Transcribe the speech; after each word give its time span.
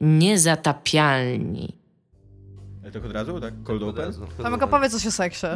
niezatapialni. 0.00 1.80
Ale 2.82 2.92
tak 2.92 3.04
od 3.04 3.12
razu, 3.12 3.40
tak? 3.40 3.54
Cold 3.64 3.82
open? 3.82 4.12
Tomek, 4.36 4.62
opowiedz 4.62 4.92
coś 4.92 5.06
o 5.06 5.10
seksie. 5.10 5.46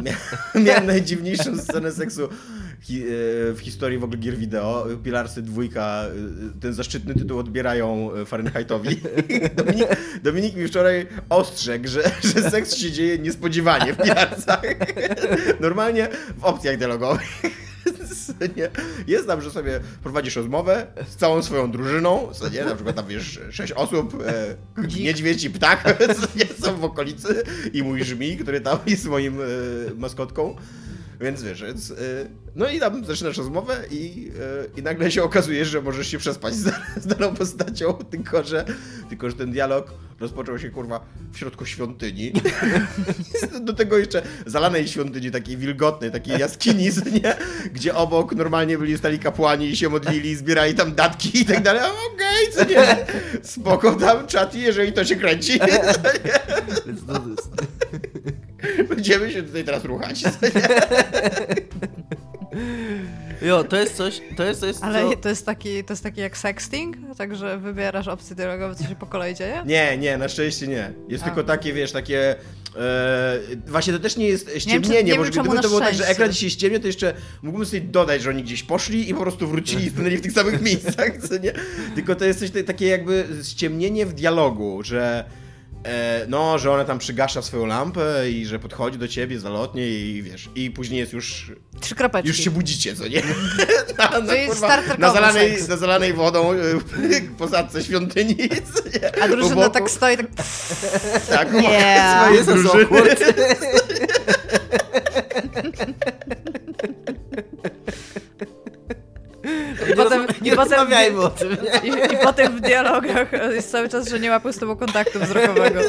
Miałem 0.65 0.85
najdziwniejszą 0.85 1.57
scenę 1.57 1.91
seksu 1.91 2.23
e, 2.23 2.27
w 3.53 3.57
historii 3.59 3.97
w 3.97 4.03
ogóle 4.03 4.19
gier 4.19 4.37
wideo. 4.37 4.87
Pilarsy 5.03 5.41
dwójka, 5.41 6.03
e, 6.57 6.59
ten 6.61 6.73
zaszczytny 6.73 7.13
tytuł 7.13 7.39
odbierają 7.39 8.13
e, 8.13 8.25
Fahrenheitowi. 8.25 9.01
Dominik, 9.57 9.87
Dominik 10.23 10.55
mi 10.55 10.67
wczoraj 10.67 11.07
ostrzegł, 11.29 11.87
że, 11.87 12.11
że 12.23 12.49
seks 12.49 12.75
się 12.75 12.91
dzieje 12.91 13.19
niespodziewanie 13.19 13.93
w 13.93 13.97
Pilarsach. 13.97 14.61
Normalnie 15.59 16.07
w 16.37 16.43
opcjach 16.43 16.77
dialogowych. 16.77 17.64
Nie? 18.57 18.69
Jest 19.07 19.27
tam, 19.27 19.41
że 19.41 19.51
sobie 19.51 19.79
prowadzisz 20.03 20.35
rozmowę 20.35 20.87
z 21.09 21.15
całą 21.15 21.43
swoją 21.43 21.71
drużyną, 21.71 22.29
co 22.33 22.49
nie? 22.49 22.65
Na 22.65 22.75
przykład 22.75 22.95
tam 22.95 23.07
wiesz, 23.07 23.39
sześć 23.51 23.71
osób, 23.71 24.23
e, 24.25 24.55
niedźwiedź 24.99 25.43
i 25.43 25.49
ptak 25.49 25.97
co 26.21 26.27
nie, 26.35 26.45
są 26.45 26.77
w 26.77 26.83
okolicy 26.83 27.43
i 27.73 27.83
mój 27.83 28.03
żmi, 28.03 28.37
który 28.37 28.61
tam 28.61 28.77
jest 28.87 29.05
moim 29.05 29.41
e, 29.41 29.45
maskotką. 29.95 30.55
Więc 31.21 31.43
wiesz, 31.43 31.63
więc, 31.63 31.91
e, 31.91 31.95
no 32.55 32.69
i 32.69 32.79
tam 32.79 33.05
zaczynasz 33.05 33.37
rozmowę 33.37 33.77
i, 33.91 34.31
e, 34.75 34.79
i 34.79 34.83
nagle 34.83 35.11
się 35.11 35.23
okazuje, 35.23 35.65
że 35.65 35.81
możesz 35.81 36.07
się 36.07 36.17
przespać 36.17 36.55
z, 36.55 36.73
z 37.03 37.07
daną 37.07 37.35
postacią, 37.35 37.93
tylko 37.93 38.43
że, 38.43 38.65
tylko 39.09 39.29
że 39.29 39.35
ten 39.35 39.51
dialog 39.51 39.93
rozpoczął 40.19 40.59
się 40.59 40.69
kurwa 40.69 41.05
w 41.33 41.37
środku 41.37 41.65
świątyni. 41.65 42.33
Do 43.61 43.73
tego 43.73 43.97
jeszcze 43.97 44.21
zalanej 44.45 44.87
świątyni, 44.87 45.31
takiej 45.31 45.57
wilgotnej, 45.57 46.11
takiej 46.11 46.39
jaskini, 46.39 46.89
nie? 47.23 47.35
gdzie 47.73 47.95
obok 47.95 48.35
normalnie 48.35 48.77
byli 48.77 48.97
stali 48.97 49.19
kapłani 49.19 49.69
i 49.69 49.75
się 49.75 49.89
modlili, 49.89 50.35
zbierali 50.35 50.75
tam 50.75 50.95
datki 50.95 51.41
i 51.41 51.45
tak 51.45 51.63
dalej. 51.63 51.81
Okej, 51.81 52.51
okay, 52.53 52.65
co 52.65 52.71
nie? 52.71 53.05
Spoko 53.43 53.95
tam 53.95 54.27
czat, 54.27 54.55
jeżeli 54.55 54.93
to 54.93 55.05
się 55.05 55.15
kręci. 55.15 55.59
Będziemy 58.89 59.31
się 59.31 59.43
tutaj 59.43 59.63
teraz 59.63 59.85
ruchać. 59.85 60.23
Jo, 63.41 63.63
to 63.63 63.77
jest 63.77 63.95
coś, 63.95 64.21
to 64.37 64.43
jest 64.43 64.59
coś, 64.59 64.75
Ale 64.81 65.01
co... 65.01 65.15
to 65.15 65.29
jest 65.29 65.45
taki, 65.45 65.83
to 65.83 65.93
jest 65.93 66.03
taki 66.03 66.21
jak 66.21 66.37
sexting? 66.37 66.97
Także 67.17 67.57
wybierasz 67.57 68.07
opcje 68.07 68.35
dialogowe, 68.35 68.75
co 68.75 68.83
się 68.83 68.95
po 68.95 69.05
kolei 69.05 69.35
dzieje? 69.35 69.63
Nie, 69.65 69.97
nie, 69.97 70.17
na 70.17 70.27
szczęście 70.27 70.67
nie. 70.67 70.93
Jest 71.09 71.23
A. 71.23 71.27
tylko 71.27 71.43
takie, 71.43 71.73
wiesz, 71.73 71.91
takie... 71.91 72.35
E, 72.77 73.39
właśnie 73.67 73.93
to 73.93 73.99
też 73.99 74.17
nie 74.17 74.27
jest 74.27 74.51
ściemnienie, 74.57 75.03
nie 75.03 75.15
bo 75.15 75.23
wiem, 75.23 75.31
gdyby 75.31 75.61
to 75.61 75.67
było 75.67 75.79
tak, 75.79 75.95
że 75.95 76.07
ekran 76.07 76.33
się 76.33 76.49
ściemnia, 76.49 76.79
to 76.79 76.87
jeszcze 76.87 77.13
mógłbym 77.41 77.65
sobie 77.65 77.81
dodać, 77.81 78.21
że 78.21 78.29
oni 78.29 78.43
gdzieś 78.43 78.63
poszli 78.63 79.09
i 79.09 79.13
po 79.13 79.21
prostu 79.21 79.47
wrócili 79.47 79.85
i 79.85 79.89
stanęli 79.89 80.17
w 80.17 80.21
tych 80.21 80.31
samych 80.31 80.61
miejscach, 80.61 81.17
co 81.17 81.37
nie? 81.37 81.53
Tylko 81.95 82.15
to 82.15 82.25
jest 82.25 82.39
coś 82.39 82.51
ta- 82.51 82.63
takie 82.63 82.87
jakby 82.87 83.27
ściemnienie 83.43 84.05
w 84.05 84.13
dialogu, 84.13 84.83
że 84.83 85.25
no, 86.27 86.59
że 86.59 86.71
ona 86.71 86.85
tam 86.85 86.99
przygasza 86.99 87.41
swoją 87.41 87.65
lampę 87.65 88.29
i 88.31 88.45
że 88.45 88.59
podchodzi 88.59 88.97
do 88.97 89.07
ciebie 89.07 89.39
zalotnie 89.39 89.87
i 89.89 90.23
wiesz, 90.23 90.49
i 90.55 90.71
później 90.71 90.99
jest 90.99 91.13
już, 91.13 91.51
Trzy 91.81 91.95
kropeczki. 91.95 92.27
już 92.27 92.37
się 92.37 92.51
budzicie, 92.51 92.95
co 92.95 93.07
nie? 93.07 93.21
Na, 93.97 94.19
na, 94.19 94.33
Czyli 94.33 94.55
starterkowy 94.55 95.01
na, 95.01 95.13
zalanej, 95.13 95.55
seks. 95.55 95.67
na 95.67 95.77
zalanej 95.77 96.13
wodą 96.13 96.53
e, 96.53 96.57
posadce 97.37 97.83
świątyni, 97.83 98.35
co 98.73 98.99
nie? 98.99 99.23
A 99.23 99.27
drużyna 99.27 99.55
U 99.55 99.59
boku. 99.59 99.69
tak 99.73 99.89
stoi, 99.89 100.17
tak... 100.17 100.27
Tak, 101.29 101.53
Nie. 101.53 102.03
swojej 102.21 102.35
Jest 102.35 102.49
to 102.49 102.55
drużyny. 102.55 102.85
Awkward. 110.51 110.67
I 110.67 110.69
potem, 110.69 110.87
Nie 110.89 111.09
i 111.09 111.09
potem, 111.09 111.11
rozmawiajmy 111.15 111.21
o 111.21 111.29
tym, 111.29 111.57
i, 111.83 112.13
I 112.13 112.17
potem 112.23 112.57
w 112.57 112.61
dialogach 112.61 113.31
jest 113.53 113.71
cały 113.71 113.89
czas, 113.89 114.09
że 114.09 114.19
nie 114.19 114.29
łapią 114.29 114.51
z 114.51 114.57
tobą 114.57 114.75
kontaktu 114.75 115.19
wzrokowego. 115.19 115.79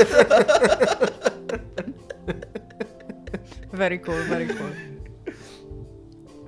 Very 3.73 3.99
cool, 3.99 4.23
very 4.29 4.47
cool. 4.47 4.71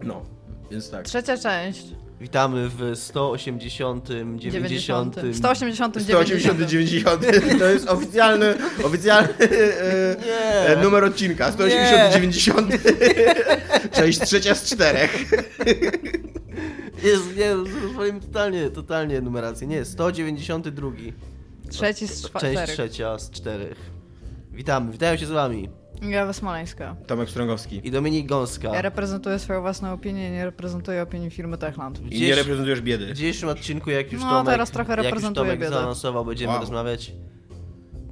No, 0.02 0.24
więc 0.70 0.90
tak. 0.90 1.04
Trzecia 1.04 1.38
część. 1.38 1.82
Witamy 2.20 2.68
w 2.68 2.92
180, 2.94 4.08
90. 4.36 5.16
180, 5.32 6.02
180, 6.02 6.60
90 6.60 7.26
to 7.58 7.64
jest 7.64 7.88
oficjalny, 7.88 8.54
oficjalny 8.84 9.28
e, 9.40 10.16
Nie. 10.26 10.66
e, 10.66 10.82
numer 10.82 11.04
odcinka. 11.04 11.52
180, 11.52 12.12
90. 12.12 12.70
Część 13.96 14.20
trzecia 14.20 14.54
z 14.54 14.64
czterech. 14.64 15.24
Jest, 17.02 17.36
nie, 17.36 17.54
rozwalimy 17.82 18.20
totalnie, 18.20 18.70
totalnie 18.70 19.20
numerację. 19.20 19.66
Nie, 19.66 19.84
192. 19.84 20.90
Trzeci 21.70 22.06
z 22.08 22.22
Część 22.22 22.32
czterech. 22.36 22.70
trzecia 22.70 23.18
z 23.18 23.30
czterech. 23.30 23.78
Witamy, 24.52 24.92
witają 24.92 25.16
się 25.16 25.26
z 25.26 25.30
wami. 25.30 25.68
Jawa 26.02 26.32
Smoleńska. 26.32 26.96
Tomek 27.06 27.30
Strągowski. 27.30 27.80
I 27.84 27.90
Dominik 27.90 28.26
Gąska. 28.28 28.68
Ja 28.74 28.82
reprezentuję 28.82 29.38
swoją 29.38 29.60
własną 29.60 29.92
opinię, 29.92 30.30
nie 30.30 30.44
reprezentuję 30.44 31.02
opinii 31.02 31.30
firmy 31.30 31.58
Techland. 31.58 32.00
I 32.12 32.20
nie 32.20 32.34
reprezentujesz 32.34 32.80
biedy. 32.80 33.06
W 33.06 33.12
dzisiejszym 33.16 33.48
odcinku, 33.48 33.90
jak 33.90 34.12
już 34.12 34.22
No, 34.22 34.30
Tomek, 34.30 34.46
teraz 34.54 34.70
trochę 34.70 34.90
jak 34.90 34.98
już 34.98 35.06
reprezentuję 35.06 35.46
Tomek 35.46 35.60
biedę. 35.60 35.72
zaanonsował, 35.72 36.24
będziemy 36.24 36.52
Wow. 36.52 36.60
rozmawiać. 36.60 37.12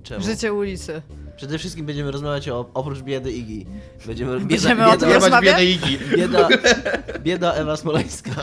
Czemu? 0.02 0.24
Życie 0.24 0.52
ulicy. 0.52 1.02
Przede 1.36 1.58
wszystkim 1.58 1.86
będziemy 1.86 2.10
rozmawiać 2.10 2.48
o, 2.48 2.66
oprócz 2.74 3.00
biedy 3.00 3.32
Igi. 3.32 3.66
Będziemy, 4.06 4.40
Będziemy 4.40 4.86
o 4.88 4.96
tym 4.96 5.12
rozmawiać? 5.12 5.56
biedy 5.60 5.64
Igi. 5.70 5.98
bieda, 6.16 6.48
bieda 7.24 7.52
Ewa 7.52 7.76
Smoleńska. 7.76 8.30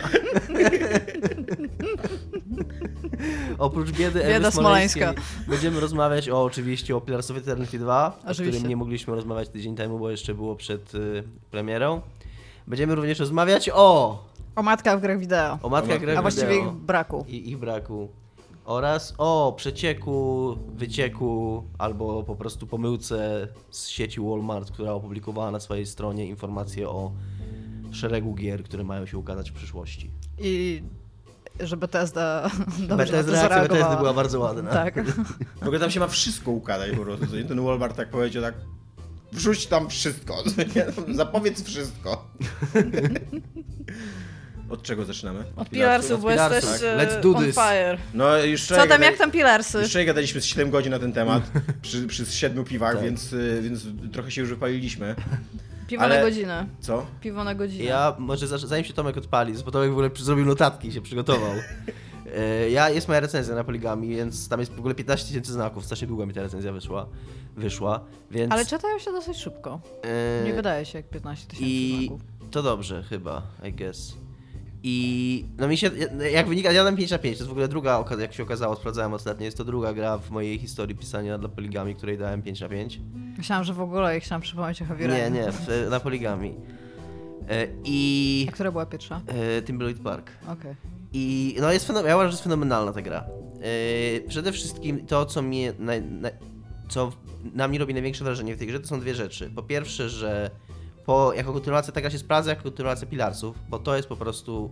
Oprócz 3.58 3.92
biedy 3.92 4.20
Bieda 4.20 4.30
Ewy 4.36 4.52
Smoleńskiej 4.52 5.04
Smoleńska. 5.04 5.24
będziemy 5.48 5.80
rozmawiać 5.80 6.30
o 6.30 6.44
oczywiście 6.44 6.96
o 6.96 7.02
Pillars 7.02 7.32
of 7.32 7.38
Eternity 7.38 7.80
2, 7.80 8.08
o 8.08 8.20
Oczywiście. 8.32 8.44
którym 8.52 8.70
nie 8.70 8.76
mogliśmy 8.78 9.16
rozmawiać 9.16 9.50
tydzień 9.50 9.76
temu, 9.76 10.00
bo 10.00 10.10
jeszcze 10.12 10.34
było 10.34 10.56
przed 10.56 10.96
y, 10.96 11.24
premierą. 11.52 12.02
Będziemy 12.68 12.96
również 12.96 13.20
rozmawiać 13.20 13.70
o 13.74 14.20
O 14.56 14.64
matkach 14.64 14.98
w 14.98 15.02
grach 15.02 15.20
wideo. 15.20 15.60
o 15.62 15.70
matkach 15.70 15.96
A 15.98 16.00
grach 16.00 16.18
A 16.18 16.22
właściwie 16.22 16.54
ich 16.56 16.60
wideo 16.60 16.72
braku. 16.74 17.26
i 17.28 17.50
ich 17.50 17.58
braku 17.58 18.10
oraz 18.66 19.14
o 19.18 19.54
przecieku, 19.58 20.58
wycieku 20.76 21.64
albo 21.78 22.24
po 22.24 22.36
prostu 22.36 22.68
pomyłce 22.68 23.48
z 23.72 23.88
sieci 23.88 24.22
Walmart, 24.22 24.72
która 24.72 24.92
opublikowała 24.92 25.52
na 25.52 25.60
swojej 25.60 25.86
stronie 25.86 26.26
informacje 26.26 26.90
o 26.90 27.12
szeregu 27.92 28.36
gier, 28.36 28.64
które 28.64 28.84
mają 28.84 29.06
się 29.06 29.18
ukazać 29.18 29.52
w 29.52 29.54
przyszłości. 29.54 30.12
I 30.40 30.84
że 31.60 31.78
Bethesda 31.78 32.42
dobrze 32.80 32.86
Bethesda, 32.88 32.92
na 32.92 32.98
Bethesdy 32.98 33.32
zareagowała. 33.32 33.98
była 33.98 34.14
bardzo 34.14 34.40
ładna. 34.40 34.72
Tak. 34.84 35.06
W 35.62 35.64
ogóle 35.64 35.80
tam 35.80 35.92
się 35.92 36.00
ma 36.00 36.08
wszystko 36.08 36.52
ukazać 36.52 36.92
po 36.92 37.04
prostu. 37.04 37.26
Ten 37.48 37.62
Walmart 37.62 37.96
tak 37.98 38.10
powiedział 38.10 38.44
tak. 38.44 38.56
Wrzuć 39.32 39.68
tam 39.68 39.90
wszystko. 39.90 40.44
Zapowiedz 41.16 41.64
wszystko. 41.64 42.28
Od 44.74 44.84
czego 44.84 45.06
zaczynamy? 45.06 45.44
Od 45.56 45.70
Pilarsów, 45.70 46.22
bo 46.22 46.32
jesteś 46.32 46.64
tak. 46.66 46.82
e, 46.84 46.98
Let's 47.08 47.22
do 47.22 47.30
on 47.38 47.46
this. 47.46 47.56
fire. 47.56 47.98
No 48.14 48.38
już 48.38 48.66
Co 48.68 48.88
tam, 48.88 49.02
jak 49.02 49.18
tam 49.18 49.32
Pilarsy? 49.32 49.84
Wczoraj 49.84 50.06
gadaliśmy 50.06 50.42
z 50.42 50.46
7 50.46 50.70
godzin 50.70 50.92
na 50.92 51.00
ten 51.00 51.14
temat, 51.14 51.44
przy, 51.82 52.08
przy 52.08 52.26
siedmiu 52.26 52.64
piwach, 52.64 52.96
Tak. 52.96 53.04
więc, 53.04 53.34
y, 53.34 53.60
więc 53.64 53.84
trochę 54.14 54.32
się 54.32 54.42
już 54.42 54.50
wypaliliśmy. 54.50 55.16
Piwo 55.88 56.04
ale- 56.04 56.16
na 56.18 56.22
godzinę. 56.26 56.66
Co? 56.80 57.06
Piwo 57.22 57.44
na 57.44 57.56
godzinę. 57.56 57.84
Ja 57.84 58.16
może 58.20 58.48
zanim 58.48 58.86
się 58.86 58.94
Tomek 58.94 59.18
odpali, 59.18 59.54
bo 59.66 59.72
Tomek 59.72 59.90
w 59.90 59.94
ogóle 59.94 60.10
zrobił 60.16 60.46
notatki 60.46 60.88
i 60.88 60.92
się 60.92 61.02
przygotował. 61.02 61.52
E, 62.36 62.70
Ja, 62.70 62.90
jest 62.90 63.08
moja 63.08 63.20
recenzja 63.20 63.56
na 63.56 63.64
Poligami, 63.64 64.08
więc 64.16 64.50
tam 64.50 64.60
jest 64.60 64.74
w 64.74 64.80
ogóle 64.80 64.96
15 64.96 65.28
tysięcy 65.28 65.54
znaków, 65.54 65.86
strasznie 65.86 66.08
długo 66.08 66.26
mi 66.26 66.34
ta 66.34 66.42
recenzja 66.42 66.72
wyszła, 66.72 67.08
wyszła, 67.58 68.00
więc... 68.32 68.52
Ale 68.54 68.66
czytają 68.66 69.00
się 69.00 69.12
dosyć 69.12 69.38
szybko. 69.38 69.82
e, 70.04 70.44
Nie 70.46 70.54
wydaje 70.54 70.86
się 70.86 71.00
jak 71.00 71.10
15 71.10 71.48
tysięcy 71.48 71.70
I 71.72 72.06
znaków. 72.08 72.22
to 72.52 72.64
dobrze 72.64 73.04
chyba, 73.04 73.42
I 73.64 73.74
guess. 73.74 74.14
I 74.86 75.46
no 75.58 75.68
mi 75.68 75.78
się, 75.78 75.92
jak 76.32 76.48
wynika, 76.48 76.72
ja 76.72 76.84
dam 76.84 76.96
5 76.96 77.12
na 77.12 77.18
5, 77.18 77.38
to 77.38 77.44
jest 77.44 77.50
w 77.50 77.52
ogóle 77.52 77.68
druga, 77.68 78.06
jak 78.20 78.34
się 78.34 78.44
okazało, 78.44 78.76
sprawdzałem 78.76 79.14
ostatnio, 79.14 79.46
jest 79.46 79.58
to 79.58 79.64
druga 79.64 79.94
gra 79.94 80.18
w 80.18 80.32
mojej 80.32 80.60
historii 80.60 80.96
pisania 80.96 81.38
dla 81.38 81.50
Poligami, 81.50 81.96
której 81.96 82.18
dałem 82.18 82.42
5 82.42 82.62
na 82.62 82.70
5. 82.70 83.00
Myślałam, 83.38 83.64
że 83.64 83.74
w 83.74 83.82
ogóle 83.82 84.18
i 84.18 84.20
chciałam 84.22 84.42
przypomnieć 84.42 84.82
o 84.82 84.86
Javier 84.86 85.10
Nie, 85.10 85.32
nie, 85.32 85.52
w, 85.52 85.88
na 85.90 86.00
Poligami. 86.00 86.56
E, 87.50 87.68
I... 87.84 88.46
A 88.50 88.52
która 88.52 88.72
była 88.72 88.86
pierwsza? 88.86 89.22
E, 89.28 89.62
Timberlake 89.62 90.04
Park. 90.04 90.32
Okej. 90.48 90.76
I 91.14 91.56
no 91.62 91.72
jest 91.72 91.88
fenom- 91.88 92.06
ja 92.06 92.16
uważam, 92.16 92.32
że 92.32 92.36
jest 92.36 92.44
fenomenalna 92.44 92.94
ta 92.94 93.02
gra. 93.02 93.26
Yy, 94.14 94.22
przede 94.28 94.52
wszystkim 94.52 95.06
to, 95.06 95.26
co 95.26 95.42
mnie 95.42 95.74
naj, 95.80 96.02
naj, 96.02 96.32
co 96.90 97.12
na 97.54 97.68
mnie 97.68 97.80
robi 97.80 97.94
największe 97.94 98.24
wrażenie 98.24 98.56
w 98.56 98.58
tej 98.58 98.68
grze, 98.68 98.80
to 98.80 98.88
są 98.88 99.00
dwie 99.00 99.16
rzeczy. 99.16 99.52
Po 99.56 99.64
pierwsze, 99.64 100.10
że 100.10 100.52
po, 101.06 101.34
jako 101.34 101.54
kontynuacja 101.54 101.94
ta 101.94 102.02
gra 102.02 102.10
się 102.10 102.18
sprawdza 102.18 102.50
jako 102.50 102.64
kontynuacja 102.64 103.08
Pilarsów, 103.08 103.56
bo 103.70 103.80
to 103.80 103.96
jest 103.96 104.08
po 104.08 104.16
prostu 104.16 104.70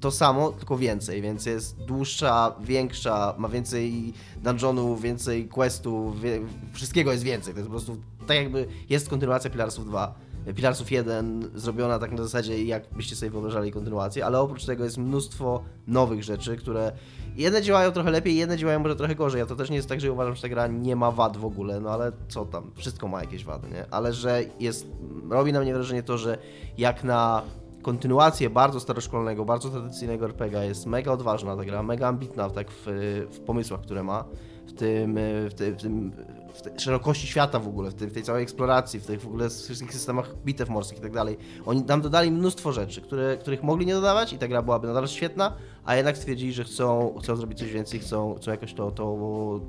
to 0.00 0.10
samo, 0.10 0.52
tylko 0.52 0.78
więcej, 0.78 1.22
więc 1.22 1.46
jest 1.46 1.76
dłuższa, 1.76 2.54
większa, 2.60 3.34
ma 3.38 3.48
więcej 3.48 4.12
dungeonów, 4.42 5.02
więcej 5.02 5.48
questów, 5.48 6.20
wie, 6.20 6.40
wszystkiego 6.72 7.12
jest 7.12 7.24
więcej. 7.24 7.54
To 7.54 7.60
jest 7.60 7.68
po 7.68 7.72
prostu 7.72 7.96
tak 8.26 8.36
jakby 8.36 8.68
jest 8.88 9.08
kontynuacja 9.08 9.50
Pilarsów 9.50 9.86
2. 9.86 10.14
Pilarsów 10.54 10.92
1 10.92 11.50
zrobiona 11.54 11.98
tak 11.98 12.12
na 12.12 12.22
zasadzie, 12.22 12.64
jak 12.64 12.94
byście 12.96 13.16
sobie 13.16 13.30
wyobrażali 13.30 13.72
kontynuację, 13.72 14.26
ale 14.26 14.40
oprócz 14.40 14.64
tego 14.64 14.84
jest 14.84 14.98
mnóstwo 14.98 15.62
nowych 15.86 16.24
rzeczy, 16.24 16.56
które 16.56 16.92
jedne 17.36 17.62
działają 17.62 17.92
trochę 17.92 18.10
lepiej, 18.10 18.36
jedne 18.36 18.56
działają 18.56 18.78
może 18.78 18.96
trochę 18.96 19.14
gorzej. 19.14 19.38
Ja 19.38 19.46
to 19.46 19.56
też 19.56 19.70
nie 19.70 19.76
jest 19.76 19.88
tak, 19.88 20.00
że 20.00 20.12
uważam, 20.12 20.34
że 20.34 20.42
ta 20.42 20.48
gra 20.48 20.66
nie 20.66 20.96
ma 20.96 21.10
wad 21.10 21.36
w 21.36 21.44
ogóle, 21.44 21.80
no 21.80 21.90
ale 21.90 22.12
co 22.28 22.44
tam, 22.44 22.70
wszystko 22.74 23.08
ma 23.08 23.20
jakieś 23.20 23.44
wady, 23.44 23.68
nie? 23.68 23.84
Ale 23.90 24.12
że 24.12 24.44
jest, 24.60 24.86
robi 25.30 25.52
na 25.52 25.60
mnie 25.60 25.74
wrażenie 25.74 26.02
to, 26.02 26.18
że 26.18 26.38
jak 26.78 27.04
na 27.04 27.42
kontynuację 27.82 28.50
bardzo 28.50 28.80
staroszkolnego, 28.80 29.44
bardzo 29.44 29.70
tradycyjnego 29.70 30.24
RPG 30.24 30.64
jest 30.64 30.86
mega 30.86 31.12
odważna 31.12 31.56
ta 31.56 31.64
gra, 31.64 31.82
mega 31.82 32.08
ambitna 32.08 32.50
tak 32.50 32.70
w, 32.70 32.86
w 33.30 33.40
pomysłach, 33.40 33.80
które 33.80 34.02
ma, 34.02 34.24
w 34.66 34.72
tym, 34.72 35.18
w, 35.50 35.54
tym, 35.54 35.74
w, 35.74 35.82
tym, 35.82 36.12
w 36.58 36.62
tej 36.62 36.80
szerokości 36.80 37.26
świata 37.26 37.58
w 37.58 37.68
ogóle, 37.68 37.90
w, 37.90 37.94
tym, 37.94 38.10
w 38.10 38.12
tej 38.12 38.22
całej 38.22 38.42
eksploracji, 38.42 39.00
w 39.00 39.06
tych 39.06 39.20
w 39.20 39.26
ogóle 39.26 39.50
wszystkich 39.50 39.92
systemach 39.92 40.34
bitew 40.44 40.68
morskich 40.68 40.98
i 40.98 41.02
tak 41.02 41.12
dalej. 41.12 41.36
Oni 41.66 41.82
tam 41.84 42.00
dodali 42.00 42.30
mnóstwo 42.30 42.72
rzeczy, 42.72 43.00
które, 43.00 43.36
których 43.36 43.62
mogli 43.62 43.86
nie 43.86 43.94
dodawać 43.94 44.32
i 44.32 44.38
ta 44.38 44.48
gra 44.48 44.62
byłaby 44.62 44.86
nadal 44.86 45.08
świetna, 45.08 45.52
a 45.84 45.96
jednak 45.96 46.18
stwierdzili, 46.18 46.52
że 46.52 46.64
chcą, 46.64 47.14
chcą 47.22 47.36
zrobić 47.36 47.58
coś 47.58 47.72
więcej, 47.72 48.00
chcą, 48.00 48.34
chcą 48.34 48.50
jakoś 48.50 48.74
to, 48.74 48.90
to, 48.90 49.60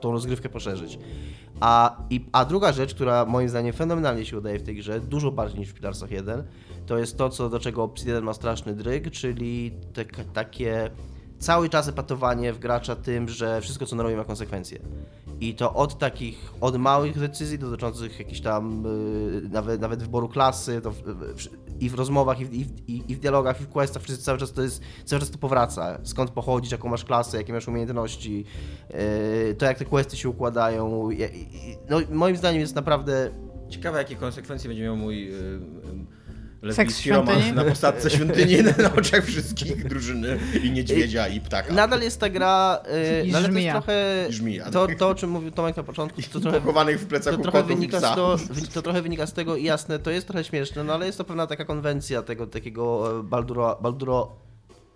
tą 0.00 0.12
rozgrywkę 0.12 0.48
poszerzyć. 0.48 0.98
A, 1.60 1.96
i, 2.10 2.26
a 2.32 2.44
druga 2.44 2.72
rzecz, 2.72 2.94
która 2.94 3.24
moim 3.24 3.48
zdaniem 3.48 3.72
fenomenalnie 3.72 4.26
się 4.26 4.38
udaje 4.38 4.58
w 4.58 4.62
tej 4.62 4.76
grze, 4.76 5.00
dużo 5.00 5.30
bardziej 5.30 5.60
niż 5.60 5.68
w 5.68 5.74
Pilarsach 5.74 6.10
1, 6.10 6.44
to 6.86 6.98
jest 6.98 7.18
to, 7.18 7.28
co, 7.28 7.48
do 7.48 7.60
czego 7.60 7.82
Obsidian 7.82 8.24
ma 8.24 8.34
straszny 8.34 8.74
dryg, 8.74 9.10
czyli 9.10 9.72
te, 9.92 10.04
takie 10.32 10.90
cały 11.42 11.68
czas 11.68 11.88
epatowanie 11.88 12.52
w 12.52 12.58
gracza 12.58 12.96
tym, 12.96 13.28
że 13.28 13.60
wszystko 13.60 13.86
co 13.86 13.96
robi 13.96 14.16
ma 14.16 14.24
konsekwencje. 14.24 14.78
I 15.40 15.54
to 15.54 15.74
od 15.74 15.98
takich, 15.98 16.52
od 16.60 16.76
małych 16.76 17.18
decyzji 17.18 17.58
dotyczących 17.58 18.18
jakichś 18.18 18.40
tam, 18.40 18.84
yy, 19.42 19.48
nawet, 19.48 19.80
nawet 19.80 20.02
wyboru 20.02 20.28
klasy, 20.28 20.80
w, 20.80 21.02
w, 21.34 21.48
i 21.80 21.90
w 21.90 21.94
rozmowach, 21.94 22.40
i 22.40 22.44
w, 22.44 22.52
i, 22.88 23.12
i 23.12 23.16
w 23.16 23.20
dialogach, 23.20 23.60
i 23.60 23.64
w 23.64 23.68
questach, 23.68 24.02
wszyscy 24.02 24.24
cały 24.24 24.38
czas 24.38 24.52
to 24.52 24.62
jest, 24.62 24.82
cały 25.04 25.20
czas 25.20 25.30
to 25.30 25.38
powraca. 25.38 25.98
Skąd 26.02 26.30
pochodzisz, 26.30 26.72
jaką 26.72 26.88
masz 26.88 27.04
klasę, 27.04 27.36
jakie 27.36 27.52
masz 27.52 27.68
umiejętności, 27.68 28.44
yy, 28.90 29.54
to 29.54 29.66
jak 29.66 29.78
te 29.78 29.84
questy 29.84 30.16
się 30.16 30.28
układają. 30.28 31.08
No 31.90 31.98
moim 32.10 32.36
zdaniem 32.36 32.60
jest 32.60 32.74
naprawdę... 32.74 33.30
Ciekawe, 33.68 33.98
jakie 33.98 34.16
konsekwencje 34.16 34.68
będzie 34.68 34.82
miał 34.82 34.96
mój... 34.96 35.32
Yy, 36.62 36.68
yy 36.68 36.74
lesbijski 36.76 37.10
romans 37.10 37.54
na 37.54 37.64
posadce 37.64 38.10
świątyni 38.10 38.56
na 38.78 38.94
oczach 38.94 39.24
wszystkich 39.24 39.88
drużyny 39.88 40.38
i 40.62 40.70
niedźwiedzia 40.70 41.28
i 41.28 41.40
ptaka. 41.40 41.74
Nadal 41.74 42.02
jest 42.02 42.20
ta 42.20 42.28
gra... 42.28 42.82
Yy, 43.18 43.26
I 43.26 43.32
nadal 43.32 43.52
jest 43.52 43.70
trochę... 43.70 44.26
I 44.30 44.32
żmija. 44.32 44.70
To, 44.70 44.86
to, 44.98 45.08
o 45.08 45.14
czym 45.14 45.30
mówił 45.30 45.50
Tomek 45.50 45.76
na 45.76 45.82
początku, 45.82 46.22
to 46.32 46.40
trochę, 46.40 46.60
pochowanych 46.60 47.00
w 47.00 47.06
plecach 47.06 47.36
to 47.36 47.42
trochę, 47.42 47.62
wynika 47.62 48.00
z 48.00 48.02
to, 48.02 48.36
to 48.74 48.82
trochę 48.82 49.02
wynika 49.02 49.26
z 49.26 49.32
tego, 49.32 49.56
jasne, 49.56 49.98
to 49.98 50.10
jest 50.10 50.26
trochę 50.26 50.44
śmieszne, 50.44 50.84
no 50.84 50.94
ale 50.94 51.06
jest 51.06 51.18
to 51.18 51.24
pewna 51.24 51.46
taka 51.46 51.64
konwencja 51.64 52.22
tego 52.22 52.46
takiego 52.46 53.18
e, 53.20 53.22
Balduro, 53.22 53.78
Balduro 53.82 54.36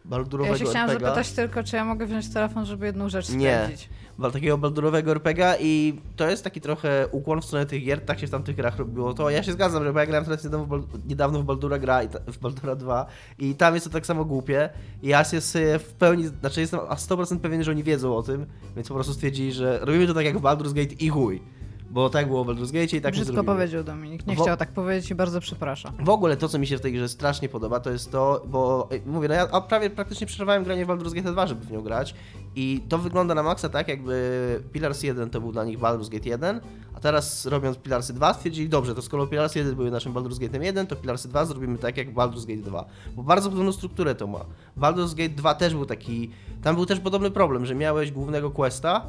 Baldurowego 0.09 0.55
Ja 0.55 0.59
się 0.59 0.71
chciałam 0.71 0.91
RPGa. 0.91 1.07
zapytać 1.07 1.33
tylko, 1.33 1.63
czy 1.63 1.77
ja 1.77 1.85
mogę 1.85 2.07
wziąć 2.07 2.29
telefon, 2.33 2.67
żeby 2.67 2.87
jedną 2.87 3.09
rzecz 3.09 3.27
sprawdzić. 3.27 3.89
Nie, 4.19 4.31
takiego 4.31 4.59
baldurowego 4.59 5.11
RPGa 5.11 5.57
i 5.61 6.01
to 6.17 6.31
jest 6.31 6.45
taki 6.45 6.61
trochę 6.61 7.09
ukłon 7.11 7.41
w 7.41 7.45
stronę 7.45 7.67
tych 7.67 7.85
gier, 7.85 8.01
tak 8.01 8.19
się 8.21 8.27
w 8.27 8.31
tamtych 8.31 8.57
grach 8.57 8.79
robiło 8.79 9.15
to. 9.15 9.31
Ja 9.31 9.43
się 9.43 9.53
zgadzam, 9.53 9.85
że 9.85 9.93
bo 9.93 10.01
ja 10.01 10.07
grałem 10.07 10.25
teraz 10.25 10.45
niedawno, 10.45 10.79
niedawno 11.07 11.41
w 11.41 11.45
Baldura 11.45 11.79
gra 11.79 12.03
i 12.03 12.09
w 12.27 12.39
Baldura 12.39 12.77
2 12.77 13.07
i 13.39 13.55
tam 13.55 13.75
jest 13.75 13.87
to 13.87 13.93
tak 13.93 14.07
samo 14.07 14.25
głupie 14.25 14.69
i 15.03 15.09
ja 15.09 15.25
się 15.25 15.41
w 15.79 15.95
pełni, 15.99 16.27
znaczy 16.27 16.61
jestem 16.61 16.81
a 16.89 16.95
100% 16.95 17.39
pewien, 17.39 17.65
że 17.65 17.71
oni 17.71 17.83
wiedzą 17.83 18.17
o 18.17 18.23
tym, 18.23 18.47
więc 18.77 18.89
po 18.89 18.95
prostu 18.95 19.13
stwierdzili, 19.15 19.53
że 19.53 19.79
robimy 19.83 20.07
to 20.07 20.15
tak 20.15 20.25
jak 20.25 20.39
w 20.39 20.43
Baldur's 20.43 20.73
Gate 20.73 20.95
i 20.95 21.09
chuj. 21.09 21.43
Bo 21.91 22.11
tak 22.11 22.27
było 22.27 22.45
w 22.45 22.49
Baldur's 22.49 22.73
Gate 22.73 22.97
i 22.97 23.01
tak 23.01 23.15
Brzydko 23.15 23.45
powiedział 23.45 23.85
Dominik. 23.85 24.27
Nie 24.27 24.37
Wo 24.37 24.43
chciał 24.43 24.57
tak 24.57 24.73
powiedzieć 24.73 25.11
i 25.11 25.15
bardzo 25.15 25.41
przepraszam. 25.41 25.95
W 26.05 26.09
ogóle 26.09 26.37
to, 26.37 26.49
co 26.49 26.59
mi 26.59 26.67
się 26.67 26.79
w 26.79 26.81
tej 26.81 26.93
grze 26.93 27.09
strasznie 27.09 27.49
podoba, 27.49 27.81
to 27.81 27.91
jest 27.91 28.13
to, 28.13 28.43
bo 28.47 28.89
mówię, 29.07 29.29
no 29.29 29.35
ja 29.35 29.61
prawie 29.61 29.91
praktycznie 29.91 30.27
przerwałem 30.27 30.65
granie 30.65 30.85
w 30.85 30.89
Baldur's 30.89 31.15
Gate 31.15 31.33
2, 31.33 31.47
żeby 31.47 31.65
w 31.65 31.73
nią 31.73 31.83
grać 31.83 32.15
i 32.57 32.83
to 32.89 32.99
wygląda 32.99 33.35
na 33.35 33.43
maksa 33.43 33.69
tak, 33.69 33.89
jakby 33.89 34.63
Pillars 34.73 35.03
1 35.03 35.31
to 35.31 35.41
był 35.41 35.53
dla 35.53 35.65
nich 35.65 35.79
Baldur's 35.79 36.09
Gate 36.09 36.29
1, 36.29 36.61
a 36.95 37.01
teraz 37.01 37.47
robiąc 37.47 37.79
Pillarsy 37.79 38.13
2 38.13 38.35
stwierdzili, 38.35 38.69
dobrze, 38.69 38.95
to 38.95 39.03
skoro 39.03 39.27
Pillars 39.27 39.55
1 39.55 39.75
były 39.75 39.91
naszym 39.91 40.13
Baldur's 40.13 40.39
Gate 40.39 40.65
1, 40.65 40.87
to 40.87 40.97
Pillarsy 40.97 41.29
2 41.29 41.45
zrobimy 41.45 41.79
tak 41.79 41.97
jak 41.97 42.15
Baldur's 42.15 42.47
Gate 42.47 42.71
2, 42.71 42.85
bo 43.17 43.23
bardzo 43.23 43.51
podobną 43.51 43.73
strukturę 43.73 44.15
to 44.15 44.27
ma. 44.27 44.45
Baldur's 44.79 45.15
Gate 45.15 45.35
2 45.35 45.55
też 45.55 45.75
był 45.75 45.87
taki, 45.87 46.31
tam 46.63 46.75
był 46.75 46.87
też 46.87 47.01
podobny 47.01 47.31
problem, 47.31 47.67
że 47.67 47.75
miałeś 47.75 48.13
głównego 48.13 48.51
questa, 48.51 49.07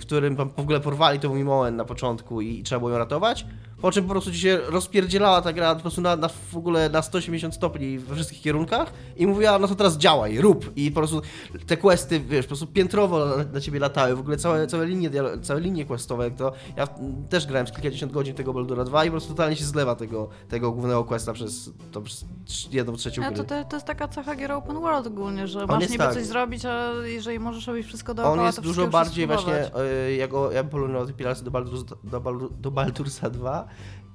którym 0.00 0.36
w 0.36 0.60
ogóle 0.60 0.80
porwali 0.80 1.20
tą 1.20 1.34
Mimoen 1.34 1.76
na 1.76 1.84
początku 1.84 2.40
i 2.40 2.62
trzeba 2.62 2.78
było 2.78 2.90
ją 2.90 2.98
ratować, 2.98 3.46
po 3.80 3.92
czym 3.92 4.04
po 4.04 4.10
prostu 4.10 4.32
ci 4.32 4.38
się 4.38 4.58
rozpierdzielała 4.66 5.42
ta 5.42 5.52
gra 5.52 5.74
po 5.74 5.80
prostu 5.80 6.00
na, 6.00 6.16
na, 6.16 6.28
w 6.28 6.56
ogóle 6.56 6.88
na 6.88 7.02
180 7.02 7.54
stopni 7.54 7.98
we 7.98 8.14
wszystkich 8.14 8.40
kierunkach 8.40 8.92
i 9.16 9.26
mówiła, 9.26 9.58
no 9.58 9.68
to 9.68 9.74
teraz 9.74 9.96
działaj, 9.96 10.38
rób. 10.38 10.72
I 10.76 10.90
po 10.90 11.00
prostu 11.00 11.22
te 11.66 11.76
questy, 11.76 12.20
wiesz, 12.20 12.44
po 12.44 12.48
prostu 12.48 12.66
piętrowo 12.66 13.26
na, 13.26 13.44
na 13.52 13.60
ciebie 13.60 13.80
latały. 13.80 14.16
W 14.16 14.20
ogóle 14.20 14.36
całe, 14.36 14.66
całe, 14.66 14.86
linie, 14.86 15.10
całe 15.42 15.60
linie 15.60 15.84
questowe, 15.84 16.30
to 16.30 16.52
ja 16.76 16.88
też 17.28 17.46
grałem 17.46 17.66
z 17.66 17.72
kilkadziesiąt 17.72 18.12
godzin 18.12 18.34
tego 18.34 18.52
Baldura 18.52 18.84
2 18.84 19.04
i 19.04 19.08
po 19.08 19.12
prostu 19.12 19.28
totalnie 19.28 19.56
się 19.56 19.64
zlewa 19.64 19.94
tego, 19.94 20.28
tego 20.48 20.72
głównego 20.72 21.04
questa 21.04 21.32
przez, 21.32 21.70
to 21.92 22.00
przez 22.00 22.26
jedną 22.72 22.96
trzecią 22.96 23.22
gry. 23.22 23.36
to, 23.36 23.44
to, 23.44 23.64
to 23.64 23.76
jest 23.76 23.86
taka 23.86 24.08
cecha 24.08 24.36
gier 24.36 24.52
open 24.52 24.80
world 24.80 25.06
ogólnie, 25.06 25.46
że 25.46 25.62
On 25.62 25.68
masz 25.68 25.90
niby 25.90 26.04
tak. 26.04 26.14
coś 26.14 26.24
zrobić, 26.24 26.64
a 26.64 26.92
jeżeli 27.04 27.38
możesz 27.38 27.66
robić 27.66 27.86
wszystko 27.86 28.14
dookoła, 28.14 28.40
On 28.40 28.46
jest 28.46 28.60
dużo 28.60 28.86
bardziej 28.86 29.26
właśnie, 29.26 29.70
yy, 30.08 30.16
ja, 30.16 30.28
go, 30.28 30.52
ja 30.52 30.62
bym 30.62 30.70
porównywał 30.70 31.06
te 31.06 31.12
Pilarsy 31.12 31.44
do, 31.44 31.50
Baldur, 31.50 31.84
do, 32.04 32.20
Baldur, 32.20 32.52
do 32.52 32.70
Baldursa 32.70 33.30
2, 33.30 33.67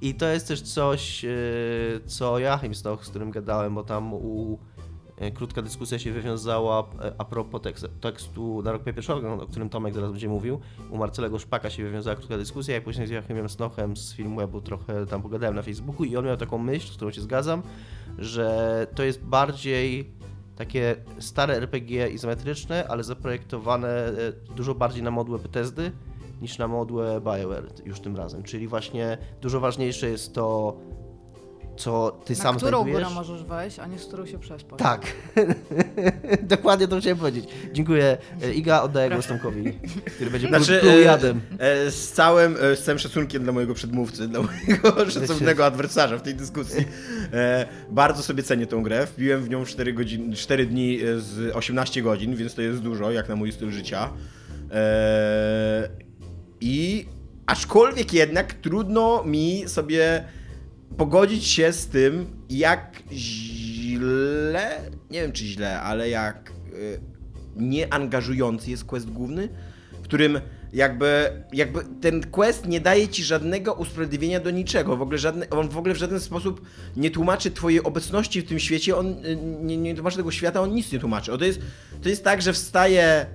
i 0.03 0.15
to 0.15 0.25
jest 0.25 0.47
też 0.47 0.61
coś, 0.61 1.25
e, 1.25 1.29
co 2.05 2.39
Joachim 2.39 2.75
Stoch, 2.75 3.05
z 3.05 3.09
którym 3.09 3.31
gadałem, 3.31 3.75
bo 3.75 3.83
tam 3.83 4.13
u 4.13 4.59
e, 5.17 5.31
krótka 5.31 5.61
dyskusja 5.61 5.99
się 5.99 6.11
wywiązała 6.11 6.79
e, 7.01 7.13
a 7.17 7.25
propos 7.25 7.61
tekstu 8.01 8.61
na 8.61 8.71
rok 8.71 8.83
pierwszego, 8.83 9.33
o 9.33 9.47
którym 9.47 9.69
Tomek 9.69 9.93
zaraz 9.93 10.11
będzie 10.11 10.29
mówił. 10.29 10.59
U 10.89 10.97
Marcelego 10.97 11.39
Szpaka 11.39 11.69
się 11.69 11.83
wywiązała 11.83 12.15
krótka 12.15 12.37
dyskusja, 12.37 12.73
jak 12.73 12.83
później 12.83 13.07
z 13.07 13.09
Joachimem 13.09 13.49
Snochem 13.49 13.97
z 13.97 14.13
Filmwebu 14.13 14.61
trochę 14.61 15.05
tam 15.05 15.21
pogadałem 15.21 15.55
na 15.55 15.61
Facebooku 15.61 16.03
i 16.03 16.17
on 16.17 16.25
miał 16.25 16.37
taką 16.37 16.57
myśl, 16.57 16.93
z 16.93 16.95
którą 16.95 17.11
się 17.11 17.21
zgadzam, 17.21 17.61
że 18.17 18.87
to 18.95 19.03
jest 19.03 19.23
bardziej 19.23 20.11
takie 20.55 20.95
stare 21.19 21.53
RPG 21.53 22.09
izometryczne, 22.09 22.87
ale 22.87 23.03
zaprojektowane 23.03 24.11
dużo 24.55 24.75
bardziej 24.75 25.03
na 25.03 25.11
modłę 25.11 25.39
Bethesdy, 25.39 25.91
niż 26.41 26.57
na 26.57 26.67
modłę 26.67 27.21
BioWare 27.21 27.67
już 27.85 27.99
tym 27.99 28.15
razem. 28.15 28.43
Czyli 28.43 28.67
właśnie 28.67 29.17
dużo 29.41 29.59
ważniejsze 29.59 30.09
jest 30.09 30.33
to, 30.33 30.77
co 31.77 32.19
ty 32.25 32.33
na 32.33 32.39
sam 32.39 32.55
którą 32.55 32.81
znajdujesz. 32.81 33.07
górę 33.07 33.15
możesz 33.15 33.43
wejść, 33.43 33.79
a 33.79 33.87
nie 33.87 33.99
z 33.99 34.05
którą 34.05 34.25
się 34.25 34.39
przespać. 34.39 34.79
Tak. 34.79 35.01
Dokładnie 36.43 36.87
to 36.87 36.99
chciałem 36.99 37.17
powiedzieć. 37.17 37.49
Dziękuję. 37.73 38.17
E, 38.41 38.53
Iga, 38.53 38.81
oddaję 38.81 39.09
głos 39.09 39.27
Tomkowi, 39.27 39.73
który 40.05 40.31
będzie 40.31 40.47
znaczy, 40.47 40.79
plujadem. 40.79 41.41
E, 41.59 41.91
z, 41.91 42.11
całym, 42.11 42.55
e, 42.61 42.75
z 42.75 42.83
całym 42.83 42.99
szacunkiem 42.99 43.43
dla 43.43 43.53
mojego 43.53 43.73
przedmówcy, 43.73 44.27
dla 44.27 44.39
mojego 44.41 45.05
szacownego 45.19 45.65
adwersarza 45.65 46.17
w 46.17 46.21
tej 46.21 46.35
dyskusji. 46.35 46.85
bardzo 47.89 48.23
sobie 48.23 48.43
cenię 48.43 48.67
tą 48.67 48.83
grę. 48.83 49.07
Wbiłem 49.17 49.43
w 49.43 49.49
nią 49.49 49.65
4, 49.65 49.93
godzin, 49.93 50.35
4 50.35 50.65
dni 50.65 50.99
z 51.17 51.55
18 51.55 52.01
godzin, 52.01 52.35
więc 52.35 52.55
to 52.55 52.61
jest 52.61 52.79
dużo, 52.79 53.11
jak 53.11 53.29
na 53.29 53.35
mój 53.35 53.51
styl 53.51 53.71
życia. 53.71 54.09
I 56.65 57.05
aczkolwiek 57.45 58.13
jednak 58.13 58.53
trudno 58.53 59.23
mi 59.23 59.63
sobie 59.67 60.23
pogodzić 60.97 61.45
się 61.45 61.73
z 61.73 61.87
tym, 61.87 62.25
jak 62.49 63.03
źle, 63.11 64.81
nie 65.11 65.21
wiem 65.21 65.31
czy 65.31 65.45
źle, 65.45 65.81
ale 65.81 66.09
jak 66.09 66.51
y, 66.73 66.99
nieangażujący 67.55 68.71
jest 68.71 68.85
quest 68.85 69.09
główny, 69.09 69.49
w 69.99 70.01
którym 70.01 70.39
jakby, 70.73 71.43
jakby 71.53 71.79
ten 72.01 72.21
quest 72.31 72.67
nie 72.67 72.81
daje 72.81 73.07
ci 73.07 73.23
żadnego 73.23 73.73
usprawiedliwienia 73.73 74.39
do 74.39 74.51
niczego. 74.51 74.97
W 74.97 75.01
ogóle 75.01 75.17
żadne, 75.17 75.49
on 75.49 75.69
w 75.69 75.77
ogóle 75.77 75.93
w 75.93 75.97
żaden 75.97 76.19
sposób 76.19 76.61
nie 76.97 77.11
tłumaczy 77.11 77.51
twojej 77.51 77.83
obecności 77.83 78.41
w 78.41 78.47
tym 78.47 78.59
świecie, 78.59 78.97
on 78.97 79.07
y, 79.25 79.37
nie, 79.61 79.77
nie 79.77 79.95
tłumaczy 79.95 80.17
tego 80.17 80.31
świata, 80.31 80.61
on 80.61 80.73
nic 80.73 80.91
nie 80.91 80.99
tłumaczy. 80.99 81.33
O, 81.33 81.37
to, 81.37 81.45
jest, 81.45 81.59
to 82.01 82.09
jest 82.09 82.23
tak, 82.23 82.41
że 82.41 82.53
wstaje 82.53 83.25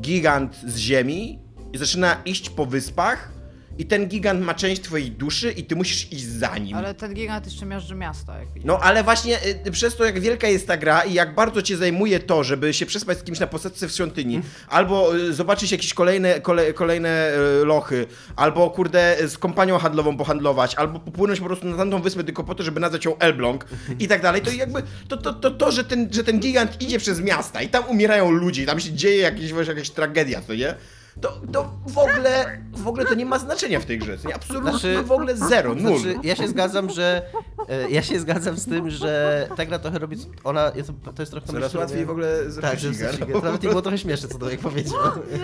gigant 0.00 0.56
z 0.66 0.76
ziemi 0.76 1.49
i 1.72 1.78
zaczyna 1.78 2.22
iść 2.24 2.50
po 2.50 2.66
wyspach 2.66 3.40
i 3.80 3.86
ten 3.86 4.08
gigant 4.08 4.44
ma 4.44 4.54
część 4.54 4.82
twojej 4.82 5.10
duszy 5.10 5.52
i 5.52 5.64
ty 5.64 5.76
musisz 5.76 6.12
iść 6.12 6.24
za 6.24 6.58
nim. 6.58 6.76
Ale 6.76 6.94
ten 6.94 7.14
gigant 7.14 7.44
jeszcze 7.44 7.66
miażdży 7.66 7.94
miasta. 7.94 8.38
Jak 8.38 8.48
no 8.64 8.78
ale 8.78 9.04
właśnie 9.04 9.38
y, 9.66 9.70
przez 9.70 9.96
to, 9.96 10.04
jak 10.04 10.20
wielka 10.20 10.48
jest 10.48 10.66
ta 10.66 10.76
gra 10.76 11.02
i 11.02 11.14
jak 11.14 11.34
bardzo 11.34 11.62
cię 11.62 11.76
zajmuje 11.76 12.20
to, 12.20 12.44
żeby 12.44 12.74
się 12.74 12.86
przespać 12.86 13.18
z 13.18 13.22
kimś 13.22 13.40
na 13.40 13.46
posadce 13.46 13.88
w 13.88 13.92
świątyni, 13.92 14.34
mm. 14.34 14.48
albo 14.68 15.16
y, 15.16 15.34
zobaczyć 15.34 15.72
jakieś 15.72 15.94
kolejne, 15.94 16.40
kole, 16.40 16.72
kolejne 16.72 17.32
y, 17.62 17.64
lochy, 17.64 18.06
albo 18.36 18.70
kurde 18.70 19.16
z 19.28 19.38
kompanią 19.38 19.78
handlową 19.78 20.16
pohandlować, 20.16 20.74
albo 20.74 21.00
popłynąć 21.00 21.40
po 21.40 21.46
prostu 21.46 21.66
na 21.66 21.76
tamtą 21.76 22.02
wyspę 22.02 22.24
tylko 22.24 22.44
po 22.44 22.54
to, 22.54 22.62
żeby 22.62 22.80
nazwać 22.80 23.04
ją 23.04 23.18
Elbląg 23.18 23.66
i 23.98 24.08
tak 24.08 24.22
dalej, 24.22 24.42
to 24.42 24.50
jakby 24.50 24.82
to, 25.08 25.16
to, 25.16 25.32
to, 25.32 25.50
to, 25.50 25.72
że, 25.72 25.84
ten, 25.84 26.08
że 26.12 26.24
ten 26.24 26.40
gigant 26.40 26.82
idzie 26.82 26.98
przez 26.98 27.20
miasta 27.20 27.62
i 27.62 27.68
tam 27.68 27.84
umierają 27.88 28.30
ludzie, 28.30 28.62
i 28.62 28.66
tam 28.66 28.80
się 28.80 28.92
dzieje 28.92 29.22
jakieś, 29.22 29.50
jakaś 29.68 29.90
tragedia, 29.90 30.40
to 30.40 30.54
nie? 30.54 30.74
To, 31.20 31.40
to 31.52 31.72
w 31.86 31.98
ogóle 31.98 32.60
w 32.72 32.88
ogóle 32.88 33.04
to 33.04 33.14
nie 33.14 33.26
ma 33.26 33.38
znaczenia 33.38 33.80
w 33.80 33.84
tej 33.84 33.98
grze. 33.98 34.16
Nie, 34.26 34.34
absolutnie 34.34 34.70
Znaczy- 34.70 35.02
w 35.02 35.12
ogóle 35.12 35.36
zero, 35.36 35.74
nul. 35.74 35.98
Znaczy, 35.98 36.18
ja 36.22 36.36
się 36.36 36.48
zgadzam, 36.48 36.90
że 36.90 37.22
e, 37.68 37.90
ja 37.90 38.02
się 38.02 38.20
zgadzam 38.20 38.56
z 38.56 38.64
tym, 38.66 38.90
że 38.90 39.48
ta 39.56 39.66
gra 39.66 39.78
trochę 39.78 39.98
robi, 39.98 40.16
ona, 40.44 40.72
jest, 40.74 40.90
to 41.16 41.22
jest 41.22 41.32
trochę 41.32 41.46
to 41.46 41.52
Coraz 41.52 41.74
łatwiej 41.74 42.06
w 42.06 42.10
ogóle 42.10 42.50
zrobić 42.50 42.70
Tak, 42.70 42.78
że 42.80 43.12
nawet 43.42 43.62
nie 43.62 43.68
było 43.68 43.82
trochę 43.82 43.98
śmieszne, 43.98 44.28
co 44.28 44.38
to 44.38 44.50
jak 44.50 44.60
powiedział. 44.60 44.94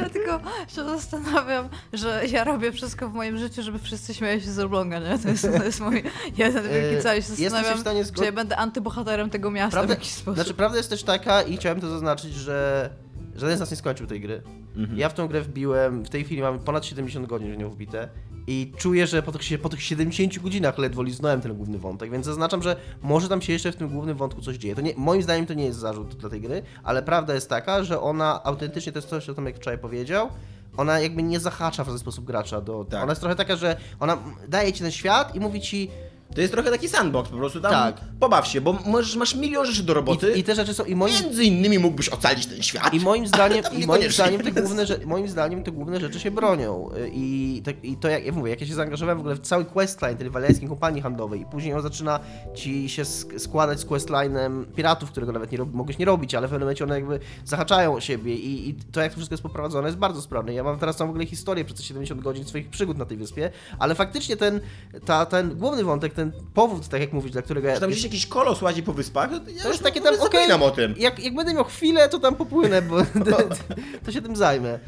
Ja 0.02 0.10
tylko 0.10 0.40
się 0.68 0.84
zastanawiam, 0.84 1.68
że 1.92 2.22
ja 2.26 2.44
robię 2.44 2.72
wszystko 2.72 3.08
w 3.08 3.14
moim 3.14 3.38
życiu, 3.38 3.62
żeby 3.62 3.78
wszyscy 3.78 4.14
śmiali 4.14 4.40
się 4.40 4.50
z 4.52 4.58
Oblonga, 4.58 4.98
nie? 4.98 5.18
To 5.18 5.28
jest, 5.28 5.42
to 5.58 5.64
jest 5.64 5.80
mój 5.80 6.02
jeden 6.36 6.68
wielki 6.68 6.96
E, 6.96 7.02
cel. 7.02 7.18
I 7.18 7.22
się 7.22 7.28
zastanawiam, 7.50 7.78
zgod- 7.78 8.18
czy 8.18 8.24
ja 8.24 8.32
będę 8.32 8.56
antybohaterem 8.56 9.30
tego 9.30 9.50
miasta 9.50 9.70
Prawda, 9.70 9.94
w 9.94 9.98
jakiś 9.98 10.12
sposób. 10.12 10.34
znaczy, 10.34 10.54
prawda 10.54 10.76
jest 10.76 10.90
też 10.90 11.02
taka 11.02 11.42
i 11.42 11.56
chciałem 11.56 11.80
to 11.80 11.88
zaznaczyć, 11.90 12.34
że 12.34 12.90
żaden 13.36 13.56
z 13.56 13.60
nas 13.60 13.70
nie 13.70 13.76
skończył 13.76 14.06
tej 14.06 14.20
gry. 14.20 14.42
Mhm. 14.76 14.98
Ja 14.98 15.08
w 15.08 15.14
tą 15.14 15.28
grę 15.28 15.40
wbiłem, 15.40 16.04
w 16.04 16.08
tej 16.08 16.24
chwili 16.24 16.42
mam 16.42 16.58
ponad 16.58 16.86
70 16.86 17.26
godzin 17.26 17.54
w 17.54 17.58
nią 17.58 17.70
wbite 17.70 18.08
i 18.46 18.72
czuję, 18.76 19.06
że 19.06 19.22
po 19.22 19.32
tych, 19.32 19.60
po 19.60 19.68
tych 19.68 19.82
70 19.82 20.38
godzinach 20.38 20.78
ledwo 20.78 21.02
liznąłem 21.02 21.40
ten 21.40 21.54
główny 21.54 21.78
wątek, 21.78 22.10
więc 22.10 22.26
zaznaczam, 22.26 22.62
że 22.62 22.76
może 23.02 23.28
tam 23.28 23.42
się 23.42 23.52
jeszcze 23.52 23.72
w 23.72 23.76
tym 23.76 23.88
głównym 23.88 24.16
wątku 24.16 24.40
coś 24.40 24.56
dzieje. 24.56 24.74
To 24.74 24.80
nie, 24.80 24.92
moim 24.96 25.22
zdaniem 25.22 25.46
to 25.46 25.54
nie 25.54 25.64
jest 25.64 25.78
zarzut 25.78 26.14
dla 26.14 26.30
tej 26.30 26.40
gry, 26.40 26.62
ale 26.82 27.02
prawda 27.02 27.34
jest 27.34 27.48
taka, 27.48 27.84
że 27.84 28.00
ona 28.00 28.44
autentycznie, 28.44 28.92
to 28.92 28.98
jest 28.98 29.08
coś, 29.08 29.28
o 29.28 29.34
tym 29.34 29.46
jak 29.46 29.56
wczoraj 29.56 29.78
powiedział, 29.78 30.28
ona 30.76 31.00
jakby 31.00 31.22
nie 31.22 31.40
zahacza 31.40 31.84
w 31.84 31.86
żaden 31.86 31.98
sposób 31.98 32.24
gracza. 32.24 32.60
Do, 32.60 32.84
Tak. 32.84 33.02
Ona 33.02 33.12
jest 33.12 33.20
trochę 33.20 33.36
taka, 33.36 33.56
że 33.56 33.76
ona 34.00 34.18
daje 34.48 34.72
ci 34.72 34.82
ten 34.82 34.90
świat 34.90 35.34
i 35.34 35.40
mówi 35.40 35.60
ci, 35.60 35.90
To 36.34 36.40
jest 36.40 36.52
trochę 36.52 36.70
taki 36.70 36.88
sandbox, 36.88 37.30
po 37.30 37.36
prostu 37.36 37.60
tam 37.60 37.70
Tak. 37.70 38.00
pobaw 38.20 38.46
się, 38.48 38.60
bo 38.60 38.72
możesz, 38.86 39.16
masz 39.16 39.34
milion 39.34 39.66
rzeczy 39.66 39.82
do 39.82 39.94
roboty. 39.94 40.32
i, 40.36 40.38
i 40.38 40.44
te 40.44 40.54
rzeczy 40.54 40.74
są, 40.74 40.84
i 40.84 40.94
moim, 40.94 41.14
Między 41.22 41.44
innymi 41.44 41.78
mógłbyś 41.78 42.08
ocalić 42.08 42.46
ten 42.46 42.62
świat. 42.62 42.94
I 42.94 43.00
moim 43.00 43.26
zdaniem, 43.26 43.64
i 43.82 43.86
moim 43.86 44.10
zdaniem, 44.12 44.40
te 44.40 44.52
główne, 44.52 44.84
moim 45.06 45.28
zdaniem 45.28 45.62
te 45.64 45.72
główne 45.72 46.00
rzeczy 46.00 46.20
się 46.20 46.30
bronią. 46.30 46.90
I, 47.12 47.62
tak, 47.64 47.84
I 47.84 47.96
to 47.96 48.08
jak 48.08 48.26
ja 48.26 48.32
mówię, 48.32 48.50
jak 48.50 48.60
ja 48.60 48.66
się 48.66 48.74
zaangażowałem 48.74 49.18
w 49.18 49.20
ogóle 49.20 49.34
w 49.34 49.40
cały 49.40 49.64
questline 49.64 50.16
tej 50.16 50.30
waleńskiej 50.30 50.68
kompanii 50.68 51.02
handlowej 51.02 51.40
i 51.40 51.44
później 51.44 51.74
on 51.74 51.82
zaczyna 51.82 52.20
ci 52.54 52.88
się 52.88 53.02
sk- 53.02 53.38
składać 53.38 53.80
z 53.80 53.86
questline'em 53.86 54.64
piratów, 54.64 55.10
którego 55.10 55.32
nawet 55.32 55.52
nie 55.52 55.58
mogłeś 55.58 55.98
nie 55.98 56.04
robić, 56.04 56.34
ale 56.34 56.46
w 56.46 56.50
pewnym 56.50 56.64
momencie 56.66 56.84
one 56.84 56.94
jakby 56.94 57.20
zahaczają 57.44 57.94
o 57.94 58.00
siebie 58.00 58.34
i, 58.34 58.68
i 58.68 58.74
to 58.74 59.00
jak 59.00 59.12
to 59.12 59.16
wszystko 59.16 59.32
jest 59.34 59.42
poprowadzone 59.42 59.88
jest 59.88 59.98
bardzo 59.98 60.22
sprawne. 60.22 60.54
Ja 60.54 60.64
mam 60.64 60.78
teraz 60.78 60.96
tam 60.96 61.06
w 61.06 61.10
ogóle 61.10 61.26
historię 61.26 61.64
przez 61.64 61.76
te 61.78 61.82
70 61.84 62.20
godzin 62.20 62.44
swoich 62.44 62.68
przygód 62.70 62.98
na 62.98 63.04
tej 63.04 63.16
wyspie, 63.16 63.50
ale 63.78 63.94
faktycznie 63.94 64.36
ten, 64.36 64.60
ta, 65.04 65.26
ten 65.26 65.56
główny 65.56 65.84
wątek, 65.84 66.12
ten 66.16 66.32
powód, 66.54 66.88
tak 66.88 67.00
jak 67.00 67.12
mówić, 67.12 67.32
dla 67.32 67.42
którego 67.42 67.68
ja... 67.68 67.74
Że 67.74 67.80
tam 67.80 67.90
gdzieś 67.90 68.04
jakiś 68.04 68.26
kolos 68.26 68.62
łazi 68.62 68.82
po 68.82 68.92
wyspach, 68.92 69.30
to, 69.30 69.34
ja 69.36 69.40
To 69.42 69.50
jest 69.50 69.64
już 69.66 69.78
takie 69.78 70.00
tam, 70.00 70.14
okej, 70.14 70.24
zapominam 70.24 70.62
o 70.62 70.70
tym. 70.70 70.94
jak, 70.98 71.24
jak 71.24 71.34
będę 71.34 71.54
miał 71.54 71.64
chwilę, 71.64 72.08
to 72.08 72.18
tam 72.18 72.34
popłynę, 72.34 72.82
bo 72.82 72.96
to 74.04 74.12
się 74.12 74.22
tym 74.22 74.36
zajmę. 74.36 74.78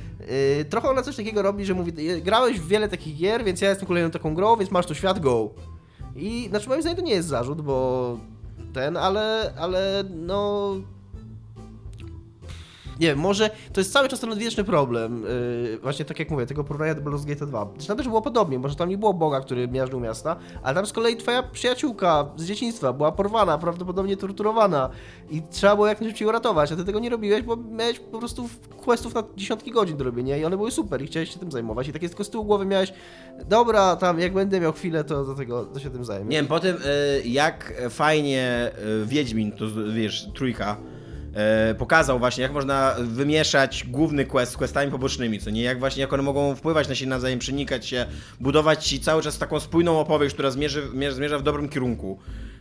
Yy, 0.59 0.65
trochę 0.65 0.89
ona 0.89 1.03
coś 1.03 1.17
takiego 1.17 1.43
robi, 1.43 1.65
że 1.65 1.75
mówi, 1.75 2.05
"Yy, 2.05 2.21
grałeś 2.21 2.61
w 2.61 2.69
wiele 2.69 2.89
takich 2.89 3.17
gier, 3.17 3.45
więc 3.45 3.61
ja 3.61 3.69
jestem 3.69 3.89
kolejną 3.89 4.11
taką 4.11 4.35
grą, 4.35 4.57
więc 4.57 4.71
masz 4.71 4.87
tu 4.87 4.95
świat, 4.95 5.19
go. 5.21 5.51
I 6.17 6.47
znaczy 6.51 6.69
moim 6.69 6.81
zdaniem 6.83 6.97
to 6.97 7.03
nie 7.03 7.13
jest 7.13 7.29
zarzut, 7.29 7.61
bo 7.63 8.19
ten, 8.73 8.97
ale, 8.97 9.53
ale 9.59 10.05
no... 10.11 10.75
Nie 13.01 13.07
wiem, 13.07 13.19
może 13.19 13.51
to 13.73 13.81
jest 13.81 13.93
cały 13.93 14.09
czas 14.09 14.21
ten 14.21 14.33
odwieczny 14.33 14.65
problem. 14.65 15.23
Yy, 15.23 15.79
właśnie 15.83 16.05
tak 16.05 16.19
jak 16.19 16.31
mówię, 16.31 16.47
tego 16.47 16.65
porównania 16.65 16.95
do 16.95 17.03
Baldur's 17.03 17.27
Gate 17.27 17.47
2. 17.47 17.69
Zresztą 17.77 17.97
też 17.97 18.09
było 18.09 18.23
podobnie, 18.23 18.59
może 18.59 18.77
tam 18.77 18.89
nie 18.89 18.99
było 18.99 19.15
Boga, 19.15 19.41
który 19.41 19.69
miażdżył 19.69 20.01
miasta, 20.01 20.37
ale 20.63 20.75
tam 20.75 20.87
z 20.87 20.93
kolei 20.93 21.17
twoja 21.17 21.43
przyjaciółka 21.43 22.27
z 22.37 22.45
dzieciństwa 22.45 22.93
była 22.93 23.13
porwana, 23.13 23.59
prawdopodobnie 23.59 24.17
torturowana 24.17 24.91
i 25.31 25.43
trzeba 25.51 25.75
było 25.75 25.87
jak 25.87 26.01
najszybciej 26.01 26.29
uratować, 26.29 26.73
a 26.73 26.77
ty 26.77 26.85
tego 26.85 26.99
nie 26.99 27.11
robiłeś, 27.11 27.43
bo 27.43 27.57
miałeś 27.57 27.99
po 27.99 28.19
prostu 28.19 28.49
questów 28.85 29.15
na 29.15 29.23
dziesiątki 29.37 29.71
godzin 29.71 29.97
do 29.97 30.05
robienia 30.05 30.37
i 30.37 30.45
one 30.45 30.57
były 30.57 30.71
super 30.71 31.03
i 31.03 31.07
chciałeś 31.07 31.33
się 31.33 31.39
tym 31.39 31.53
zajmować 31.53 31.89
i 31.89 31.93
tak 31.93 32.03
jest 32.03 32.15
tylko 32.15 32.25
z 32.25 32.31
tyłu 32.31 32.45
głowy 32.45 32.67
miałeś, 32.67 32.93
dobra, 33.49 33.97
tam 33.97 34.21
jak 34.21 34.33
będę 34.33 34.61
miał 34.61 34.73
chwilę, 34.73 35.05
to 35.05 35.25
do 35.25 35.35
tego 35.35 35.65
to 35.65 35.81
się 35.81 35.91
tym 35.91 36.05
zajmę. 36.05 36.31
Nie 36.31 36.37
wiem, 36.37 36.47
po 36.47 36.61
tym 36.61 36.77
y, 36.77 37.29
jak 37.29 37.75
fajnie 37.91 38.71
y, 39.03 39.07
Wiedźmin, 39.07 39.53
to 39.53 39.65
wiesz, 39.95 40.29
trójka, 40.35 40.77
pokazał 41.79 42.19
właśnie, 42.19 42.43
jak 42.43 42.53
można 42.53 42.95
wymieszać 43.01 43.85
główny 43.89 44.25
quest 44.25 44.53
z 44.53 44.57
questami 44.57 44.91
pobocznymi, 44.91 45.39
co 45.41 45.51
nie? 45.51 45.63
Jak 45.63 45.79
właśnie, 45.79 46.01
jak 46.01 46.13
one 46.13 46.23
mogą 46.23 46.55
wpływać 46.57 46.89
na 46.89 46.95
siebie 46.95 47.11
nawzajem, 47.11 47.39
przenikać 47.39 47.87
się, 47.87 48.07
budować 48.41 48.87
ci 48.87 49.01
cały 49.01 49.23
czas 49.23 49.39
taką 49.39 49.61
spójną 49.61 50.01
opowieść, 50.01 50.35
która 50.35 50.51
zmierzy, 50.51 50.83
mie- 50.95 51.13
zmierza 51.13 51.39
w 51.39 51.43
dobrym 51.43 51.69
kierunku. 51.69 52.19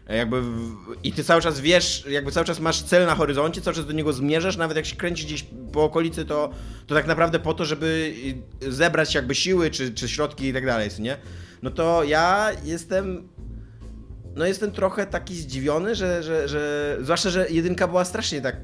E, 0.07 0.17
Jakby 0.17 0.41
w, 0.41 0.75
I 1.03 1.12
ty 1.12 1.24
cały 1.24 1.41
czas 1.41 1.60
wiesz, 1.60 2.05
jakby 2.10 2.31
cały 2.31 2.46
czas 2.46 2.60
masz 2.60 2.81
cel 2.84 3.05
na 3.05 3.15
horyzoncie, 3.15 3.62
cały 3.62 3.75
czas 3.75 3.86
do 3.86 3.93
niego 3.93 4.13
zmierzasz, 4.13 4.57
nawet 4.57 4.77
jak 4.77 4.86
się 4.86 4.96
kręci 4.96 5.25
gdzieś 5.25 5.46
po 5.74 5.84
okolicy, 5.84 6.25
to, 6.25 6.50
to 6.88 6.96
tak 6.96 7.07
naprawdę 7.07 7.39
po 7.39 7.53
to, 7.53 7.65
żeby 7.65 8.13
zebrać 8.62 9.15
jakby 9.15 9.36
siły, 9.36 9.72
czy, 9.72 9.93
czy 9.93 10.10
środki 10.10 10.46
i 10.48 10.53
tak 10.53 10.65
dalej, 10.65 10.89
nie? 11.00 11.17
No 11.62 11.72
to 11.72 12.03
ja 12.03 12.50
jestem 12.63 13.27
no 14.38 14.46
jestem 14.46 14.72
trochę 14.72 15.08
taki 15.08 15.36
zdziwiony, 15.36 15.96
że, 15.96 16.24
że, 16.24 16.48
że 16.48 16.98
zwłaszcza, 17.01 17.29
że 17.29 17.50
jedynka 17.50 17.88
była 17.88 18.06
strasznie 18.06 18.41
tak 18.41 18.56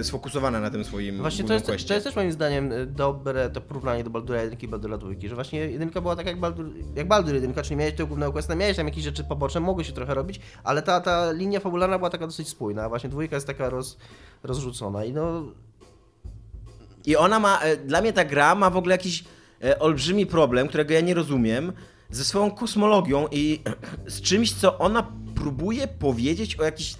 e, 0.00 0.04
sfokusowana 0.04 0.60
na 0.60 0.70
tym 0.70 0.84
swoim 0.84 1.18
Właśnie 1.18 1.44
to 1.44 1.52
jest, 1.52 1.66
questie. 1.66 1.88
to 1.88 1.94
jest 1.94 2.06
też 2.06 2.16
moim 2.16 2.32
zdaniem 2.32 2.72
y, 2.72 2.86
dobre 2.86 3.50
to 3.50 3.60
porównanie 3.60 4.04
do 4.04 4.10
Baldura 4.10 4.42
1 4.42 4.58
i 4.62 4.68
Baldura 4.68 4.98
2, 4.98 5.10
że 5.26 5.34
właśnie 5.34 5.58
jedynka 5.58 6.00
była 6.00 6.16
tak 6.16 6.26
jak 6.26 6.40
Baldur, 6.40 6.70
jak 6.96 7.08
Baldur 7.08 7.34
1, 7.34 7.54
czyli 7.54 7.76
miałeś 7.76 7.94
tego 7.94 8.06
głównego 8.06 8.32
questa, 8.32 8.54
miałeś 8.54 8.76
tam 8.76 8.86
jakieś 8.86 9.04
rzeczy 9.04 9.24
poboczne, 9.24 9.60
mogły 9.60 9.84
się 9.84 9.92
trochę 9.92 10.14
robić, 10.14 10.40
ale 10.64 10.82
ta, 10.82 11.00
ta 11.00 11.32
linia 11.32 11.60
fabularna 11.60 11.98
była 11.98 12.10
taka 12.10 12.26
dosyć 12.26 12.48
spójna, 12.48 12.82
a 12.84 12.88
właśnie 12.88 13.10
dwójka 13.10 13.36
jest 13.36 13.46
taka 13.46 13.70
roz, 13.70 13.98
rozrzucona 14.42 15.04
i 15.04 15.12
no 15.12 15.44
I 17.04 17.16
ona 17.16 17.40
ma, 17.40 17.60
e, 17.60 17.76
dla 17.76 18.00
mnie 18.00 18.12
ta 18.12 18.24
gra 18.24 18.54
ma 18.54 18.70
w 18.70 18.76
ogóle 18.76 18.94
jakiś 18.94 19.24
e, 19.64 19.78
olbrzymi 19.78 20.26
problem, 20.26 20.68
którego 20.68 20.94
ja 20.94 21.00
nie 21.00 21.14
rozumiem, 21.14 21.72
ze 22.14 22.24
swoją 22.24 22.50
kosmologią 22.50 23.26
i 23.32 23.60
z 24.06 24.20
czymś, 24.20 24.52
co 24.52 24.78
ona 24.78 25.12
próbuje 25.34 25.88
powiedzieć 25.88 26.56
o 26.56 26.64
jakichś 26.64 26.94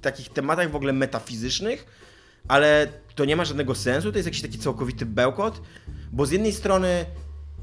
takich 0.00 0.28
tematach 0.28 0.70
w 0.70 0.76
ogóle 0.76 0.92
metafizycznych, 0.92 1.86
ale 2.48 2.88
to 3.14 3.24
nie 3.24 3.36
ma 3.36 3.44
żadnego 3.44 3.74
sensu, 3.74 4.12
to 4.12 4.18
jest 4.18 4.26
jakiś 4.26 4.42
taki 4.42 4.58
całkowity 4.58 5.06
bełkot, 5.06 5.62
bo 6.12 6.26
z 6.26 6.30
jednej 6.30 6.52
strony 6.52 7.04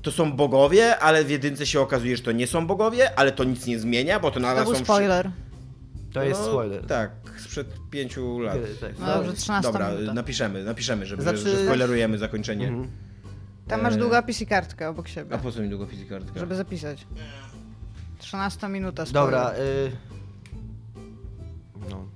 to 0.02 0.12
są 0.12 0.32
bogowie, 0.32 1.00
ale 1.00 1.24
w 1.26 1.30
jedynce 1.30 1.66
się 1.66 1.82
okazuje, 1.82 2.18
że 2.18 2.24
to 2.24 2.32
nie 2.32 2.48
są 2.48 2.68
bogowie, 2.68 3.20
ale 3.20 3.32
to 3.32 3.44
nic 3.44 3.66
nie 3.66 3.80
zmienia, 3.80 4.20
bo 4.20 4.28
to 4.28 4.34
To 4.34 4.40
nadal 4.40 4.64
był 4.66 4.76
są... 4.76 4.84
spoiler. 4.84 5.32
to 6.14 6.24
jest 6.24 6.42
No, 6.42 6.48
spoiler. 6.48 6.86
Tak, 6.86 7.12
sprzed 7.44 7.68
pięciu 7.92 8.40
lat. 8.40 8.58
Tak. 8.82 9.00
No 9.00 9.06
dobrze, 9.08 9.34
13 9.34 9.72
Dobra, 9.72 9.92
minuta. 9.92 10.14
napiszemy, 10.14 10.64
napiszemy, 10.64 11.06
żeby, 11.06 11.22
Znaczy- 11.24 11.38
że 11.38 11.64
spoilerujemy 11.64 12.18
zakończenie. 12.18 12.68
Mhm. 12.68 12.88
Tam 13.68 13.82
masz 13.82 13.94
E, 13.94 13.98
długopis 13.98 14.42
i 14.42 14.48
kartkę 14.48 14.90
obok 14.90 15.08
siebie, 15.08 15.36
A 15.36 15.38
po 15.38 15.52
co 15.52 15.62
mi 15.62 15.70
długopis 15.70 16.00
i 16.00 16.06
kartka? 16.06 16.40
żeby 16.40 16.56
zapisać. 16.56 17.08
13 18.20 18.68
minuta 18.70 19.06
spoiler. 19.06 19.32
Dobra, 19.32 19.54
y... 19.60 19.92
no. 21.90 22.08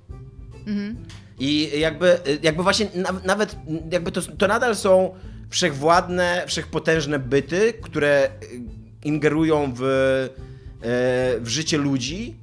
Mhm. 0.66 0.96
I 1.38 1.80
jakby, 1.80 2.18
jakby 2.42 2.62
właśnie 2.62 2.86
na, 2.94 3.12
nawet 3.24 3.56
jakby 3.90 4.12
to, 4.12 4.22
to 4.22 4.46
nadal 4.46 4.76
są 4.76 5.14
wszechwładne, 5.48 6.44
wszechpotężne 6.46 7.18
byty, 7.18 7.72
które 7.72 8.30
y, 8.42 8.60
ingerują 9.04 9.72
w, 9.76 9.82
e, 9.82 11.40
w 11.40 11.48
życie 11.48 11.78
ludzi. 11.78 12.36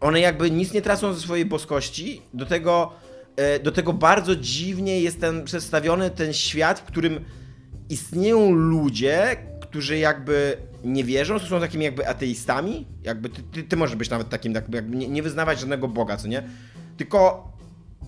One 0.00 0.20
jakby 0.20 0.50
nic 0.50 0.72
nie 0.72 0.82
tracą 0.82 1.12
ze 1.12 1.20
swojej 1.20 1.44
boskości. 1.44 2.22
Do 2.34 2.46
tego, 2.46 2.92
do 3.62 3.72
tego 3.72 3.92
bardzo 3.92 4.36
dziwnie 4.36 5.00
jest 5.00 5.20
ten 5.20 5.44
przedstawiony 5.44 6.10
ten 6.10 6.32
świat, 6.32 6.80
w 6.80 6.84
którym 6.84 7.24
istnieją 7.88 8.52
ludzie, 8.52 9.36
którzy 9.60 9.98
jakby 9.98 10.56
nie 10.84 11.04
wierzą, 11.04 11.38
są 11.38 11.60
takimi 11.60 11.84
jakby 11.84 12.08
ateistami. 12.08 12.86
Jakby 13.02 13.28
ty, 13.28 13.42
ty, 13.42 13.62
ty 13.62 13.76
możesz 13.76 13.96
być 13.96 14.10
nawet 14.10 14.28
takim, 14.28 14.54
tak 14.54 14.74
jakby 14.74 14.96
nie, 14.96 15.08
nie 15.08 15.22
wyznawać 15.22 15.60
żadnego 15.60 15.88
Boga, 15.88 16.16
co 16.16 16.28
nie? 16.28 16.42
Tylko 16.96 17.48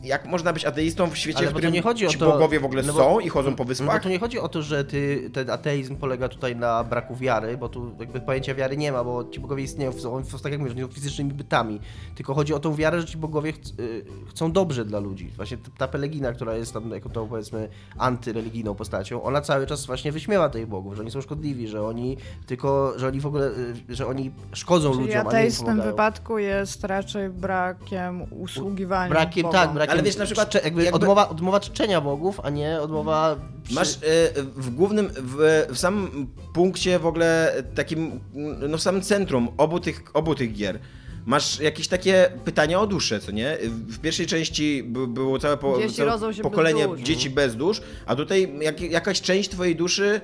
jak 0.02 0.26
można 0.26 0.52
być 0.52 0.64
ateistą 0.64 1.10
w 1.10 1.16
świecie, 1.16 1.38
Ale 1.38 1.46
w 1.48 1.50
którym 1.52 1.72
nie 1.72 1.82
chodzi 1.82 2.06
o 2.06 2.10
ci 2.10 2.18
to- 2.18 2.32
bogowie 2.32 2.60
w 2.60 2.64
ogóle 2.64 2.82
no 2.82 2.92
bo- 2.92 2.98
są 2.98 3.20
i 3.20 3.28
chodzą 3.28 3.54
po 3.54 3.64
No 3.64 3.68
wyspach? 3.68 4.02
to 4.02 4.08
nie 4.08 4.18
chodzi 4.18 4.38
o 4.38 4.48
to, 4.48 4.62
że 4.62 4.84
ty, 4.84 5.30
ten 5.32 5.50
ateizm 5.50 5.96
polega 5.96 6.28
tutaj 6.28 6.56
na 6.56 6.84
braku 6.84 7.16
wiary, 7.16 7.56
bo 7.56 7.68
tu 7.68 7.90
jakby 8.00 8.20
pojęcia 8.20 8.54
wiary 8.54 8.76
nie 8.76 8.92
ma, 8.92 9.04
bo 9.04 9.24
ci 9.24 9.40
bogowie 9.40 9.62
istnieją, 9.62 9.92
są, 9.92 10.22
tak 10.42 10.52
jak 10.52 10.60
mówisz, 10.60 10.74
nie 10.76 10.82
są 10.82 10.88
fizycznymi 10.88 11.32
bytami. 11.32 11.80
Tylko 12.14 12.34
chodzi 12.34 12.54
o 12.54 12.58
tą 12.58 12.74
wiarę, 12.74 13.00
że 13.00 13.06
ci 13.06 13.16
bogowie 13.18 13.52
ch 13.52 13.56
y, 13.80 14.04
chcą 14.30 14.52
dobrze 14.52 14.84
dla 14.84 14.98
ludzi. 14.98 15.30
Właśnie 15.36 15.58
ta, 15.78 15.88
Pelegina, 15.88 16.32
która 16.32 16.54
jest 16.56 16.72
tam 16.72 16.90
jako 16.90 17.08
tą 17.08 17.28
powiedzmy 17.28 17.68
antyreligijną 17.98 18.74
postacią, 18.74 19.22
ona 19.22 19.40
cały 19.40 19.66
czas 19.66 19.86
właśnie 19.86 20.12
wyśmiewa 20.12 20.48
tych 20.48 20.66
bogów, 20.66 20.94
że 20.94 21.02
oni 21.02 21.10
są 21.10 21.20
szkodliwi, 21.20 21.68
że 21.68 21.82
oni 21.86 22.16
tylko, 22.46 22.92
że 22.98 23.06
oni 23.08 23.20
w 23.20 23.26
ogóle, 23.26 23.46
y, 23.90 23.94
że 23.94 24.06
oni 24.06 24.30
szkodzą 24.52 24.90
Czyli 24.92 25.02
ludziom, 25.04 25.26
a 25.28 25.32
nie 25.38 25.44
im 25.44 25.50
w 25.50 25.64
tym 25.64 25.82
wypadku 25.82 26.38
jest 26.38 26.84
raczej 26.84 27.30
brakiem 27.30 28.22
usługiwania 28.32 29.10
Brakiem, 29.10 29.42
Bogom. 29.42 29.60
tak, 29.60 29.72
brakiem 29.74 29.85
Ale 29.88 30.02
wiesz, 30.02 30.16
na 30.16 30.24
przykład, 30.24 30.48
czcze- 30.50 30.64
jakby, 30.64 30.84
jakby- 30.84 30.96
Odmowa, 30.96 31.28
odmowa 31.28 31.60
czczenia 31.60 32.00
bogów, 32.00 32.40
a 32.42 32.50
nie 32.50 32.80
odmowa... 32.80 33.36
Przy... 33.64 33.74
Masz 33.74 33.94
e, 33.94 33.98
w 34.42 34.70
głównym, 34.70 35.10
w, 35.16 35.66
w 35.70 35.78
samym 35.78 36.26
punkcie 36.54 36.98
w 36.98 37.06
ogóle 37.06 37.62
takim, 37.74 38.20
no 38.68 38.78
w 38.78 38.82
samym 38.82 39.02
centrum 39.02 39.48
obu 39.56 39.80
tych, 39.80 40.02
obu 40.14 40.34
tych 40.34 40.52
gier, 40.52 40.78
masz 41.26 41.60
jakieś 41.60 41.88
takie 41.88 42.32
pytania 42.44 42.80
o 42.80 42.86
duszę, 42.86 43.20
co 43.20 43.32
nie? 43.32 43.58
W 43.68 43.98
pierwszej 43.98 44.26
części 44.26 44.82
by, 44.82 45.06
było 45.06 45.38
całe, 45.38 45.56
po, 45.56 45.78
całe 45.96 46.18
bez 46.18 46.40
pokolenie 46.40 46.88
dusz. 46.88 47.00
dzieci 47.00 47.30
bez 47.30 47.56
dusz, 47.56 47.82
a 48.06 48.16
tutaj 48.16 48.52
jak, 48.60 48.80
jakaś 48.80 49.20
część 49.20 49.50
twojej 49.50 49.76
duszy 49.76 50.20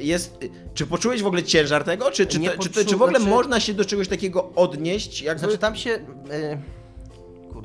jest... 0.00 0.38
Czy 0.74 0.86
poczułeś 0.86 1.22
w 1.22 1.26
ogóle 1.26 1.42
ciężar 1.42 1.84
tego? 1.84 2.10
Czy, 2.10 2.26
czy, 2.26 2.40
to, 2.40 2.62
czy, 2.62 2.68
to, 2.68 2.84
czy 2.84 2.96
w 2.96 3.02
ogóle 3.02 3.18
znaczy- 3.18 3.34
można 3.34 3.60
się 3.60 3.74
do 3.74 3.84
czegoś 3.84 4.08
takiego 4.08 4.52
odnieść? 4.54 5.22
Jakby? 5.22 5.40
Znaczy 5.40 5.58
tam 5.58 5.76
się... 5.76 5.90
E, 6.30 6.58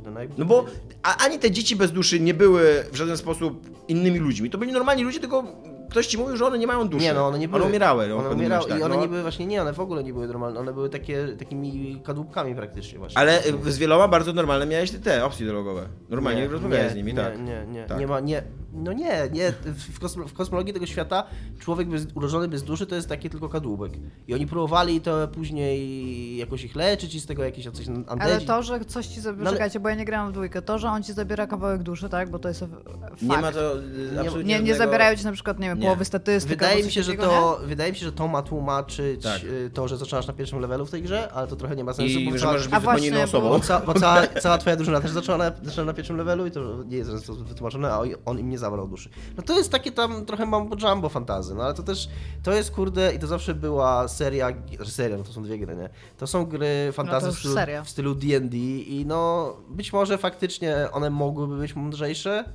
kurde, 0.01 0.12
naj... 0.12 0.29
No 0.38 0.46
bo 0.46 0.65
a, 1.03 1.17
ani 1.25 1.39
te 1.39 1.51
dzieci 1.51 1.75
bez 1.75 1.91
duszy 1.91 2.20
nie 2.20 2.34
były 2.34 2.84
w 2.91 2.96
żaden 2.96 3.17
sposób 3.17 3.70
innymi 3.88 4.20
ludźmi. 4.20 4.50
To 4.50 4.58
byli 4.58 4.72
normalni 4.72 5.03
ludzie, 5.03 5.20
tylko 5.20 5.43
ktoś 5.89 6.08
ci 6.08 6.17
mówił, 6.17 6.38
że 6.38 6.46
one 6.46 6.58
nie 6.58 6.67
mają 6.67 6.88
duszy. 6.88 7.05
Nie, 7.05 7.13
no 7.13 7.27
one 7.27 7.39
nie 7.39 7.48
były. 7.48 7.62
One 7.62 7.70
umierały. 7.70 8.08
no, 8.08 8.17
One 8.17 8.29
umierały 8.29 8.62
momencie, 8.62 8.77
i 8.77 8.81
tak, 8.81 8.86
one 8.86 8.96
no. 8.96 9.01
nie 9.01 9.08
były 9.08 9.22
właśnie, 9.22 9.46
nie, 9.46 9.62
one 9.62 9.74
w 9.74 9.79
ogóle 9.79 10.03
nie 10.03 10.13
były 10.13 10.27
normalne, 10.27 10.60
one 10.60 10.74
były 10.74 10.89
takie, 10.89 11.27
takimi 11.39 12.01
kadłubkami 12.03 12.55
praktycznie 12.55 13.00
właśnie. 13.00 13.17
Ale 13.17 13.46
y, 13.67 13.72
z 13.72 13.77
wieloma 13.77 14.08
bardzo 14.08 14.34
normalne 14.34 14.65
miałeś 14.65 14.91
te 14.91 15.25
opcje 15.25 15.46
dialogowe. 15.46 15.88
Normalnie 16.10 16.48
rozmawiałeś 16.48 16.91
z 16.91 16.96
nimi, 16.96 17.13
nie, 17.13 17.20
tak. 17.20 17.39
Nie, 17.39 17.65
nie, 17.72 17.86
Tak. 17.86 18.00
nie 18.00 18.08
ma, 18.08 18.20
nie, 18.20 18.43
no 18.74 18.94
nie, 18.94 19.30
nie, 19.32 19.51
w, 19.66 20.00
kosmo, 20.00 20.28
w 20.28 20.34
kosmologii 20.34 20.74
tego 20.74 20.86
świata 20.86 21.24
człowiek 21.60 21.88
bez, 21.90 22.08
urodzony 22.16 22.48
bez 22.48 22.63
duszy 22.63 22.86
to 22.86 22.96
jest 22.96 23.10
taki 23.10 23.30
tylko 23.30 23.50
kadłubek. 23.50 23.92
I 24.28 24.34
oni 24.34 24.48
próbowali 24.48 25.01
to 25.01 25.28
później 25.28 26.38
jakoś 26.38 26.63
ich 26.63 26.75
leczyć 26.75 27.16
i 27.16 27.20
z 27.20 27.25
tego 27.25 27.44
jakieś 27.44 27.66
coś 27.70 27.88
undeadzi. 27.88 28.22
Ale 28.22 28.42
to, 28.42 28.63
że 28.63 28.86
coś 28.86 29.08
ci 29.08 29.22
zabiera, 29.22 29.44
No 29.44 29.50
ale- 29.50 29.58
czekajcie, 29.58 29.80
bo 29.80 29.90
ja 29.90 29.96
nie 29.96 30.06
grałam 30.06 30.30
w 30.30 30.34
dwójkę, 30.34 30.62
to, 30.62 30.80
że 30.80 30.90
on 30.90 31.04
ci 31.04 31.13
zabiera 31.13 31.48
kawałek 31.48 31.84
duszy, 31.84 32.10
tak, 32.10 32.30
bo 32.30 32.40
to 32.40 32.48
jest 32.48 32.60
fakt. 32.60 33.22
Nie 33.22 33.38
ma 33.38 33.51
to 33.51 33.78
y, 33.78 34.20
absolutnie 34.20 34.44
Nie, 34.44 34.60
nie 34.60 34.68
żadnego- 34.74 34.78
zabierają 34.78 35.18
ci 35.18 35.25
na 35.25 35.32
przykład, 35.32 35.60
nie 35.60 35.68
wiem, 35.68 35.78
Nie. 35.80 35.84
połowy 35.84 36.06
statystyk 36.06 36.50
Wydaje 36.50 36.84
mi, 36.84 36.92
się, 36.92 37.00
coś 37.00 37.06
że 37.06 37.12
takiego, 37.12 37.30
to, 37.32 37.60
wydaje 37.66 37.92
mi 37.92 37.98
się, 37.98 38.06
że 38.06 38.12
to 38.12 38.28
ma 38.28 38.42
tłumaczyć 38.42 39.24
Tak. 39.24 39.44
y, 39.44 39.70
to, 39.74 39.88
że 39.88 39.98
zaczynasz 39.98 40.28
na 40.28 40.34
pierwszym 40.34 40.60
levelu 40.60 40.86
w 40.86 40.92
tej 40.92 41.01
grze, 41.01 41.32
ale 41.34 41.48
to 41.48 41.56
trochę 41.56 41.75
nie 41.75 41.84
ma 41.84 41.94
sensu, 41.94 42.20
I 42.20 42.25
bo 42.25 42.32
że 42.32 42.40
cała, 42.40 42.54
możesz 42.54 42.68
być 42.68 42.75
A 42.78 42.80
zupełnie 42.80 43.08
inną 43.08 43.22
osobą. 43.24 43.50
bo, 43.50 43.60
ca, 43.60 43.80
bo 43.80 43.94
cała, 43.94 44.28
cała 44.44 44.58
twoja 44.58 44.75
drużyna 44.75 45.01
też 45.01 45.12
zaczęła 45.12 45.38
na, 45.38 45.51
zaczęła 45.63 45.86
na 45.86 45.94
pierwszym 45.94 46.18
levelu 46.18 46.46
i 46.46 46.51
to 46.51 46.84
nie 46.84 46.98
jest 46.98 47.12
wytłumaczone, 47.32 47.92
a 47.94 48.00
on- 48.00 48.10
on 48.25 48.40
im 48.40 48.50
nie 48.50 48.58
zabrał 48.62 48.88
duszy. 48.88 49.10
No 49.38 49.44
to 49.44 49.58
jest 49.58 49.72
takie 49.72 49.91
tam 49.91 50.25
trochę 50.25 50.46
mambo 50.46 50.75
jumbo 50.89 51.10
fantazy, 51.10 51.56
no 51.56 51.63
ale 51.63 51.74
to 51.74 51.84
też, 51.84 52.10
to 52.44 52.53
jest 52.53 52.72
kurde 52.72 53.13
i 53.15 53.20
to 53.20 53.27
zawsze 53.27 53.56
była 53.56 54.08
seria, 54.08 54.48
znaczy 54.75 54.91
seria, 54.91 55.18
no 55.18 55.24
to 55.24 55.34
są 55.34 55.44
dwie 55.44 55.60
gry, 55.60 55.75
nie? 55.75 55.89
To 56.18 56.27
są 56.27 56.46
gry 56.46 56.89
fantazy 56.94 57.27
już 57.27 57.36
w 57.36 57.39
stylu- 57.39 57.56
w 57.84 57.89
stylu 57.89 58.15
D&D 58.15 58.58
i 58.58 59.06
no 59.06 59.53
być 59.70 59.94
może 59.94 60.18
faktycznie 60.18 60.75
one 60.91 61.10
mogłyby 61.10 61.58
być 61.58 61.75
mądrzejsze 61.75 62.46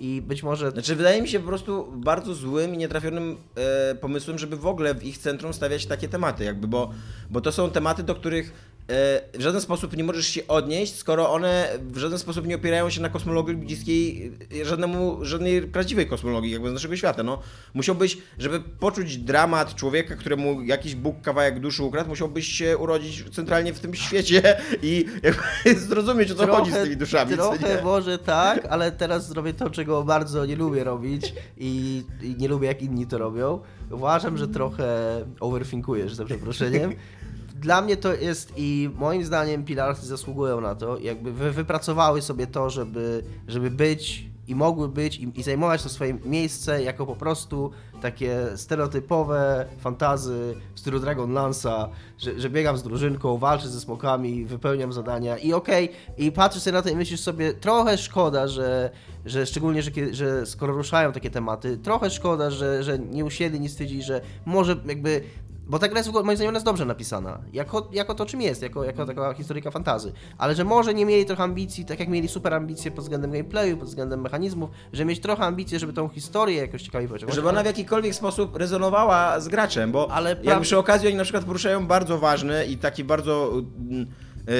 i 0.00 0.22
być 0.22 0.42
może 0.42 0.70
Znaczy, 0.70 0.96
wydaje 0.96 1.22
mi 1.22 1.28
się 1.28 1.40
po 1.40 1.46
prostu 1.46 1.92
bardzo 1.96 2.34
złym 2.34 2.74
i 2.74 2.78
nietrafionym 2.78 3.36
e, 3.90 3.94
pomysłem, 3.94 4.38
żeby 4.38 4.56
w 4.56 4.66
ogóle 4.66 4.94
w 4.94 5.04
ich 5.04 5.18
centrum 5.18 5.54
stawiać 5.54 5.86
takie 5.86 6.08
tematy, 6.08 6.44
jakby, 6.44 6.66
bo, 6.68 6.90
bo 7.30 7.40
to 7.40 7.52
są 7.52 7.70
tematy, 7.70 8.02
do 8.02 8.14
których 8.14 8.73
w 8.88 9.40
żaden 9.40 9.60
sposób 9.60 9.96
nie 9.96 10.04
możesz 10.04 10.26
się 10.26 10.46
odnieść, 10.46 10.96
skoro 10.96 11.32
one 11.32 11.68
w 11.80 11.98
żaden 11.98 12.18
sposób 12.18 12.46
nie 12.46 12.56
opierają 12.56 12.90
się 12.90 13.02
na 13.02 13.08
kosmologii 13.08 13.56
bliskiej 13.56 14.32
e, 14.60 14.64
żadnemu, 14.64 15.24
żadnej 15.24 15.62
prawdziwej 15.62 16.06
kosmologii, 16.06 16.50
jakby 16.50 16.70
z 16.70 16.72
naszego 16.72 16.96
świata. 16.96 17.22
No, 17.22 17.38
musiałbyś, 17.74 18.18
żeby 18.38 18.60
poczuć 18.60 19.18
dramat 19.18 19.74
człowieka, 19.74 20.16
któremu 20.16 20.62
jakiś 20.62 20.94
Bóg 20.94 21.20
kawałek 21.22 21.60
duszy 21.60 21.82
ukradł, 21.82 22.08
musiałbyś 22.08 22.48
się 22.48 22.78
urodzić 22.78 23.30
centralnie 23.30 23.72
w 23.72 23.80
tym 23.80 23.94
świecie 23.94 24.56
i 24.82 25.04
zrozumieć, 25.88 26.30
o 26.30 26.34
co 26.34 26.46
chodzi 26.46 26.72
z 26.72 26.82
tymi 26.82 26.96
duszami. 26.96 27.32
Trochę 27.32 27.82
może 27.82 28.18
tak, 28.18 28.66
ale 28.66 28.92
teraz 28.92 29.28
zrobię 29.28 29.54
to, 29.54 29.70
czego 29.70 30.02
bardzo 30.02 30.46
nie 30.46 30.56
lubię 30.56 30.84
robić 30.84 31.34
i, 31.56 32.02
i 32.22 32.34
nie 32.38 32.48
lubię, 32.48 32.68
jak 32.68 32.82
inni 32.82 33.06
to 33.06 33.18
robią. 33.18 33.60
Uważam, 33.90 34.38
że 34.38 34.48
trochę 34.48 34.86
overthinkujesz, 35.40 36.14
za 36.14 36.24
przeproszeniem. 36.24 36.94
Dla 37.64 37.82
mnie 37.82 37.96
to 37.96 38.14
jest 38.14 38.52
i 38.56 38.90
moim 38.94 39.24
zdaniem 39.24 39.64
Pilarsy 39.64 40.06
zasługują 40.06 40.60
na 40.60 40.74
to, 40.74 40.98
jakby 40.98 41.32
wy, 41.32 41.52
wypracowały 41.52 42.22
sobie 42.22 42.46
to, 42.46 42.70
żeby, 42.70 43.24
żeby 43.48 43.70
być 43.70 44.26
i 44.46 44.54
mogły 44.54 44.88
być 44.88 45.18
i, 45.18 45.40
i 45.40 45.42
zajmować 45.42 45.82
to 45.82 45.88
swoje 45.88 46.14
miejsce 46.14 46.82
jako 46.82 47.06
po 47.06 47.16
prostu 47.16 47.70
takie 48.02 48.46
stereotypowe 48.56 49.66
fantazy 49.78 50.54
w 50.74 50.80
stylu 50.80 50.98
Dragonlance'a, 51.00 51.88
że, 52.18 52.40
że 52.40 52.50
biegam 52.50 52.78
z 52.78 52.82
drużynką, 52.82 53.38
walczę 53.38 53.68
ze 53.68 53.80
smokami, 53.80 54.44
wypełniam 54.44 54.92
zadania 54.92 55.38
i 55.38 55.52
okej, 55.52 55.90
i 56.18 56.32
patrzysz 56.32 56.62
sobie 56.62 56.72
na 56.72 56.82
to 56.82 56.88
i 56.88 56.96
myślisz 56.96 57.20
sobie, 57.20 57.54
trochę 57.54 57.98
szkoda, 57.98 58.48
że, 58.48 58.90
że 59.24 59.46
szczególnie, 59.46 59.82
że, 59.82 59.90
że 60.10 60.46
skoro 60.46 60.72
ruszają 60.72 61.12
takie 61.12 61.30
tematy, 61.30 61.78
trochę 61.78 62.10
szkoda, 62.10 62.50
że, 62.50 62.82
że 62.82 62.98
nie 62.98 63.24
usiedli, 63.24 63.60
nie 63.60 63.68
stwierdzili, 63.68 64.02
że 64.02 64.20
może 64.44 64.76
jakby 64.86 65.22
bo 65.66 65.78
ta 65.78 65.88
gra 65.88 65.98
jest 65.98 66.12
moim 66.12 66.36
zdaniem, 66.36 66.54
jest 66.54 66.66
dobrze 66.66 66.84
napisana. 66.84 67.40
Jako, 67.52 67.88
jako 67.92 68.14
to, 68.14 68.26
czym 68.26 68.40
jest, 68.40 68.62
jako, 68.62 68.84
jako 68.84 69.06
taka 69.06 69.32
historyjka 69.32 69.70
fantazy. 69.70 70.12
Ale 70.38 70.54
że 70.54 70.64
może 70.64 70.94
nie 70.94 71.06
mieli 71.06 71.26
trochę 71.26 71.42
ambicji, 71.42 71.84
tak 71.84 72.00
jak 72.00 72.08
mieli 72.08 72.28
super 72.28 72.54
ambicje 72.54 72.90
pod 72.90 73.04
względem 73.04 73.30
gameplayu, 73.30 73.76
pod 73.76 73.88
względem 73.88 74.20
mechanizmów, 74.20 74.70
że 74.92 75.04
mieć 75.04 75.20
trochę 75.20 75.42
ambicje, 75.44 75.78
żeby 75.78 75.92
tą 75.92 76.08
historię 76.08 76.56
jakoś 76.60 76.82
ciekawie 76.82 77.08
pociągnąć. 77.08 77.34
Żeby 77.34 77.48
ona 77.48 77.62
w 77.62 77.66
jakikolwiek 77.66 78.14
sposób 78.14 78.56
rezonowała 78.56 79.40
z 79.40 79.48
graczem, 79.48 79.92
bo 79.92 80.10
Ale 80.10 80.30
jakby 80.30 80.50
pra- 80.50 80.60
przy 80.60 80.78
okazji 80.78 81.08
oni 81.08 81.16
na 81.16 81.22
przykład 81.24 81.44
poruszają 81.44 81.86
bardzo 81.86 82.18
ważny 82.18 82.66
i 82.66 82.76
taki 82.78 83.04
bardzo 83.04 83.52
y, 84.48 84.52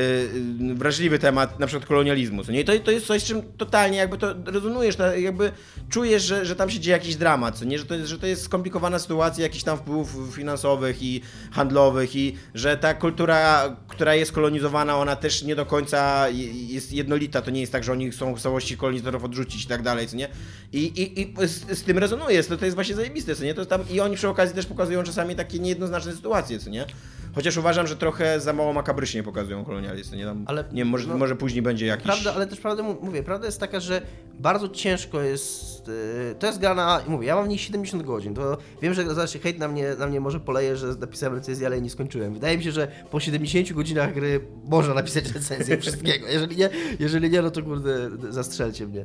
y, 0.70 0.74
wrażliwy 0.74 1.18
temat, 1.18 1.60
na 1.60 1.66
przykład 1.66 1.88
kolonializmu. 1.88 2.44
Co 2.44 2.52
nie? 2.52 2.60
I 2.60 2.64
To, 2.64 2.78
to 2.78 2.90
jest 2.90 3.06
coś, 3.06 3.22
z 3.22 3.24
czym 3.24 3.42
totalnie 3.56 3.98
jakby 3.98 4.18
to 4.18 4.34
rezonujesz, 4.46 4.96
jakby 5.16 5.52
czujesz, 5.90 6.22
że, 6.22 6.46
że 6.46 6.56
tam 6.56 6.70
się 6.70 6.80
dzieje 6.80 6.96
jakiś 6.96 7.16
dramat, 7.16 7.58
co 7.58 7.64
nie? 7.64 7.78
Że, 7.78 7.84
to 7.86 7.94
jest, 7.94 8.08
że 8.08 8.18
to 8.18 8.26
jest 8.26 8.42
skomplikowana 8.42 8.98
sytuacja 8.98 9.42
jakichś 9.42 9.64
tam 9.64 9.78
wpływów 9.78 10.34
finansowych 10.34 11.02
i 11.02 11.20
handlowych 11.52 12.16
i 12.16 12.36
że 12.54 12.76
ta 12.76 12.94
kultura, 12.94 13.76
która 13.88 14.14
jest 14.14 14.32
kolonizowana, 14.32 14.96
ona 14.98 15.16
też 15.16 15.42
nie 15.42 15.56
do 15.56 15.66
końca 15.66 16.28
je- 16.28 16.52
jest 16.74 16.92
jednolita. 16.92 17.42
To 17.42 17.50
nie 17.50 17.60
jest 17.60 17.72
tak, 17.72 17.84
że 17.84 17.92
oni 17.92 18.10
chcą 18.10 18.36
całości 18.38 18.76
kolonizatorów 18.76 19.24
odrzucić 19.24 19.64
i 19.64 19.68
tak 19.68 19.82
dalej, 19.82 20.08
co 20.08 20.16
nie? 20.16 20.28
I, 20.72 20.78
i, 20.84 21.20
i 21.22 21.48
z, 21.48 21.78
z 21.78 21.82
tym 21.82 21.98
rezonuje, 21.98 22.42
to, 22.44 22.56
to 22.56 22.64
jest 22.64 22.74
właśnie 22.74 22.94
zajebiste, 22.94 23.34
co 23.36 23.44
nie? 23.44 23.54
To 23.54 23.66
tam, 23.66 23.80
I 23.90 24.00
oni 24.00 24.16
przy 24.16 24.28
okazji 24.28 24.54
też 24.54 24.66
pokazują 24.66 25.02
czasami 25.02 25.36
takie 25.36 25.58
niejednoznaczne 25.58 26.12
sytuacje, 26.12 26.58
co 26.58 26.70
nie? 26.70 26.86
Chociaż 27.34 27.56
uważam, 27.56 27.86
że 27.86 27.96
trochę 27.96 28.40
za 28.40 28.52
mało 28.52 28.72
makabrycznie 28.72 29.22
pokazują 29.22 29.64
kolonializm, 29.64 30.16
nie? 30.16 30.24
Tam, 30.24 30.44
Ale- 30.48 30.64
nie 30.72 30.84
może, 30.84 31.08
no- 31.08 31.18
może 31.18 31.36
później 31.36 31.62
będzie 31.62 31.86
jakiś... 31.86 32.04
Prawda, 32.06 32.34
ale 32.34 32.46
też 32.46 32.60
prawdę 32.60 32.82
mówię, 32.82 33.22
prawda 33.22 33.46
jest 33.46 33.60
taka, 33.60 33.80
że 33.80 34.02
bardzo 34.38 34.68
ciężko 34.68 35.20
jest. 35.22 35.83
Yy, 35.88 36.34
To 36.38 36.46
jest 36.46 36.58
gra 36.58 36.74
na. 36.74 37.00
Mówię, 37.08 37.26
ja 37.26 37.36
mam 37.36 37.44
w 37.44 37.48
niej 37.48 37.58
70 37.58 38.02
godzin. 38.02 38.34
To 38.34 38.56
wiem, 38.82 38.94
że 38.94 39.14
zaraz 39.14 39.30
się 39.30 39.38
hejt 39.38 39.58
na 39.58 39.68
mnie, 39.68 39.94
na 39.98 40.06
mnie 40.06 40.20
może 40.20 40.40
poleje, 40.40 40.76
że 40.76 40.86
napisałem 40.86 41.34
recenzję, 41.34 41.66
ale 41.66 41.80
nie 41.80 41.90
skończyłem. 41.90 42.34
Wydaje 42.34 42.58
mi 42.58 42.64
się, 42.64 42.72
że 42.72 42.88
po 43.10 43.20
70 43.20 43.72
godzinach 43.72 44.14
gry 44.14 44.40
można 44.64 44.94
napisać 44.94 45.32
recenzję 45.32 45.78
wszystkiego. 45.78 46.26
Jeżeli 46.28 46.56
nie, 46.56 46.70
jeżeli 46.98 47.30
nie, 47.30 47.42
no 47.42 47.50
to 47.50 47.62
kurde, 47.62 48.10
zastrzelcie 48.30 48.86
mnie. 48.86 49.04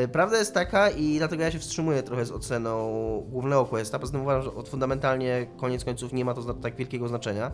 Yy, 0.00 0.08
Prawda 0.08 0.38
jest 0.38 0.54
taka 0.54 0.90
i 0.90 1.18
dlatego 1.18 1.42
ja 1.42 1.50
się 1.50 1.58
wstrzymuję 1.58 2.02
trochę 2.02 2.24
z 2.24 2.30
oceną 2.30 2.74
głównego 3.30 3.64
questa. 3.64 3.98
Poza 3.98 4.12
tym 4.12 4.22
uważam, 4.22 4.42
że 4.42 4.70
fundamentalnie 4.70 5.46
koniec 5.56 5.84
końców 5.84 6.12
nie 6.12 6.24
ma 6.24 6.34
to 6.34 6.54
tak 6.54 6.76
wielkiego 6.76 7.08
znaczenia. 7.08 7.50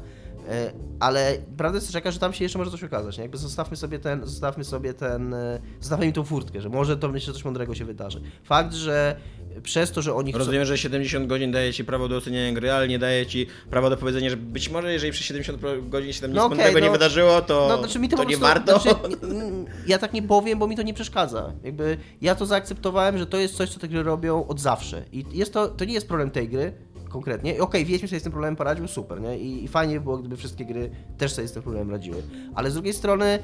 E, 0.49 0.73
Ale 1.01 1.39
prawda 1.57 1.77
jest 1.79 1.93
taka, 1.93 2.11
że 2.11 2.19
tam 2.19 2.33
się 2.33 2.45
jeszcze 2.45 2.59
może 2.59 2.71
coś 2.71 2.85
okazać. 2.85 3.17
Nie? 3.17 3.23
Jakby 3.23 3.39
zostawmy 3.39 3.77
sobie 3.77 3.99
ten, 3.99 4.27
zostawmy 4.27 4.65
sobie 4.65 4.95
ten, 4.95 5.35
e, 5.35 5.61
zostawmy 5.81 6.07
im 6.07 6.13
tą 6.13 6.25
furtkę, 6.25 6.61
że 6.61 6.69
może 6.69 6.97
to 6.97 7.09
myślę, 7.09 7.27
że 7.27 7.33
coś 7.33 7.45
mądrego 7.45 7.75
się 7.75 7.85
wydarzy. 7.85 8.21
Fakt, 8.45 8.75
że 8.75 9.17
przez 9.63 9.91
to, 9.93 10.03
że 10.03 10.15
oni 10.15 10.33
chcą... 10.33 10.39
Rozumiem, 10.39 10.65
że 10.65 10.79
70 10.79 11.27
godzin 11.27 11.53
daje 11.53 11.73
ci 11.73 11.85
prawo 11.85 12.09
do 12.09 12.17
oceniania 12.17 12.53
gry, 12.53 12.73
ale 12.73 12.89
nie 12.89 12.99
daje 12.99 13.27
ci 13.27 13.47
prawa 13.71 13.91
do 13.91 13.97
powiedzenia, 13.97 14.31
że 14.31 14.37
być 14.37 14.69
może 14.71 14.93
jeżeli 14.93 15.13
przez 15.13 15.27
70 15.27 15.59
pro- 15.59 15.83
godzin 15.83 16.13
się 16.13 16.21
tam 16.21 16.31
nic 16.31 16.37
No 16.37 16.45
okej, 16.45 16.57
mądrego 16.59 16.81
nie 16.81 16.87
no- 16.87 16.93
wydarzyło, 16.93 17.43
to, 17.43 17.67
No, 17.69 17.79
znaczy 17.79 17.99
mi 17.99 18.09
to, 18.09 18.17
to 18.17 18.23
po 18.23 18.29
nie 18.31 18.39
prostu, 18.39 18.55
warto. 18.55 18.81
Znaczy, 18.81 18.97
ja 19.87 19.99
tak 19.99 20.13
nie 20.13 20.23
powiem, 20.23 20.59
bo 20.59 20.67
mi 20.69 20.77
to 20.77 20.83
nie 20.83 20.95
przeszkadza. 20.95 21.53
Jakby 21.65 21.97
ja 22.21 22.35
to 22.35 22.47
zaakceptowałem, 22.47 23.19
że 23.19 23.27
to 23.27 23.37
jest 23.37 23.55
coś, 23.57 23.71
co 23.71 23.81
te 23.81 23.89
gry 23.89 24.03
robią 24.03 24.47
od 24.47 24.61
zawsze. 24.61 25.05
I 25.13 25.25
jest 25.33 25.53
to, 25.53 25.69
to 25.69 25.85
nie 25.85 25.95
jest 25.95 26.09
problem 26.09 26.31
tej 26.31 26.49
gry 26.49 26.73
konkretnie. 27.11 27.63
Okej, 27.63 27.85
Wiedźmin 27.85 28.09
sobie 28.09 28.21
z 28.21 28.23
tym 28.23 28.33
problemem 28.33 28.57
poradził, 28.57 28.89
super, 28.89 29.21
nie? 29.21 29.39
I, 29.39 29.65
I 29.65 29.69
fajnie 29.69 29.95
by 29.95 30.01
było, 30.01 30.19
gdyby 30.19 30.37
wszystkie 30.37 30.65
gry 30.65 30.91
też 31.19 31.33
sobie 31.33 31.49
z 31.49 31.53
tym 31.53 31.63
problemem 31.63 31.91
radziły. 31.91 32.23
Ale 32.55 32.71
z 32.71 32.75
drugiej 32.75 32.95
strony 32.95 33.39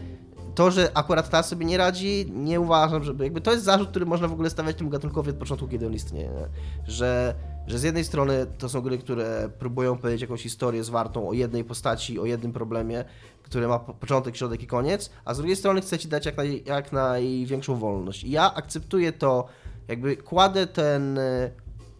to, 0.55 0.70
że 0.70 0.90
akurat 0.94 1.31
ta 1.31 1.42
sobie 1.42 1.66
nie 1.66 1.76
radzi, 1.76 2.33
nie 2.35 2.61
uważam, 2.61 3.05
żeby. 3.05 3.24
Jakby 3.24 3.40
to 3.40 3.52
jest 3.52 3.64
zarzut, 3.64 3.90
który 3.90 4.07
można 4.07 4.29
w 4.29 4.33
ogóle 4.33 4.50
stawiać 4.50 4.76
temu 4.76 4.90
gatunkowi 4.90 5.31
od 5.31 5.37
początku, 5.37 5.68
kiedy 5.68 5.87
on 5.87 5.94
istnieje. 5.94 6.29
Nie? 6.29 6.48
Że, 6.87 7.35
że 7.66 7.79
z 7.79 7.83
jednej 7.83 8.05
strony 8.05 8.46
to 8.59 8.68
są 8.68 8.81
gry, 8.81 8.98
które 8.98 9.48
próbują 9.59 9.98
powiedzieć 9.98 10.20
jakąś 10.20 10.42
historię 10.42 10.85
zwartą 10.85 11.29
o 11.29 11.33
jednej 11.33 11.64
postaci, 11.64 12.18
o 12.18 12.24
jednym 12.26 12.52
problemie, 12.52 13.05
który 13.42 13.68
ma 13.68 13.79
po- 13.79 13.94
początek, 13.94 14.37
środek 14.37 14.62
i 14.62 14.66
koniec, 14.66 15.11
a 15.24 15.35
z 15.35 15.37
drugiej 15.37 15.57
strony 15.57 15.81
chce 15.81 15.98
ci 15.98 16.09
dać 16.09 16.26
jak, 16.26 16.37
naj, 16.37 16.62
jak 16.66 16.92
największą 16.92 17.76
wolność. 17.76 18.24
I 18.24 18.31
ja 18.31 18.55
akceptuję 18.55 19.12
to, 19.12 19.46
jakby 19.88 20.16
kładę 20.16 20.66
ten. 20.66 21.18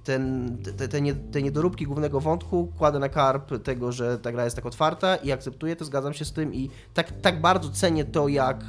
Ten, 0.07 0.57
te, 0.77 0.89
te, 0.89 1.01
nie, 1.01 1.15
te 1.15 1.43
niedoróbki 1.43 1.87
głównego 1.87 2.21
wątku 2.21 2.73
kładę 2.79 2.99
na 2.99 3.09
karp 3.09 3.63
tego, 3.63 3.93
że 3.93 4.19
ta 4.19 4.33
gra 4.33 4.45
jest 4.45 4.57
tak 4.57 4.67
otwarta 4.67 5.17
i 5.17 5.33
akceptuję 5.33 5.77
to, 5.77 5.85
zgadzam 5.85 6.15
się 6.15 6.25
z 6.25 6.33
tym 6.33 6.55
i 6.55 6.71
tak, 6.95 7.13
tak 7.21 7.41
bardzo 7.41 7.71
cenię 7.71 8.05
to, 8.05 8.29
jak, 8.29 8.65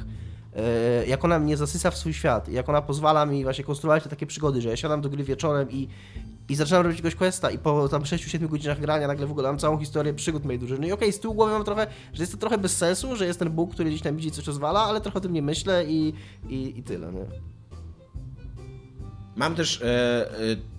e, 0.56 1.06
jak 1.06 1.24
ona 1.24 1.38
mnie 1.38 1.56
zasysa 1.56 1.90
w 1.90 1.96
swój 1.96 2.12
świat, 2.12 2.48
jak 2.48 2.68
ona 2.68 2.82
pozwala 2.82 3.26
mi 3.26 3.42
właśnie 3.42 3.64
konstruować 3.64 4.02
te 4.02 4.08
takie 4.08 4.26
przygody, 4.26 4.60
że 4.60 4.68
ja 4.68 4.76
siadam 4.76 5.00
do 5.00 5.10
gry 5.10 5.24
wieczorem 5.24 5.70
i 5.70 5.88
i 6.48 6.54
zaczynam 6.54 6.82
robić 6.82 6.98
jakiegoś 6.98 7.14
questa 7.14 7.50
i 7.50 7.58
po 7.58 7.88
tam 7.88 8.02
6-7 8.02 8.46
godzinach 8.46 8.80
grania 8.80 9.06
nagle 9.06 9.26
w 9.26 9.30
ogóle 9.30 9.48
mam 9.48 9.58
całą 9.58 9.78
historię 9.78 10.14
przygód 10.14 10.44
mojej 10.44 10.58
drużyny 10.58 10.86
i 10.86 10.92
okej, 10.92 11.12
z 11.12 11.20
tyłu 11.20 11.34
głowy 11.34 11.52
mam 11.52 11.64
trochę, 11.64 11.86
że 12.12 12.22
jest 12.22 12.32
to 12.32 12.38
trochę 12.38 12.58
bez 12.58 12.76
sensu, 12.76 13.16
że 13.16 13.26
jest 13.26 13.38
ten 13.38 13.50
Bóg, 13.50 13.72
który 13.74 13.90
gdzieś 13.90 14.02
tam 14.02 14.16
widzi 14.16 14.30
coś 14.30 14.46
rozwala, 14.46 14.80
ale 14.80 15.00
trochę 15.00 15.18
o 15.18 15.20
tym 15.20 15.32
nie 15.32 15.42
myślę 15.42 15.84
i, 15.84 16.12
i, 16.48 16.78
i 16.78 16.82
tyle, 16.82 17.12
nie? 17.12 17.57
Mam 19.38 19.54
też 19.54 19.82
e, 19.82 19.84
e, 19.84 20.26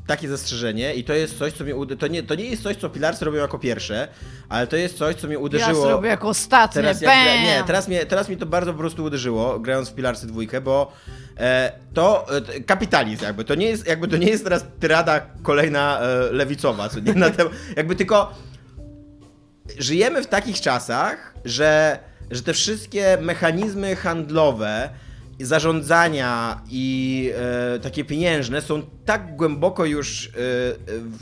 takie 0.08 0.30
zastrzeżenie 0.30 0.94
i 0.94 1.04
to 1.04 1.14
jest 1.14 1.38
coś, 1.38 1.54
co 1.54 1.64
mnie 1.64 1.76
ude- 1.76 1.98
to 1.98 2.08
nie, 2.08 2.24
to 2.24 2.36
nie 2.36 2.46
jest 2.46 2.64
coś, 2.64 2.76
co 2.76 2.90
Pilarsy 2.90 3.26
robią 3.26 3.38
jako 3.38 3.60
pierwsze, 3.60 4.08
ale 4.50 4.68
to 4.68 4.76
jest 4.76 4.98
coś, 4.98 5.16
co 5.16 5.28
mnie 5.28 5.40
uderzyło. 5.40 5.90
robię 5.90 6.10
jako 6.10 6.30
ostatnie, 6.30 6.82
Teraz, 6.82 7.02
jak, 7.02 7.14
nie, 7.44 7.64
teraz 7.68 7.88
mnie, 7.88 8.06
teraz 8.06 8.28
mnie 8.28 8.38
to 8.38 8.46
bardzo 8.46 8.74
po 8.74 8.80
prostu 8.80 9.04
uderzyło, 9.04 9.60
grając 9.60 9.90
w 9.90 9.96
Pilarsy 9.96 10.28
dwójkę, 10.28 10.62
bo 10.62 10.92
e, 11.38 11.72
to 11.94 12.26
e, 12.38 12.60
kapitalizm 12.62 13.24
jakby, 13.24 13.44
to 13.46 13.56
nie 13.56 13.66
jest, 13.70 13.88
jakby 13.88 14.08
to 14.08 14.18
nie 14.18 14.28
jest 14.30 14.44
teraz 14.44 14.66
tyrada 14.80 15.22
kolejna 15.44 16.00
e, 16.00 16.32
lewicowa, 16.32 16.90
co 16.90 17.00
nie, 17.00 17.14
na 17.14 17.30
tem- 17.30 17.50
jakby 17.78 17.96
tylko 17.96 18.34
żyjemy 19.78 20.24
w 20.24 20.28
takich 20.28 20.62
czasach, 20.62 21.34
że, 21.46 22.00
że 22.32 22.42
te 22.42 22.54
wszystkie 22.54 23.18
mechanizmy 23.22 23.96
handlowe, 23.96 24.90
zarządzania 25.46 26.62
i 26.70 27.32
e, 27.76 27.80
takie 27.80 28.06
pieniężne 28.06 28.62
są 28.62 28.82
tak 29.06 29.36
głęboko 29.36 29.86
już 29.86 30.28
e, 30.28 30.32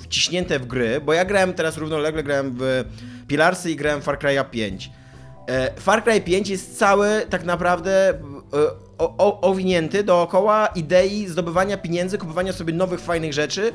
wciśnięte 0.04 0.60
w 0.60 0.66
gry, 0.66 1.02
bo 1.02 1.14
ja 1.14 1.26
grałem 1.26 1.54
teraz 1.54 1.78
równolegle, 1.78 2.24
grałem 2.24 2.58
w 2.60 2.84
Pilarsy 3.28 3.72
i 3.72 3.76
grałem 3.76 4.02
w 4.02 4.04
Far 4.04 4.20
Cry'a 4.20 4.50
5. 4.50 4.92
E, 5.48 5.72
Far 5.80 6.04
Cry 6.04 6.22
5 6.22 6.50
jest 6.50 6.78
cały 6.78 7.08
tak 7.30 7.44
naprawdę 7.44 8.10
e, 8.10 8.18
o, 8.98 9.42
owinięty 9.42 10.04
dookoła 10.04 10.68
idei 10.68 11.28
zdobywania 11.28 11.78
pieniędzy, 11.78 12.18
kupowania 12.18 12.54
sobie 12.54 12.74
nowych, 12.74 13.00
fajnych 13.00 13.34
rzeczy. 13.34 13.72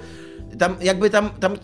Tam 0.59 0.77
jakby 0.81 1.11
tam, 1.11 1.31
tam 1.31 1.55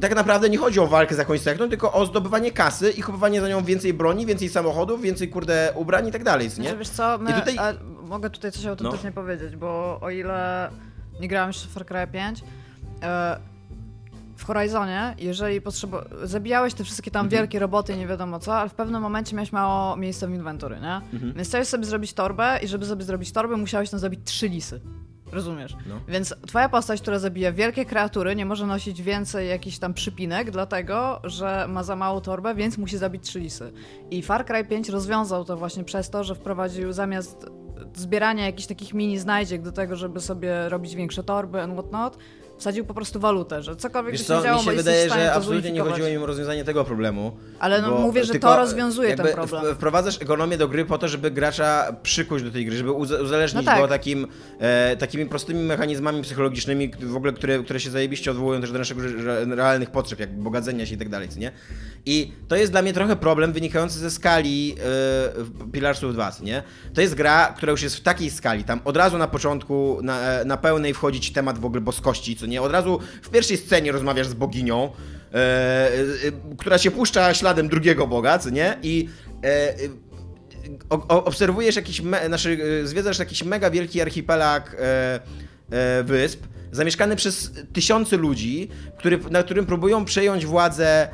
tak 0.00 0.14
naprawdę 0.14 0.50
nie 0.50 0.58
chodzi 0.58 0.80
o 0.80 0.86
walkę 0.86 1.14
z 1.14 1.18
jakąś 1.18 1.40
sektą, 1.40 1.68
tylko 1.68 1.92
o 1.92 2.06
zdobywanie 2.06 2.52
kasy 2.52 2.90
i 2.90 3.02
kupowanie 3.02 3.40
za 3.40 3.48
nią 3.48 3.64
więcej 3.64 3.94
broni, 3.94 4.26
więcej 4.26 4.48
samochodów, 4.48 5.02
więcej 5.02 5.28
kurde 5.28 5.72
ubrań 5.74 6.08
i 6.08 6.12
tak 6.12 6.24
dalej, 6.24 6.46
nie? 6.46 6.50
Znaczy, 6.54 6.76
wiesz 6.76 6.88
co, 6.88 7.18
my, 7.18 7.30
I 7.30 7.34
tutaj- 7.34 7.58
a, 7.58 7.72
mogę 8.02 8.30
tutaj 8.30 8.52
coś 8.52 8.66
autentycznie 8.66 9.12
powiedzieć, 9.12 9.56
bo 9.56 9.98
o 10.02 10.10
ile 10.10 10.70
nie 11.20 11.28
grałem 11.28 11.48
jeszcze 11.48 11.68
w 11.68 11.70
Far 11.70 11.86
Cry 11.86 12.06
5, 12.12 12.42
e, 13.02 13.36
w 14.36 14.44
Horizonie, 14.44 15.14
jeżeli 15.18 15.60
potrzeba... 15.60 16.04
zabijałeś 16.22 16.74
te 16.74 16.84
wszystkie 16.84 17.10
tam 17.10 17.26
Mhm. 17.26 17.42
wielkie 17.42 17.58
roboty 17.58 17.92
i 17.92 17.96
nie 17.96 18.06
wiadomo 18.06 18.38
co, 18.38 18.54
ale 18.56 18.68
w 18.70 18.74
pewnym 18.74 19.02
momencie 19.02 19.36
miałeś 19.36 19.52
mało 19.52 19.96
miejsca 19.96 20.26
w 20.26 20.30
inwentory, 20.30 20.80
nie? 20.80 20.94
Mhm. 21.12 21.32
Więc 21.34 21.48
chciałeś 21.48 21.68
sobie 21.68 21.84
zrobić 21.84 22.12
torbę 22.12 22.58
i 22.62 22.68
żeby 22.68 22.86
sobie 22.86 23.04
zrobić 23.04 23.32
torbę, 23.32 23.56
musiałeś 23.56 23.90
tam 23.90 24.00
zabić 24.00 24.20
trzy 24.24 24.48
lisy. 24.48 24.80
Rozumiesz? 25.32 25.76
No. 25.86 26.00
Więc 26.08 26.34
twoja 26.46 26.68
postać, 26.68 27.00
która 27.00 27.18
zabija 27.18 27.52
wielkie 27.52 27.84
kreatury, 27.84 28.36
nie 28.36 28.46
może 28.46 28.66
nosić 28.66 29.02
więcej 29.02 29.48
jakichś 29.48 29.78
tam 29.78 29.94
przypinek, 29.94 30.50
dlatego, 30.50 31.20
że 31.24 31.66
ma 31.68 31.82
za 31.82 31.96
małą 31.96 32.20
torbę, 32.20 32.54
więc 32.54 32.78
musi 32.78 32.98
zabić 32.98 33.24
trzy 33.24 33.40
lisy. 33.40 33.72
I 34.10 34.22
Far 34.22 34.46
Cry 34.46 34.64
5 34.64 34.88
rozwiązał 34.88 35.44
to 35.44 35.56
właśnie 35.56 35.84
przez 35.84 36.10
to, 36.10 36.24
że 36.24 36.34
wprowadził 36.34 36.92
zamiast 36.92 37.46
zbierania 37.94 38.46
jakichś 38.46 38.68
takich 38.68 38.94
mini 38.94 39.18
znajdziek 39.18 39.62
do 39.62 39.72
tego, 39.72 39.96
żeby 39.96 40.20
sobie 40.20 40.68
robić 40.68 40.94
większe 40.94 41.22
torby 41.22 41.62
and 41.62 41.72
whatnot, 41.72 42.18
wsadził 42.60 42.84
po 42.84 42.94
prostu 42.94 43.20
walutę, 43.20 43.62
że 43.62 43.76
cokolwiek 43.76 44.12
Wiesz 44.12 44.20
by 44.20 44.24
się 44.24 44.34
co, 44.34 44.42
działo, 44.42 44.58
mi 44.58 44.64
się 44.64 44.72
wydaje, 44.72 45.08
że 45.10 45.32
absolutnie 45.32 45.72
nie 45.72 45.80
chodziło 45.80 46.08
im 46.08 46.22
o 46.22 46.26
rozwiązanie 46.26 46.64
tego 46.64 46.84
problemu. 46.84 47.36
Ale 47.58 47.82
no 47.82 47.90
mówię, 47.98 48.24
że 48.24 48.34
to 48.34 48.56
rozwiązuje 48.56 49.16
ten 49.16 49.26
problem. 49.32 49.74
Wprowadzasz 49.74 50.22
ekonomię 50.22 50.58
do 50.58 50.68
gry 50.68 50.84
po 50.84 50.98
to, 50.98 51.08
żeby 51.08 51.30
gracza 51.30 51.96
przykuć 52.02 52.42
do 52.42 52.50
tej 52.50 52.66
gry, 52.66 52.76
żeby 52.76 52.92
uzależnić 52.92 53.66
No 53.66 53.72
tak. 53.72 53.80
go 53.80 53.88
takim, 53.88 54.26
e, 54.58 54.96
takimi 54.96 55.26
prostymi 55.26 55.60
mechanizmami 55.62 56.22
psychologicznymi, 56.22 56.90
w 57.00 57.16
ogóle, 57.16 57.32
które, 57.32 57.58
które 57.58 57.80
się 57.80 57.90
zajebiście 57.90 58.30
odwołują 58.30 58.60
też 58.60 58.72
do 58.72 58.78
naszych 58.78 58.98
re- 58.98 59.56
realnych 59.56 59.90
potrzeb, 59.90 60.20
jak 60.20 60.38
bogacenia 60.38 60.86
się 60.86 60.94
i 60.94 60.98
tak 60.98 61.08
dalej, 61.08 61.28
co 61.28 61.38
nie? 61.38 61.52
I 62.06 62.32
to 62.48 62.56
jest 62.56 62.72
dla 62.72 62.82
mnie 62.82 62.92
trochę 62.92 63.16
problem 63.16 63.52
wynikający 63.52 63.98
ze 63.98 64.10
skali 64.10 64.74
e, 65.64 65.70
Pilarsów 65.72 66.12
2, 66.14 66.32
co 66.32 66.44
nie? 66.44 66.62
To 66.94 67.00
jest 67.00 67.14
gra, 67.14 67.54
która 67.56 67.70
już 67.70 67.82
jest 67.82 67.96
w 67.96 68.00
takiej 68.00 68.30
skali, 68.30 68.64
tam 68.64 68.80
od 68.84 68.96
razu 68.96 69.18
na 69.18 69.28
początku, 69.28 69.98
na, 70.02 70.20
e, 70.20 70.44
na 70.44 70.56
pełnej 70.56 70.94
wchodzi 70.94 71.20
ci 71.20 71.32
temat 71.32 71.58
w 71.58 71.64
ogóle 71.64 71.80
boskości, 71.80 72.36
co 72.36 72.46
nie? 72.50 72.62
Od 72.62 72.72
razu 72.72 72.98
w 73.22 73.30
pierwszej 73.30 73.56
scenie 73.56 73.92
rozmawiasz 73.92 74.26
z 74.28 74.34
boginią, 74.34 74.92
e, 75.32 75.36
e, 75.36 75.92
która 76.58 76.78
się 76.78 76.90
puszcza 76.90 77.34
śladem 77.34 77.68
drugiego 77.68 78.06
boga, 78.06 78.38
co 78.38 78.50
nie? 78.50 78.78
I 78.82 79.08
e, 79.44 79.46
e, 79.46 79.74
o, 80.90 81.24
obserwujesz 81.24 81.76
jakiś, 81.76 82.00
me, 82.00 82.26
znaczy, 82.26 82.58
e, 82.82 82.86
zwiedzasz 82.86 83.18
jakiś 83.18 83.44
mega 83.44 83.70
wielki 83.70 84.00
archipelag 84.00 84.76
e, 84.78 85.20
wysp, 86.04 86.40
zamieszkany 86.72 87.16
przez 87.16 87.52
tysiące 87.72 88.16
ludzi, 88.16 88.68
który, 88.98 89.18
na 89.30 89.42
którym 89.42 89.66
próbują 89.66 90.04
przejąć 90.04 90.46
władzę 90.46 91.08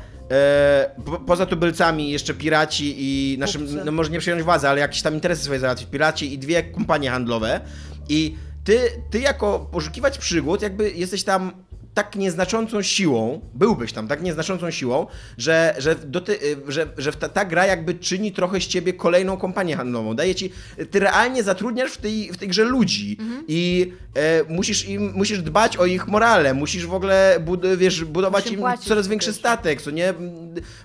po, 1.05 1.19
poza 1.19 1.45
tubylcami 1.45 2.11
jeszcze 2.11 2.33
piraci 2.33 2.95
i 2.97 3.37
naszym, 3.37 3.67
no 3.85 3.91
może 3.91 4.09
nie 4.09 4.19
przejąć 4.19 4.43
władzę, 4.43 4.69
ale 4.69 4.79
jakieś 4.79 5.01
tam 5.01 5.13
interesy 5.13 5.43
swoje 5.43 5.59
załatwić, 5.59 5.89
piraci 5.89 6.33
i 6.33 6.37
dwie 6.37 6.63
kompanie 6.63 7.09
handlowe 7.09 7.61
i 8.09 8.35
ty, 8.67 8.79
ty 9.09 9.19
jako 9.19 9.69
poszukiwać 9.71 10.17
przygód 10.17 10.61
jakby 10.61 10.91
jesteś 10.91 11.23
tam 11.23 11.51
tak 11.93 12.15
nieznaczącą 12.15 12.81
siłą, 12.81 13.41
byłbyś 13.53 13.93
tam 13.93 14.07
tak 14.07 14.21
nieznaczącą 14.21 14.71
siłą, 14.71 15.07
że, 15.37 15.75
że, 15.77 15.95
do 15.95 16.21
ty, 16.21 16.33
y, 16.33 16.71
że, 16.71 16.87
że 16.97 17.13
ta, 17.13 17.29
ta 17.29 17.45
gra 17.45 17.65
jakby 17.65 17.93
czyni 17.93 18.31
trochę 18.31 18.61
z 18.61 18.67
ciebie 18.67 18.93
kolejną 18.93 19.37
kompanię 19.37 19.75
handlową. 19.75 20.15
Daje 20.15 20.35
ci, 20.35 20.51
ty 20.91 20.99
realnie 20.99 21.43
zatrudniasz 21.43 21.91
w 21.91 21.97
tej, 21.97 22.33
w 22.33 22.37
tej 22.37 22.47
grze 22.47 22.63
ludzi 22.63 23.17
i 23.47 23.93
e, 24.15 24.43
musisz 24.49 24.87
im, 24.89 25.13
musisz 25.15 25.41
dbać 25.41 25.77
o 25.77 25.85
ich 25.85 26.07
morale, 26.07 26.53
musisz 26.53 26.85
w 26.85 26.93
ogóle 26.93 27.37
bud, 27.45 27.61
wiesz, 27.77 28.03
budować 28.03 28.51
im 28.51 28.59
płacić 28.59 28.87
coraz 28.87 29.07
większy 29.07 29.29
też. 29.29 29.35
statek, 29.35 29.81
co 29.81 29.91
nie, 29.91 30.13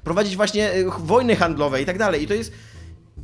prowadzić 0.05 0.37
właśnie 0.37 0.73
e, 0.73 0.85
wojny 0.99 1.37
handlowe 1.37 1.83
i 1.83 1.87
tak 1.87 1.99
dalej. 1.99 2.23
I 2.23 2.27
to 2.27 2.35
jest, 2.35 2.53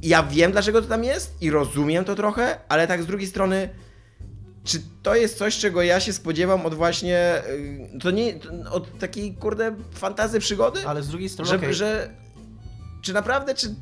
ja 0.02 0.22
wiem 0.22 0.52
dlaczego 0.52 0.82
to 0.82 0.88
tam 0.88 1.04
jest 1.04 1.42
i 1.42 1.50
rozumiem 1.50 2.04
to 2.04 2.14
trochę, 2.14 2.58
ale 2.68 2.86
tak 2.86 3.02
z 3.02 3.06
drugiej 3.06 3.26
strony 3.26 3.68
czy 4.68 4.78
to 5.02 5.14
jest 5.14 5.38
coś, 5.38 5.58
czego 5.58 5.82
ja 5.82 6.00
się 6.00 6.12
spodziewam 6.12 6.66
od 6.66 6.74
właśnie. 6.74 7.42
y, 7.94 7.98
To 8.00 8.10
nie. 8.10 8.34
od 8.70 8.98
takiej, 8.98 9.34
kurde, 9.34 9.74
fantazy 9.94 10.40
przygody? 10.40 10.80
Ale 10.86 11.02
z 11.02 11.08
drugiej 11.08 11.28
strony, 11.28 11.50
że, 11.50 11.56
okej. 11.56 11.74
że. 11.74 12.10
Czy 13.02 13.12
naprawdę, 13.12 13.54
czy 13.54 13.74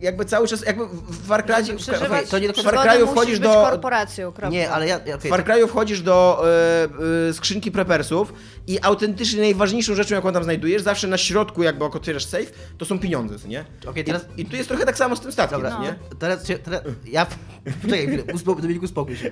jakby 0.00 0.24
cały 0.24 0.48
czas. 0.48 0.66
Jakby 0.66 0.84
w 0.86 1.26
Far 1.26 1.44
w- 1.44 1.76
przeżywać 1.76 2.28
to 2.30 2.38
nie 2.38 2.48
do 2.48 2.62
Far 2.62 2.74
Cry'u 2.74 3.06
wchodzisz 3.06 3.38
być 3.38 3.48
do. 3.48 3.54
korporacją, 3.54 4.32
kropka. 4.32 4.48
Nie, 4.48 4.70
ale 4.70 4.86
ja, 4.88 5.00
ja 5.06 5.18
W 5.18 5.22
Far 5.22 5.44
Cry'u 5.44 5.68
wchodzisz 5.68 6.02
do 6.02 6.44
e, 6.46 7.28
e, 7.28 7.32
skrzynki 7.32 7.72
prepersów 7.72 8.32
i 8.66 8.78
autentycznie 8.82 9.40
najważniejszą 9.40 9.94
rzeczą, 9.94 10.14
jaką 10.14 10.32
tam 10.32 10.44
znajdujesz, 10.44 10.82
zawsze 10.82 11.08
na 11.08 11.18
środku, 11.18 11.62
jakby 11.62 11.84
jak 11.84 11.96
otwierasz 11.96 12.24
safe, 12.24 12.46
to 12.78 12.84
są 12.84 12.98
pieniądze, 12.98 13.38
co 13.38 13.48
nie? 13.48 13.64
Okej, 13.86 14.04
teraz- 14.04 14.26
I, 14.36 14.42
I 14.42 14.46
tu 14.46 14.56
jest 14.56 14.68
trochę 14.68 14.86
tak 14.86 14.98
samo 14.98 15.16
z 15.16 15.20
tym 15.20 15.32
statkiem, 15.32 15.58
Dobra, 15.62 15.76
co 15.76 15.82
nie? 15.82 15.94
teraz, 16.18 16.46
się, 16.48 16.58
teraz 16.58 16.82
ja. 17.06 17.26
Poczekaj 17.82 18.06
chwilę, 18.06 18.22
uspo, 18.34 18.54
Dominiku, 18.54 18.84
uspokój 18.84 19.16
się. 19.16 19.30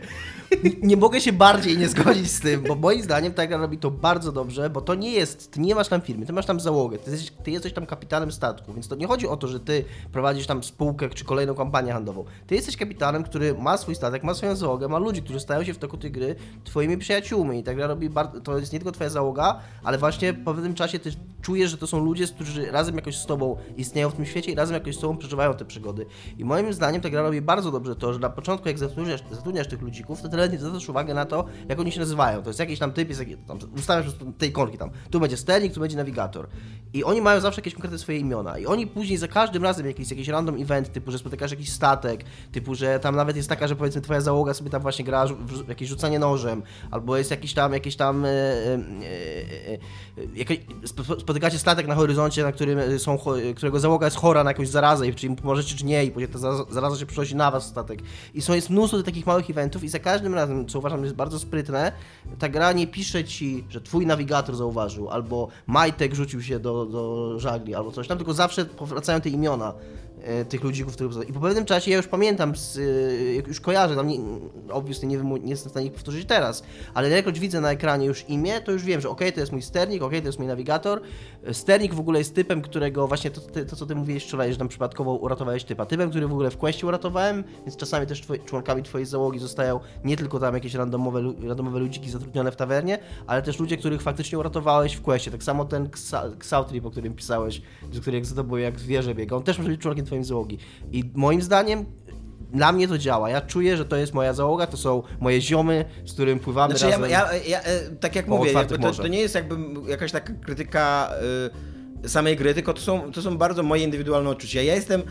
Nie, 0.83 0.97
mogę 0.97 1.21
się 1.21 1.33
bardziej 1.33 1.79
nie 1.79 1.89
zgodzić 1.89 2.31
z 2.31 2.41
tym, 2.41 2.63
bo 2.63 2.75
moim 2.75 3.03
zdaniem 3.03 3.33
ta 3.33 3.47
gra 3.47 3.57
robi 3.57 3.79
to 3.79 3.91
bardzo 3.91 4.33
dobrze, 4.33 4.71
bo 4.71 4.81
to 4.81 4.95
nie 4.95 5.13
jest. 5.13 5.51
Ty 5.51 5.61
nie 5.61 5.75
masz 5.75 5.89
tam 5.89 6.01
firmy, 6.01 6.27
ty 6.27 6.33
masz 6.33 6.47
tam 6.47 6.61
załogę, 6.61 6.99
ty 6.99 7.11
jesteś, 7.11 7.33
ty 7.45 7.51
jesteś 7.51 7.73
tam 7.73 7.87
kapitanem 7.87 8.33
statku, 8.33 8.73
więc 8.73 8.89
to 8.89 8.97
nie 8.97 9.07
chodzi 9.07 9.29
o 9.29 9.37
to, 9.37 9.49
że 9.49 9.61
ty 9.61 9.85
prowadzisz 10.13 10.47
tam 10.47 10.65
spółkę 10.65 11.09
czy 11.09 11.25
kolejną 11.25 11.55
kampanię 11.55 11.93
handlową. 11.93 12.25
Ty 12.47 12.55
jesteś 12.55 12.77
kapitanem, 12.77 13.23
który 13.23 13.55
ma 13.55 13.77
swój 13.79 13.95
statek, 13.95 14.25
ma 14.25 14.35
swoją 14.35 14.57
załogę, 14.57 14.89
ma 14.89 14.99
ludzi, 14.99 15.23
którzy 15.23 15.41
stają 15.41 15.65
się 15.65 15.75
w 15.75 15.79
toku 15.79 15.97
tej 15.97 16.11
gry 16.11 16.35
twoimi 16.65 16.99
przyjaciółmi 16.99 17.59
i 17.59 17.63
ta 17.63 17.75
gra 17.75 17.87
robi 17.87 18.11
bardzo. 18.11 18.41
To 18.41 18.59
jest 18.59 18.73
nie 18.73 18.79
tylko 18.79 18.93
twoja 18.93 19.11
załoga, 19.11 19.20
ale 19.85 19.99
właśnie 19.99 20.35
po 20.35 20.55
pewnym 20.55 20.75
czasie 20.75 20.99
ty 20.99 21.11
czujesz, 21.43 21.71
że 21.71 21.77
to 21.77 21.87
są 21.87 22.05
ludzie, 22.05 22.27
którzy 22.27 22.71
razem 22.71 22.97
jakoś 22.97 23.17
z 23.17 23.27
tobą 23.27 23.57
istnieją 23.77 24.11
w 24.11 24.15
tym 24.15 24.27
świecie 24.27 24.53
i 24.53 24.55
razem 24.55 24.75
jakoś 24.75 24.97
z 24.97 25.01
tobą 25.01 25.17
przeżywają 25.17 25.55
te 25.55 25.65
przygody. 25.65 26.07
I 26.39 26.45
moim 26.45 26.73
zdaniem 26.73 27.01
ta 27.01 27.11
gra 27.11 27.23
robi 27.23 27.41
bardzo 27.41 27.71
dobrze 27.71 27.97
to, 27.97 28.13
że 28.13 28.19
na 28.19 28.31
początku 28.31 28.69
jak 28.69 28.79
zatrudniasz, 28.79 29.21
zatrudniasz 29.31 29.67
tych 29.67 29.83
ludzików, 29.83 30.23
to 30.23 30.29
tyle 30.29 30.49
nie 30.49 30.59
zwracasz 30.59 30.89
uwagę 30.89 31.15
na 31.15 31.25
to, 31.25 31.45
jak 31.69 31.81
oni 31.81 31.93
się 31.93 32.01
nazywają. 32.01 32.43
To 32.43 32.51
jest 32.51 32.61
jakiś 32.61 32.79
tam 32.79 32.93
typ, 32.93 33.09
jest 33.09 33.21
jakiś, 33.21 33.37
tam, 33.47 33.59
ustawiasz 33.77 34.05
po 34.05 34.13
prostu 34.13 34.33
te 34.39 34.47
ikonki 34.47 34.79
tam. 34.79 34.91
Tu 35.11 35.21
będzie 35.21 35.37
sternik, 35.37 35.75
tu 35.75 35.81
będzie 35.81 35.97
nawigator. 35.97 36.49
I 36.93 37.05
oni 37.05 37.21
mają 37.21 37.41
zawsze 37.41 37.61
jakieś 37.61 37.75
konkretne 37.75 37.99
swoje 37.99 38.19
imiona. 38.19 38.59
I 38.59 38.67
oni 38.67 38.87
później 38.87 39.19
za 39.19 39.29
każdym 39.29 39.63
razem 39.63 39.87
jakiś, 39.87 40.11
jakiś 40.11 40.29
random 40.29 40.63
event, 40.63 40.93
typu, 40.93 41.11
że 41.11 41.19
spotykasz 41.19 41.51
jakiś 41.51 41.73
statek, 41.73 42.25
typu, 42.53 42.75
że 42.75 43.01
tam 43.01 43.17
nawet 43.17 43.37
jest 43.37 43.49
taka, 43.49 43.69
że 43.69 43.77
powiedzmy 43.77 44.01
twoja 44.01 44.21
załoga 44.21 44.55
sobie 44.55 44.71
tam 44.71 44.83
właśnie 44.83 45.05
gra 45.05 45.27
jakieś 45.69 45.89
rzucanie 45.89 46.19
nożem, 46.19 46.63
albo 46.91 47.17
jest 47.17 47.31
jakiś 47.31 47.55
tam, 47.55 47.73
jakieś 47.73 47.97
tam, 47.97 48.25
e, 49.11 49.73
e, 49.73 51.11
e, 51.17 51.21
spotykacie 51.21 51.59
statek 51.59 51.87
na 51.87 51.95
horyzoncie, 51.95 52.43
na 52.43 52.53
którym 52.53 52.99
są, 52.99 53.19
którego 53.57 53.81
załoga 53.81 54.07
jest 54.07 54.17
chora 54.17 54.45
na 54.45 54.51
jakąś 54.51 54.69
zarazę, 54.69 55.13
czy 55.15 55.27
im 55.27 55.37
pomożecie, 55.37 55.77
czy 55.77 55.85
nie, 55.85 56.05
i 56.05 56.11
później 56.11 56.29
ta 56.29 56.39
za- 56.39 56.65
zaraza 56.71 56.97
się 56.97 57.07
przenosi 57.07 57.37
na 57.37 57.51
was 57.51 57.67
statek. 57.67 58.01
I 58.35 58.43
są, 58.43 58.55
jest 58.55 58.71
mnóstwo 58.71 59.03
takich 59.03 59.27
małych 59.27 59.51
eventów 59.51 59.85
i 59.85 59.89
za 59.89 59.99
każdym 59.99 60.35
razem, 60.35 60.67
co 60.69 60.79
uważam 60.79 61.05
jest 61.05 61.17
bardzo 61.17 61.39
sprytne, 61.39 61.93
ta 62.39 62.49
gra 62.49 62.73
nie 62.73 62.87
pisze 62.87 63.25
ci, 63.25 63.65
że 63.69 63.81
twój 63.81 64.07
nawigator 64.07 64.57
zauważył, 64.57 65.11
albo 65.11 65.49
Majtek 65.67 66.15
rzucił 66.15 66.43
się 66.43 66.59
do, 66.59 66.87
do 66.87 67.35
żagli, 67.39 67.75
albo 67.75 67.93
coś 67.93 68.09
tam, 68.09 68.19
tylko 68.19 68.35
zawsze 68.35 68.65
powracają 68.65 69.21
te 69.21 69.29
imiona 69.29 69.75
tych 70.49 70.65
ludzików, 70.65 70.95
których 70.95 71.29
I 71.29 71.33
po 71.33 71.41
pewnym 71.41 71.65
czasie 71.65 71.91
ja 71.91 71.97
już 71.97 72.07
pamiętam, 72.07 72.53
e, 72.53 73.49
już 73.49 73.61
kojarzę, 73.61 73.97
tam 73.97 74.07
nie, 74.07 74.19
obviously 74.71 75.09
nie, 75.09 75.19
wymu- 75.19 75.43
nie 75.43 75.51
jestem 75.51 75.69
w 75.69 75.73
stanie 75.73 75.87
ich 75.87 75.93
powtórzyć 75.93 76.29
teraz, 76.29 76.63
ale 76.95 77.09
jak 77.11 77.39
widzę 77.39 77.61
na 77.61 77.71
ekranie 77.71 78.07
już 78.07 78.25
imię, 78.29 78.61
to 78.61 78.73
już 78.73 78.85
wiem, 78.85 79.01
że 79.01 79.09
okay, 79.09 79.33
to 79.33 79.41
jest 79.41 79.53
mój 79.53 79.63
sternik, 79.63 80.03
okay, 80.03 80.21
to 80.21 80.29
jest 80.29 80.39
mój 80.39 80.49
nawigator. 80.49 81.01
Sternik 81.53 81.95
w 81.95 82.01
ogóle 82.01 82.19
jest 82.19 82.35
typem, 82.35 82.63
którego 82.63 83.09
właśnie 83.09 83.31
to, 83.31 83.41
to, 83.41 83.65
to, 83.65 83.77
co 83.77 83.87
ty 83.87 83.95
mówiłeś 83.95 84.25
wczoraj, 84.25 84.53
że 84.53 84.59
tam 84.59 84.69
przypadkowo 84.69 85.15
uratowałeś 85.15 85.65
typa. 85.65 85.87
Typem, 85.87 86.11
który 86.11 86.27
w 86.29 86.33
ogóle 86.33 86.51
w 86.51 86.57
questie 86.57 86.87
uratowałem, 86.87 87.45
więc 87.67 87.77
czasami 87.77 88.07
też 88.07 88.21
twoi, 88.21 88.41
członkami 88.41 88.83
twojej 88.83 89.07
załogi 89.07 89.39
zostają 89.39 89.81
nie 90.05 90.17
tylko 90.17 90.41
tam 90.41 90.55
jakieś 90.55 90.75
randomowe, 90.75 91.23
randomowe 91.47 91.79
ludziki 91.79 92.11
zatrudnione 92.11 92.53
w 92.53 92.57
tawernie, 92.57 92.99
ale 93.27 93.43
też 93.43 93.59
ludzie, 93.59 93.77
których 93.77 94.03
faktycznie 94.03 94.39
uratowałeś 94.39 94.95
w 94.95 95.03
questie. 95.03 95.31
Tak 95.31 95.43
samo 95.43 95.65
ten 95.65 95.89
Xautrip, 96.37 96.87
o 96.87 96.91
którym 96.91 97.15
pisałeś, 97.15 97.63
którego 98.01 98.27
jak 98.27 98.45
to 98.47 98.59
jak 98.59 98.81
zwierzę 98.81 99.15
biega, 99.15 99.37
on 99.37 99.43
też 99.43 99.59
może 99.59 99.71
być 99.71 99.81
członkiem 99.81 100.07
załogi. 100.25 100.59
I 100.93 101.05
moim 101.15 101.43
zdaniem 101.43 101.87
dla 102.53 102.73
mnie 102.73 102.89
to 102.89 102.99
działa. 102.99 103.31
Ja 103.31 103.41
czuję, 103.41 103.77
że 103.77 103.85
to 103.85 103.97
jest 103.97 104.15
moja 104.15 104.33
załoga, 104.33 104.67
to 104.67 104.77
są 104.77 105.03
moje 105.21 105.41
ziomy, 105.41 105.85
z 106.05 106.13
którym 106.13 106.39
pływamy 106.39 106.79
znaczy, 106.79 106.93
razem. 106.93 107.11
Ja, 107.11 107.35
ja, 107.35 107.45
ja, 107.45 107.63
e, 107.63 107.91
tak 107.91 108.17
jak 108.17 108.29
mówię, 108.29 108.53
to, 108.83 108.93
to, 108.93 109.07
nie 109.07 109.21
jest 109.21 109.35
jakby 109.35 109.57
jakaś 109.91 110.13
taka 110.13 110.33
krytyka 110.33 111.11
y, 112.05 112.09
samej 112.09 112.37
gry, 112.37 112.55
tylko 112.55 112.73
to 112.73 112.81
są, 112.81 113.13
to 113.13 113.23
są 113.23 113.39
bardzo 113.39 113.63
moje 113.63 113.85
indywidualne 113.85 114.31
odczucia. 114.31 114.63
Ja 114.63 114.75
jestem 114.75 115.03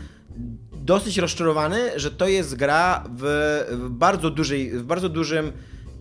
dosyć 0.72 1.18
rozczarowany, 1.18 1.78
że 1.96 2.10
to 2.10 2.28
jest 2.28 2.54
gra 2.54 3.04
w, 3.16 3.22
w 3.70 3.90
bardzo 3.90 4.30
dużej, 4.30 4.70
w 4.70 4.82
bardzo 4.82 5.08
dużym 5.08 5.52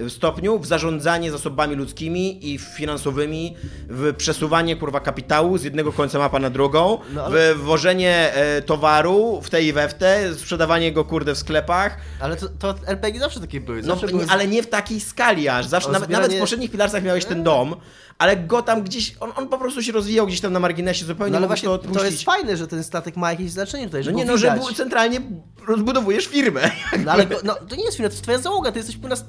stopniu 0.09 0.59
w 0.59 0.65
zarządzanie 0.65 1.31
zasobami 1.31 1.75
ludzkimi 1.75 2.53
i 2.53 2.57
finansowymi, 2.57 3.55
w 3.89 4.13
przesuwanie 4.15 4.75
kurwa 4.75 4.99
kapitału 4.99 5.57
z 5.57 5.63
jednego 5.63 5.93
końca 5.93 6.19
mapa 6.19 6.39
na 6.39 6.49
drugą, 6.49 6.97
no, 7.13 7.25
ale... 7.25 7.55
w 7.55 7.57
wożenie 7.57 8.33
e, 8.33 8.62
towaru 8.62 9.41
w 9.41 9.49
tej 9.49 9.65
i 9.65 9.73
we 9.73 9.89
w 9.89 9.93
te, 9.93 10.33
sprzedawanie 10.35 10.91
go 10.91 11.05
kurde 11.05 11.35
w 11.35 11.38
sklepach. 11.38 11.97
Ale 12.19 12.35
to, 12.35 12.47
to 12.59 12.75
RPG 12.88 13.19
zawsze 13.19 13.39
takie 13.39 13.62
były. 13.62 13.81
No, 13.81 13.88
zawsze 13.88 14.05
no, 14.05 14.12
były... 14.12 14.25
Ale 14.29 14.47
nie 14.47 14.63
w 14.63 14.67
takiej 14.67 14.99
skali 14.99 15.47
aż. 15.47 15.65
Zawsze, 15.65 15.91
nawet, 15.91 16.07
zbieranie... 16.07 16.27
nawet 16.27 16.38
w 16.38 16.39
poprzednich 16.39 16.71
pilarcach 16.71 17.03
miałeś 17.03 17.25
ten 17.25 17.43
dom, 17.43 17.75
ale 18.17 18.38
go 18.38 18.62
tam 18.62 18.83
gdzieś, 18.83 19.15
on, 19.19 19.31
on 19.35 19.47
po 19.47 19.57
prostu 19.57 19.83
się 19.83 19.91
rozwijał 19.91 20.27
gdzieś 20.27 20.41
tam 20.41 20.53
na 20.53 20.59
marginesie 20.59 21.05
zupełnie. 21.05 21.31
No 21.31 21.38
ale 21.38 21.47
właśnie 21.47 21.69
to, 21.69 21.77
to, 21.77 22.05
jest 22.05 22.23
fajne, 22.23 22.57
że 22.57 22.67
ten 22.67 22.83
statek 22.83 23.17
ma 23.17 23.31
jakieś 23.31 23.51
znaczenie 23.51 23.85
tutaj, 23.85 24.03
że 24.03 24.12
No 24.12 24.17
nie, 24.17 24.25
no, 24.25 24.38
że 24.38 24.59
centralnie 24.75 25.21
rozbudowujesz 25.67 26.25
firmę. 26.25 26.71
No 27.05 27.12
ale 27.12 27.25
go, 27.25 27.35
no, 27.43 27.55
to 27.69 27.75
nie 27.75 27.83
jest 27.83 27.97
firma, 27.97 28.09
to 28.09 28.13
jest 28.13 28.23
twoja 28.23 28.38
załoga, 28.38 28.71
ty 28.71 28.79
jesteś 28.79 28.97
po 28.97 29.07
nas 29.07 29.25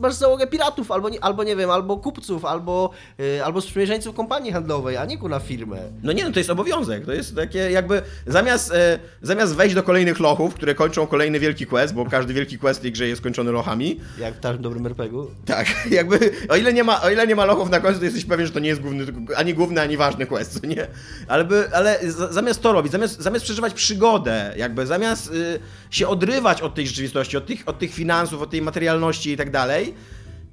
masz 0.00 0.14
załogę 0.14 0.46
piratów, 0.46 0.90
albo 0.90 1.08
nie, 1.08 1.24
albo 1.24 1.44
nie 1.44 1.56
wiem, 1.56 1.70
albo 1.70 1.96
kupców, 1.96 2.44
albo, 2.44 2.90
yy, 3.18 3.44
albo 3.44 3.60
sprzymierzeńców 3.60 4.16
kompanii 4.16 4.52
handlowej, 4.52 4.96
a 4.96 5.04
nie 5.04 5.18
na 5.28 5.40
firmę. 5.40 5.78
No 6.02 6.12
nie, 6.12 6.24
no 6.24 6.32
to 6.32 6.38
jest 6.40 6.50
obowiązek. 6.50 7.06
To 7.06 7.12
jest 7.12 7.36
takie 7.36 7.58
jakby 7.58 8.02
zamiast, 8.26 8.72
e, 8.72 8.98
zamiast 9.22 9.54
wejść 9.54 9.74
do 9.74 9.82
kolejnych 9.82 10.20
lochów, 10.20 10.54
które 10.54 10.74
kończą 10.74 11.06
kolejny 11.06 11.40
wielki 11.40 11.66
quest, 11.66 11.94
bo 11.94 12.06
każdy 12.06 12.34
wielki 12.34 12.58
quest 12.58 12.80
w 12.80 12.82
tej 12.82 12.92
grze 12.92 13.08
jest 13.08 13.20
skończony 13.20 13.52
lochami. 13.52 14.00
Jak 14.18 14.34
w 14.34 14.40
każdym 14.40 14.62
dobrym 14.62 14.86
RPG-u. 14.86 15.30
Tak, 15.44 15.66
jakby 15.90 16.30
o 16.48 16.56
ile, 16.56 16.72
nie 16.72 16.84
ma, 16.84 17.02
o 17.02 17.10
ile 17.10 17.26
nie 17.26 17.36
ma 17.36 17.44
lochów 17.44 17.70
na 17.70 17.80
końcu, 17.80 17.98
to 17.98 18.04
jesteś 18.04 18.24
pewien, 18.24 18.46
że 18.46 18.52
to 18.52 18.58
nie 18.58 18.68
jest 18.68 18.80
główny, 18.80 19.06
ani 19.36 19.54
główny, 19.54 19.80
ani 19.80 19.96
ważny 19.96 20.26
quest, 20.26 20.62
nie? 20.62 20.86
Ale, 21.28 21.44
by, 21.44 21.68
ale 21.72 21.98
zamiast 22.30 22.62
to 22.62 22.72
robić, 22.72 22.92
zamiast, 22.92 23.20
zamiast 23.20 23.44
przeżywać 23.44 23.74
przygodę, 23.74 24.54
jakby 24.56 24.86
zamiast 24.86 25.30
y, 25.32 25.60
się 25.96 26.08
odrywać 26.08 26.62
od 26.62 26.74
tej 26.74 26.86
rzeczywistości, 26.86 27.36
od 27.36 27.46
tych, 27.46 27.68
od 27.68 27.78
tych 27.78 27.94
finansów, 27.94 28.42
od 28.42 28.50
tej 28.50 28.62
materialności 28.62 29.32
i 29.32 29.36
tak 29.36 29.50
dalej, 29.50 29.94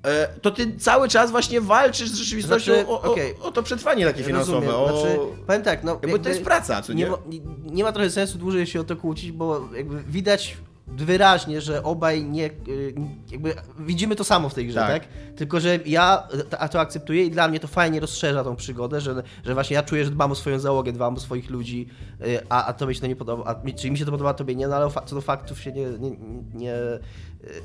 e, 0.04 0.28
to 0.42 0.52
ty 0.52 0.78
cały 0.78 1.10
czas 1.10 1.32
właśnie 1.32 1.62
walczysz 1.62 2.10
z 2.10 2.16
rzeczywistością 2.16 2.74
znaczy, 2.74 2.88
o, 2.88 3.02
o, 3.02 3.12
okay. 3.12 3.36
o, 3.42 3.52
to 3.52 3.64
przetrwanie 3.64 4.06
takie 4.06 4.24
finansowe. 4.24 4.76
O... 4.76 5.00
Znaczy, 5.00 5.18
powiem 5.48 5.64
tak, 5.64 5.84
no. 5.84 6.00
Jakby 6.02 6.20
to 6.20 6.30
jest 6.30 6.44
praca, 6.44 6.82
co 6.82 6.94
nie? 6.94 7.04
Nie 7.04 7.10
ma, 7.10 7.18
nie 7.64 7.84
ma 7.84 7.92
trochę 7.92 8.10
sensu 8.10 8.38
dłużej 8.38 8.68
się 8.68 8.82
o 8.82 8.84
to 8.84 8.96
kłócić, 8.96 9.32
bo 9.32 9.70
jakby 9.76 10.04
widać 10.04 10.58
wyraźnie, 10.88 11.62
że 11.62 11.84
obaj 11.84 12.24
nie. 12.24 12.46
Y, 12.46 12.94
jakby 13.32 13.54
widzimy 13.80 14.16
to 14.16 14.24
samo 14.24 14.50
w 14.50 14.54
tej 14.54 14.68
grze, 14.68 14.80
tak? 14.80 14.90
tak? 14.90 15.14
Tylko, 15.36 15.60
że 15.60 15.80
ja 15.86 16.28
to 16.72 16.80
akceptuję 16.80 17.26
i 17.26 17.32
dla 17.32 17.48
mnie 17.48 17.60
to 17.60 17.68
fajnie 17.68 18.00
rozszerza 18.00 18.44
tą 18.44 18.56
przygodę, 18.56 19.02
że, 19.02 19.24
że 19.44 19.54
właśnie 19.54 19.74
ja 19.74 19.84
czuję, 19.84 20.06
że 20.06 20.12
dbam 20.12 20.32
o 20.32 20.36
swoją 20.36 20.60
załogę, 20.60 20.92
dbam 20.92 21.16
o 21.16 21.20
swoich 21.20 21.50
ludzi, 21.50 21.88
y, 22.22 22.40
a, 22.50 22.66
a 22.66 22.74
tobie 22.74 22.96
się 22.96 23.02
to 23.02 23.08
nie 23.08 23.16
podoba. 23.16 23.44
A, 23.46 23.72
czyli 23.72 23.92
mi 23.92 23.98
się 23.98 24.06
to 24.06 24.12
podoba, 24.12 24.30
a 24.30 24.34
tobie 24.34 24.56
nie, 24.56 24.68
no 24.68 24.76
ale 24.76 24.90
co 25.06 25.16
do 25.16 25.22
faktów 25.22 25.62
się 25.62 25.72
nie, 25.72 25.86
nie, 25.86 26.18
nie 26.54 26.76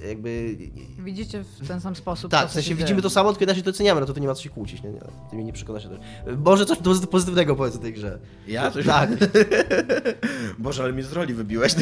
jakby... 0.08 0.56
Widzicie 0.98 1.44
w 1.60 1.68
ten 1.68 1.80
sam 1.80 1.96
sposób. 1.96 2.30
Tak, 2.30 2.48
w 2.48 2.52
sensie 2.52 2.74
widzimy 2.74 3.02
to 3.02 3.10
samo, 3.10 3.32
tylko 3.32 3.44
inaczej 3.44 3.62
to 3.62 3.70
oceniamy, 3.70 4.00
no 4.00 4.06
to, 4.06 4.14
to 4.14 4.20
nie 4.20 4.26
ma 4.26 4.34
co 4.34 4.42
się 4.42 4.50
kłócić, 4.50 4.82
nie, 4.82 4.90
nie, 4.90 5.00
ty 5.30 5.36
mnie 5.36 5.44
nie 5.44 5.52
przekonasz. 5.52 5.88
Boże, 6.36 6.66
coś 6.66 6.78
pozytywnego 7.10 7.56
powiedz 7.56 7.76
o 7.76 7.78
tej 7.78 7.92
grze. 7.92 8.18
Ja? 8.48 8.70
Coś 8.70 8.86
tak. 8.86 9.10
Boże, 10.58 10.82
ale 10.82 10.92
mnie 10.92 11.02
z 11.02 11.12
roli 11.12 11.34
wybiłeś. 11.34 11.74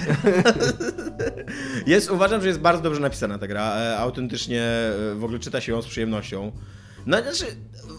jest, 1.86 2.10
uważam, 2.10 2.40
że 2.40 2.48
jest 2.48 2.60
bardzo 2.60 2.82
dobrze 2.82 3.00
napisana 3.00 3.38
ta 3.38 3.46
gra, 3.46 3.76
e, 3.76 3.98
autentycznie 3.98 4.62
e, 4.62 5.14
w 5.14 5.24
ogóle 5.24 5.38
czyta 5.38 5.60
się 5.60 5.72
ją 5.72 5.82
z 5.82 5.86
przyjemnością. 5.86 6.52
No 7.06 7.22
znaczy, 7.22 7.44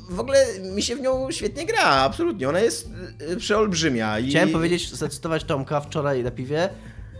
w 0.09 0.19
ogóle 0.19 0.45
mi 0.75 0.81
się 0.81 0.95
w 0.95 1.01
nią 1.01 1.31
świetnie 1.31 1.65
gra, 1.65 1.83
absolutnie. 1.83 2.49
Ona 2.49 2.59
jest 2.59 2.89
e, 3.19 3.35
przeolbrzymia. 3.35 4.19
I... 4.19 4.29
Chciałem 4.29 4.49
powiedzieć, 4.49 4.93
zacytować 4.93 5.43
Tomka 5.43 5.81
wczoraj 5.81 6.23
na 6.23 6.31
piwie, 6.31 6.69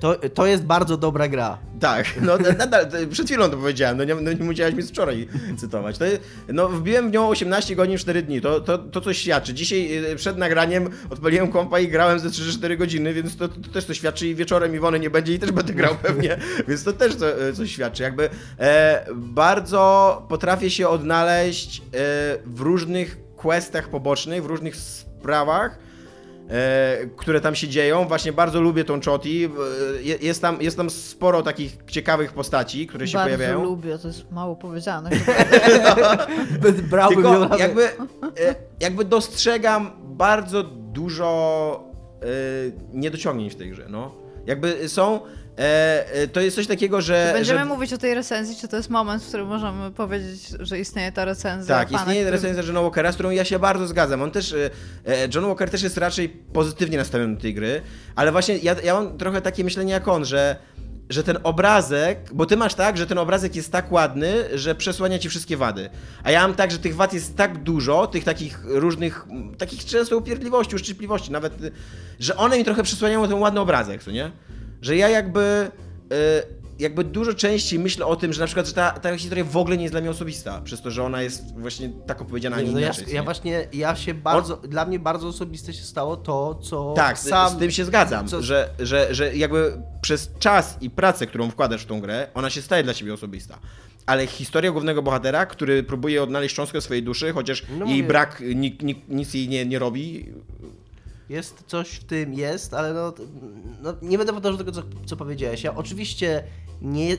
to, 0.05 0.29
to 0.29 0.45
jest 0.45 0.63
bardzo 0.63 0.97
dobra 0.97 1.27
gra. 1.27 1.57
Tak, 1.79 2.05
no 2.21 2.37
nadal, 2.57 2.87
przed 3.11 3.25
chwilą 3.25 3.49
to 3.49 3.57
powiedziałem, 3.57 3.97
no 3.97 4.03
nie, 4.03 4.15
no 4.15 4.33
nie 4.33 4.43
musiałeś 4.43 4.75
mi 4.75 4.83
wczoraj 4.83 5.27
cytować. 5.57 5.97
To, 5.97 6.05
no 6.47 6.69
wbiłem 6.69 7.09
w 7.09 7.13
nią 7.13 7.29
18 7.29 7.75
godzin 7.75 7.97
4 7.97 8.21
dni, 8.21 8.41
to, 8.41 8.61
to, 8.61 8.77
to 8.77 9.01
coś 9.01 9.17
świadczy. 9.17 9.53
Dzisiaj 9.53 9.97
y, 10.11 10.15
przed 10.15 10.37
nagraniem 10.37 10.89
odpaliłem 11.09 11.51
kompa 11.51 11.79
i 11.79 11.87
grałem 11.87 12.19
ze 12.19 12.29
3-4 12.29 12.77
godziny, 12.77 13.13
więc 13.13 13.37
to, 13.37 13.47
to, 13.47 13.69
też 13.73 13.85
to 13.85 13.93
świadczy 13.93 14.27
i 14.27 14.35
wieczorem 14.35 14.75
Iwony 14.75 14.99
nie 14.99 15.09
będzie 15.09 15.33
i 15.33 15.39
też 15.39 15.51
będę 15.51 15.73
grał 15.73 15.95
pewnie, 15.95 16.37
więc 16.67 16.83
to 16.83 16.93
też 16.93 17.15
to, 17.15 17.47
y, 17.47 17.53
coś 17.53 17.71
świadczy. 17.71 18.03
Jakby 18.03 18.29
e, 18.59 19.05
bardzo 19.15 20.25
potrafię 20.29 20.69
się 20.69 20.87
odnaleźć 20.87 21.79
e, 21.79 21.83
w 22.45 22.59
różnych 22.59 23.17
questach 23.35 23.89
pobocznych, 23.89 24.43
w 24.43 24.45
różnych 24.45 24.75
sprawach, 24.75 25.79
E, 25.79 25.94
które 27.15 27.41
tam 27.41 27.55
się 27.55 27.67
dzieją. 27.67 28.07
Właśnie 28.07 28.33
bardzo 28.33 28.61
lubię 28.61 28.83
tą 28.83 29.01
Choti. 29.01 29.45
E, 29.45 30.25
jest 30.25 30.41
tam, 30.41 30.61
jest 30.61 30.77
tam 30.77 30.89
sporo 30.89 31.41
takich 31.43 31.77
ciekawych 31.87 32.33
postaci, 32.33 32.87
które 32.87 33.07
się 33.07 33.17
bardzo 33.17 33.27
pojawiają. 33.27 33.57
Bardzo 33.57 33.69
lubię, 33.69 33.97
to 33.97 34.07
jest 34.07 34.31
mało 34.31 34.55
powiedziane. 34.55 35.09
no, 36.63 36.71
Brałbym 36.89 37.23
Tylko 37.23 37.57
jakby, 37.57 37.83
e, 37.85 38.55
jakby 38.79 39.05
dostrzegam 39.05 39.91
bardzo 40.03 40.63
dużo 40.63 41.95
niedociągnięć 42.93 43.53
w 43.53 43.55
tej 43.55 43.69
grze. 43.69 43.85
No. 43.89 44.15
Jakby 44.45 44.89
są 44.89 45.19
E, 45.57 46.13
e, 46.13 46.27
to 46.27 46.41
jest 46.41 46.55
coś 46.55 46.67
takiego, 46.67 47.01
że. 47.01 47.25
Czy 47.27 47.33
będziemy 47.33 47.59
że... 47.59 47.65
mówić 47.65 47.93
o 47.93 47.97
tej 47.97 48.13
recenzji, 48.13 48.55
czy 48.55 48.67
to 48.67 48.77
jest 48.77 48.89
moment, 48.89 49.23
w 49.23 49.27
którym 49.27 49.47
możemy 49.47 49.91
powiedzieć, 49.91 50.47
że 50.59 50.79
istnieje 50.79 51.11
ta 51.11 51.25
recenzja? 51.25 51.75
Tak, 51.75 51.91
istnieje 51.91 52.21
który... 52.21 52.31
recenzja 52.31 52.63
Johna 52.63 52.81
Walkera, 52.81 53.11
z 53.11 53.15
którą 53.15 53.29
ja 53.29 53.45
się 53.45 53.59
bardzo 53.59 53.87
zgadzam. 53.87 54.21
On 54.21 54.31
też. 54.31 54.53
E, 54.53 54.69
e, 55.05 55.27
John 55.35 55.45
Walker 55.45 55.69
też 55.69 55.83
jest 55.83 55.97
raczej 55.97 56.29
pozytywnie 56.29 56.97
nastawiony 56.97 57.35
do 57.35 57.41
tej 57.41 57.53
gry, 57.53 57.81
ale 58.15 58.31
właśnie 58.31 58.57
ja, 58.57 58.75
ja 58.83 58.93
mam 58.93 59.17
trochę 59.17 59.41
takie 59.41 59.63
myślenie 59.63 59.93
jak 59.93 60.07
on, 60.07 60.25
że 60.25 60.55
że 61.09 61.23
ten 61.23 61.37
obrazek, 61.43 62.29
bo 62.33 62.45
ty 62.45 62.57
masz 62.57 62.73
tak, 62.73 62.97
że 62.97 63.07
ten 63.07 63.17
obrazek 63.17 63.55
jest 63.55 63.71
tak 63.71 63.91
ładny, 63.91 64.33
że 64.53 64.75
przesłania 64.75 65.19
ci 65.19 65.29
wszystkie 65.29 65.57
wady. 65.57 65.89
A 66.23 66.31
ja 66.31 66.41
mam 66.41 66.55
tak, 66.55 66.71
że 66.71 66.77
tych 66.77 66.95
wad 66.95 67.13
jest 67.13 67.37
tak 67.37 67.63
dużo, 67.63 68.07
tych 68.07 68.23
takich 68.23 68.59
różnych, 68.65 69.25
takich 69.57 69.85
często 69.85 70.17
upierdliwości, 70.17 70.75
uszczypliwości, 70.75 71.31
nawet, 71.31 71.53
że 72.19 72.37
one 72.37 72.57
mi 72.57 72.65
trochę 72.65 72.83
przesłaniają 72.83 73.27
ten 73.27 73.37
ładny 73.37 73.59
obrazek, 73.59 74.03
co 74.03 74.11
nie? 74.11 74.31
Że 74.81 74.95
ja 74.95 75.09
jakby 75.09 75.71
y, 76.13 76.65
jakby 76.79 77.03
dużo 77.03 77.33
częściej 77.33 77.79
myślę 77.79 78.05
o 78.05 78.15
tym, 78.15 78.33
że 78.33 78.39
na 78.39 78.45
przykład, 78.45 78.67
że 78.67 78.73
ta, 78.73 78.91
ta 78.91 79.17
historia 79.17 79.43
w 79.43 79.57
ogóle 79.57 79.77
nie 79.77 79.83
jest 79.83 79.93
dla 79.93 80.01
mnie 80.01 80.09
osobista, 80.09 80.61
przez 80.61 80.81
to, 80.81 80.91
że 80.91 81.03
ona 81.03 81.21
jest 81.21 81.59
właśnie 81.59 81.89
tak 82.07 82.21
opowiedziana, 82.21 82.55
a 82.55 82.61
nie, 82.61 82.71
no 82.71 82.79
inaczej. 82.79 83.05
Ja, 83.07 83.13
ja 83.13 83.23
właśnie, 83.23 83.67
ja 83.73 83.95
się 83.95 84.13
bardzo, 84.13 84.61
On... 84.61 84.69
dla 84.69 84.85
mnie 84.85 84.99
bardzo 84.99 85.27
osobiste 85.27 85.73
się 85.73 85.83
stało 85.83 86.17
to, 86.17 86.55
co 86.55 86.93
Tak, 86.95 87.19
sam... 87.19 87.49
z, 87.49 87.57
tym 87.57 87.71
się 87.71 87.85
zgadzam, 87.85 88.27
co... 88.27 88.41
że, 88.41 88.69
że, 88.79 89.15
że 89.15 89.35
jakby 89.35 89.81
przez 90.01 90.29
czas 90.39 90.77
i 90.81 90.89
pracę, 90.89 91.27
którą 91.27 91.51
wkładasz 91.51 91.83
w 91.83 91.85
tą 91.85 92.01
grę, 92.01 92.27
ona 92.33 92.49
się 92.49 92.61
staje 92.61 92.83
dla 92.83 92.93
ciebie 92.93 93.13
osobista. 93.13 93.59
Ale 94.05 94.27
historia 94.27 94.71
głównego 94.71 95.01
bohatera, 95.01 95.45
który 95.45 95.83
próbuje 95.83 96.23
odnaleźć 96.23 96.55
cząstkę 96.55 96.81
swojej 96.81 97.03
duszy, 97.03 97.33
chociaż 97.33 97.63
no 97.79 97.85
jej 97.85 98.03
brak 98.03 98.43
ni, 98.55 98.77
ni, 98.81 99.03
nic 99.09 99.33
jej 99.33 99.49
nie, 99.49 99.65
nie 99.65 99.79
robi, 99.79 100.33
jest 101.29 101.63
coś 101.67 101.91
w 101.91 102.03
tym, 102.03 102.33
jest, 102.33 102.73
ale 102.73 102.93
no, 102.93 103.13
no 103.81 103.93
nie 104.01 104.17
będę 104.17 104.33
powtarzał 104.33 104.57
tego, 104.57 104.71
co, 104.71 104.81
co 105.05 105.17
powiedziałeś. 105.17 105.63
Ja 105.63 105.75
oczywiście 105.75 106.43
nie, 106.81 107.17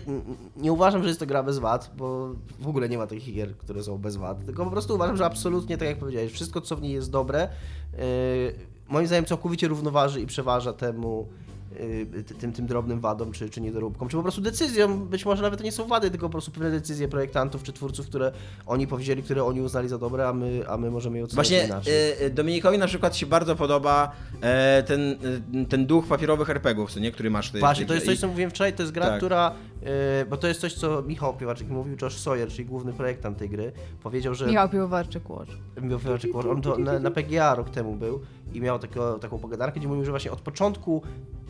nie 0.56 0.72
uważam, 0.72 1.02
że 1.02 1.08
jest 1.08 1.20
to 1.20 1.26
gra 1.26 1.42
bez 1.42 1.58
wad, 1.58 1.90
bo 1.96 2.34
w 2.58 2.68
ogóle 2.68 2.88
nie 2.88 2.98
ma 2.98 3.06
takich 3.06 3.34
gier, 3.34 3.56
które 3.56 3.82
są 3.82 3.98
bez 3.98 4.16
wad, 4.16 4.44
tylko 4.44 4.64
po 4.64 4.70
prostu 4.70 4.94
uważam, 4.94 5.16
że 5.16 5.26
absolutnie, 5.26 5.78
tak 5.78 5.88
jak 5.88 5.98
powiedziałeś, 5.98 6.32
wszystko, 6.32 6.60
co 6.60 6.76
w 6.76 6.82
niej 6.82 6.92
jest 6.92 7.10
dobre, 7.10 7.48
yy, 7.92 7.98
moim 8.88 9.06
zdaniem 9.06 9.24
całkowicie 9.24 9.68
równoważy 9.68 10.20
i 10.20 10.26
przeważa 10.26 10.72
temu, 10.72 11.28
tym, 12.40 12.52
tym 12.52 12.66
drobnym 12.66 13.00
wadom, 13.00 13.32
czy, 13.32 13.50
czy 13.50 13.60
niedoróbkom, 13.60 14.08
czy 14.08 14.16
po 14.16 14.22
prostu 14.22 14.40
decyzją, 14.40 14.98
być 15.06 15.24
może 15.24 15.42
nawet 15.42 15.58
to 15.60 15.64
nie 15.64 15.72
są 15.72 15.86
wady, 15.86 16.10
tylko 16.10 16.26
po 16.26 16.32
prostu 16.32 16.50
pewne 16.50 16.70
decyzje 16.70 17.08
projektantów 17.08 17.62
czy 17.62 17.72
twórców, 17.72 18.06
które 18.06 18.32
oni 18.66 18.86
powiedzieli, 18.86 19.22
które 19.22 19.44
oni 19.44 19.60
uznali 19.60 19.88
za 19.88 19.98
dobre, 19.98 20.28
a 20.28 20.32
my, 20.32 20.62
a 20.68 20.76
my 20.76 20.90
możemy 20.90 21.18
je 21.18 21.24
ocenić 21.24 21.34
Właśnie 21.34 21.64
inaczej. 21.64 21.92
e, 21.94 22.20
e, 22.20 22.30
Dominikowi 22.30 22.78
na 22.78 22.86
przykład 22.86 23.16
się 23.16 23.26
bardzo 23.26 23.56
podoba 23.56 24.12
e, 24.40 24.82
ten, 24.82 25.16
ten 25.68 25.86
duch 25.86 26.06
papierowych 26.06 26.50
RPGów, 26.50 26.92
co 26.92 27.00
nie, 27.00 27.12
który 27.12 27.30
masz 27.30 27.50
ty. 27.50 27.58
Właśnie, 27.58 27.84
ty- 27.84 27.88
to 27.88 27.94
jest 27.94 28.06
coś, 28.06 28.18
co 28.20 28.28
mówiłem 28.28 28.50
wczoraj, 28.50 28.72
to 28.72 28.82
jest 28.82 28.92
gra, 28.92 29.06
Tak. 29.06 29.16
która, 29.16 29.52
y, 30.22 30.26
bo 30.26 30.36
to 30.36 30.46
jest 30.48 30.60
coś, 30.60 30.74
co 30.74 31.02
Michał 31.02 31.36
Piewaczyk 31.36 31.68
mówił, 31.68 31.96
Josh 32.02 32.18
Sawyer, 32.18 32.48
czyli 32.48 32.64
główny 32.64 32.92
projektant 32.92 33.38
tej 33.38 33.48
gry, 33.48 33.72
powiedział, 34.02 34.34
że 34.34 34.46
Michał 34.46 34.68
Piłowarczyk 34.68 35.30
Watch. 35.30 35.50
Michał 35.82 35.98
Piewaczyk, 35.98 36.34
on 36.34 36.62
to 36.62 36.78
na, 36.78 36.98
na 36.98 37.10
PGA 37.10 37.54
rok 37.54 37.70
temu 37.70 37.94
był 37.96 38.20
i 38.52 38.60
miał 38.60 38.78
taką, 38.78 39.18
taką 39.20 39.38
pogadankę, 39.38 39.80
gdzie 39.80 39.88
mówił, 39.88 40.04
że 40.04 40.10
właśnie 40.10 40.30
od 40.30 40.40
początku 40.40 41.02
y, 41.04 41.45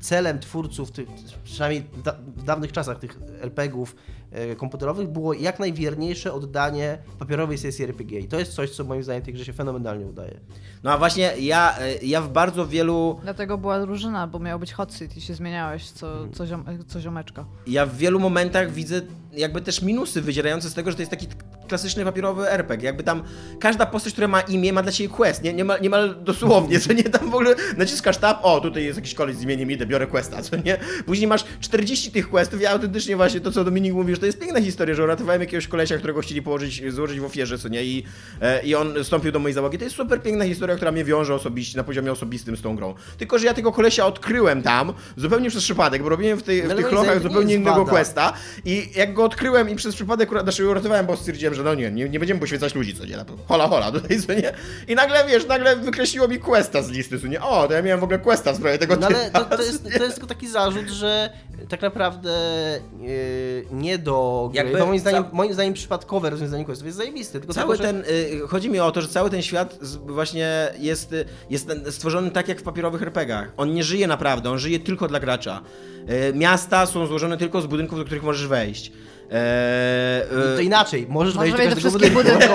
celem 0.00 0.38
twórców, 0.38 0.90
tych, 0.90 1.08
przynajmniej 1.44 1.82
w, 1.92 2.02
da, 2.02 2.12
w 2.36 2.44
dawnych 2.44 2.72
czasach 2.72 2.98
tych 2.98 3.18
RPG-ów 3.40 3.92
y, 3.92 4.23
komputerowych 4.56 5.08
było 5.08 5.32
jak 5.32 5.58
najwierniejsze 5.58 6.32
oddanie 6.32 6.98
papierowej 7.18 7.58
sesji 7.58 7.84
RPG 7.84 8.20
i 8.20 8.28
to 8.28 8.38
jest 8.38 8.52
coś, 8.52 8.70
co 8.70 8.84
moim 8.84 9.02
zdaniem 9.02 9.22
tej 9.22 9.34
grze 9.34 9.44
się 9.44 9.52
fenomenalnie 9.52 10.06
udaje. 10.06 10.40
No 10.82 10.92
a 10.92 10.98
właśnie 10.98 11.32
ja, 11.38 11.78
e, 11.78 11.94
ja 12.02 12.20
w 12.20 12.32
bardzo 12.32 12.66
wielu 12.66 13.20
Dlatego 13.22 13.58
była 13.58 13.80
drużyna, 13.80 14.26
bo 14.26 14.38
miał 14.38 14.58
być 14.58 14.72
hot 14.72 14.92
seat 14.92 15.16
i 15.16 15.20
się 15.20 15.34
zmieniałeś 15.34 15.90
co, 15.90 16.28
co, 16.28 16.46
ziom, 16.46 16.64
co 16.86 17.00
ziomeczka. 17.00 17.44
ja 17.66 17.86
w 17.86 17.96
wielu 17.96 18.20
momentach 18.20 18.72
widzę 18.72 19.00
jakby 19.32 19.60
też 19.60 19.82
minusy 19.82 20.22
wydzierające 20.22 20.70
z 20.70 20.74
tego, 20.74 20.90
że 20.90 20.96
to 20.96 21.02
jest 21.02 21.10
taki 21.10 21.26
klasyczny 21.68 22.04
papierowy 22.04 22.50
RPG. 22.50 22.86
Jakby 22.86 23.02
tam 23.02 23.22
każda 23.60 23.86
postać, 23.86 24.12
która 24.12 24.28
ma 24.28 24.40
imię, 24.40 24.72
ma 24.72 24.82
dla 24.82 24.92
ciebie 24.92 25.14
quest. 25.14 25.42
Nie, 25.42 25.52
niemal, 25.52 25.80
niemal 25.80 26.16
dosłownie, 26.24 26.80
co 26.80 26.92
nie 26.92 27.02
tam 27.02 27.30
w 27.30 27.34
ogóle 27.34 27.54
naciskasz 27.76 28.16
tab, 28.16 28.44
o 28.44 28.60
tutaj 28.60 28.84
jest 28.84 28.98
jakiś 28.98 29.14
koleś 29.14 29.36
z 29.36 29.42
imieniem, 29.42 29.70
idę, 29.70 29.86
biorę 29.86 30.06
questa, 30.06 30.42
co 30.42 30.56
nie? 30.56 30.78
Później 31.06 31.28
masz 31.28 31.44
40 31.60 32.10
tych 32.10 32.30
questów 32.30 32.60
i 32.60 32.66
autentycznie 32.66 33.16
właśnie 33.16 33.40
to, 33.40 33.52
co 33.52 33.64
Dominik 33.64 33.94
mówił, 33.94 34.14
że 34.14 34.20
to 34.24 34.26
jest 34.26 34.38
piękna 34.38 34.60
historia, 34.60 34.94
że 34.94 35.04
uratowałem 35.04 35.40
jakiegoś 35.40 35.68
kolesia, 35.68 35.98
którego 35.98 36.20
chcieli 36.20 36.42
położyć, 36.42 36.92
złożyć 36.92 37.20
w 37.20 37.24
ofierze, 37.24 37.58
co 37.58 37.68
nie? 37.68 37.84
I, 37.84 38.04
e, 38.40 38.62
i 38.62 38.74
on 38.74 39.04
wstąpił 39.04 39.32
do 39.32 39.38
mojej 39.38 39.54
załogi. 39.54 39.78
To 39.78 39.84
jest 39.84 39.96
super 39.96 40.22
piękna 40.22 40.44
historia, 40.44 40.76
która 40.76 40.92
mnie 40.92 41.04
wiąże 41.04 41.34
osobiście, 41.34 41.78
na 41.78 41.84
poziomie 41.84 42.12
osobistym 42.12 42.56
z 42.56 42.62
tą 42.62 42.76
grą. 42.76 42.94
Tylko, 43.18 43.38
że 43.38 43.46
ja 43.46 43.54
tego 43.54 43.72
kolesia 43.72 44.06
odkryłem 44.06 44.62
tam, 44.62 44.92
zupełnie 45.16 45.50
przez 45.50 45.62
przypadek, 45.62 46.02
bo 46.02 46.08
robiłem 46.08 46.38
w, 46.38 46.42
tej, 46.42 46.62
w 46.62 46.64
Ale 46.64 46.74
tych 46.74 46.84
moim 46.84 46.96
lochach 46.96 47.22
zupełnie 47.22 47.54
innego 47.54 47.84
questa 47.86 48.32
i 48.64 48.88
jak 48.96 49.14
go 49.14 49.24
odkryłem 49.24 49.70
i 49.70 49.76
przez 49.76 49.94
przypadek 49.94 50.30
znaczy 50.42 50.68
uratowałem, 50.68 51.06
bo 51.06 51.16
stwierdziłem, 51.16 51.54
że 51.54 51.62
no 51.62 51.74
nie, 51.74 51.90
nie, 51.90 52.08
nie 52.08 52.18
będziemy 52.18 52.40
poświęcać 52.40 52.74
ludzi, 52.74 52.94
co 52.94 53.04
nie, 53.04 53.16
hola 53.48 53.68
hola, 53.68 53.92
tutaj, 54.00 54.22
co 54.22 54.34
nie? 54.34 54.52
I 54.88 54.94
nagle, 54.94 55.24
wiesz, 55.28 55.46
nagle 55.46 55.76
wykreśliło 55.76 56.28
mi 56.28 56.38
questa 56.38 56.82
z 56.82 56.90
listy, 56.90 57.20
co 57.20 57.26
nie? 57.26 57.42
O, 57.42 57.68
to 57.68 57.74
ja 57.74 57.82
miałem 57.82 58.00
w 58.00 58.04
ogóle 58.04 58.18
questa 58.18 58.52
w 58.52 58.56
sprawie 58.56 58.78
tego 58.78 58.96
No 58.96 59.06
ale 59.06 59.30
to, 59.30 59.44
to, 59.44 59.62
jest, 59.62 59.82
to 59.82 60.04
jest 60.04 60.14
tylko 60.14 60.28
taki 60.28 60.48
zarzut, 60.48 60.88
że 60.88 61.30
tak 61.68 61.82
naprawdę 61.82 62.30
yy, 63.00 63.66
nie 63.72 63.98
do 64.04 64.48
gry, 64.52 64.64
Jakby 64.64 64.86
moim 64.86 64.98
zdaniem, 64.98 65.24
moim 65.32 65.54
zdaniem 65.54 65.74
przypadkowe 65.74 66.30
rozwiązanie 66.30 66.64
questów 66.64 66.86
jest 66.86 66.98
zajebiste, 66.98 67.40
tylko 67.40 67.54
Cały 67.54 67.76
tego, 67.76 67.88
że... 67.88 68.02
ten, 68.02 68.14
y, 68.14 68.48
chodzi 68.48 68.70
mi 68.70 68.80
o 68.80 68.92
to, 68.92 69.00
że 69.00 69.08
cały 69.08 69.30
ten 69.30 69.42
świat 69.42 69.78
właśnie 70.06 70.68
jest, 70.78 71.12
y, 71.12 71.24
jest 71.50 71.70
stworzony 71.90 72.30
tak 72.30 72.48
jak 72.48 72.60
w 72.60 72.62
papierowych 72.62 73.02
RPGach. 73.02 73.52
On 73.56 73.74
nie 73.74 73.84
żyje 73.84 74.06
naprawdę, 74.06 74.50
on 74.50 74.58
żyje 74.58 74.80
tylko 74.80 75.08
dla 75.08 75.20
gracza. 75.20 75.60
Y, 76.30 76.34
Miasta 76.34 76.86
są 76.86 77.06
złożone 77.06 77.36
tylko 77.36 77.60
z 77.60 77.66
budynków, 77.66 77.98
do 77.98 78.04
których 78.04 78.22
możesz 78.22 78.46
wejść. 78.46 78.92
E, 79.30 80.22
To 80.56 80.60
inaczej, 80.60 81.06
możesz 81.08 81.34
Może 81.34 81.56
wejść 81.56 81.68
do 81.68 81.74
do 81.74 81.80
wszystkich 81.80 82.12
budynku. 82.12 82.42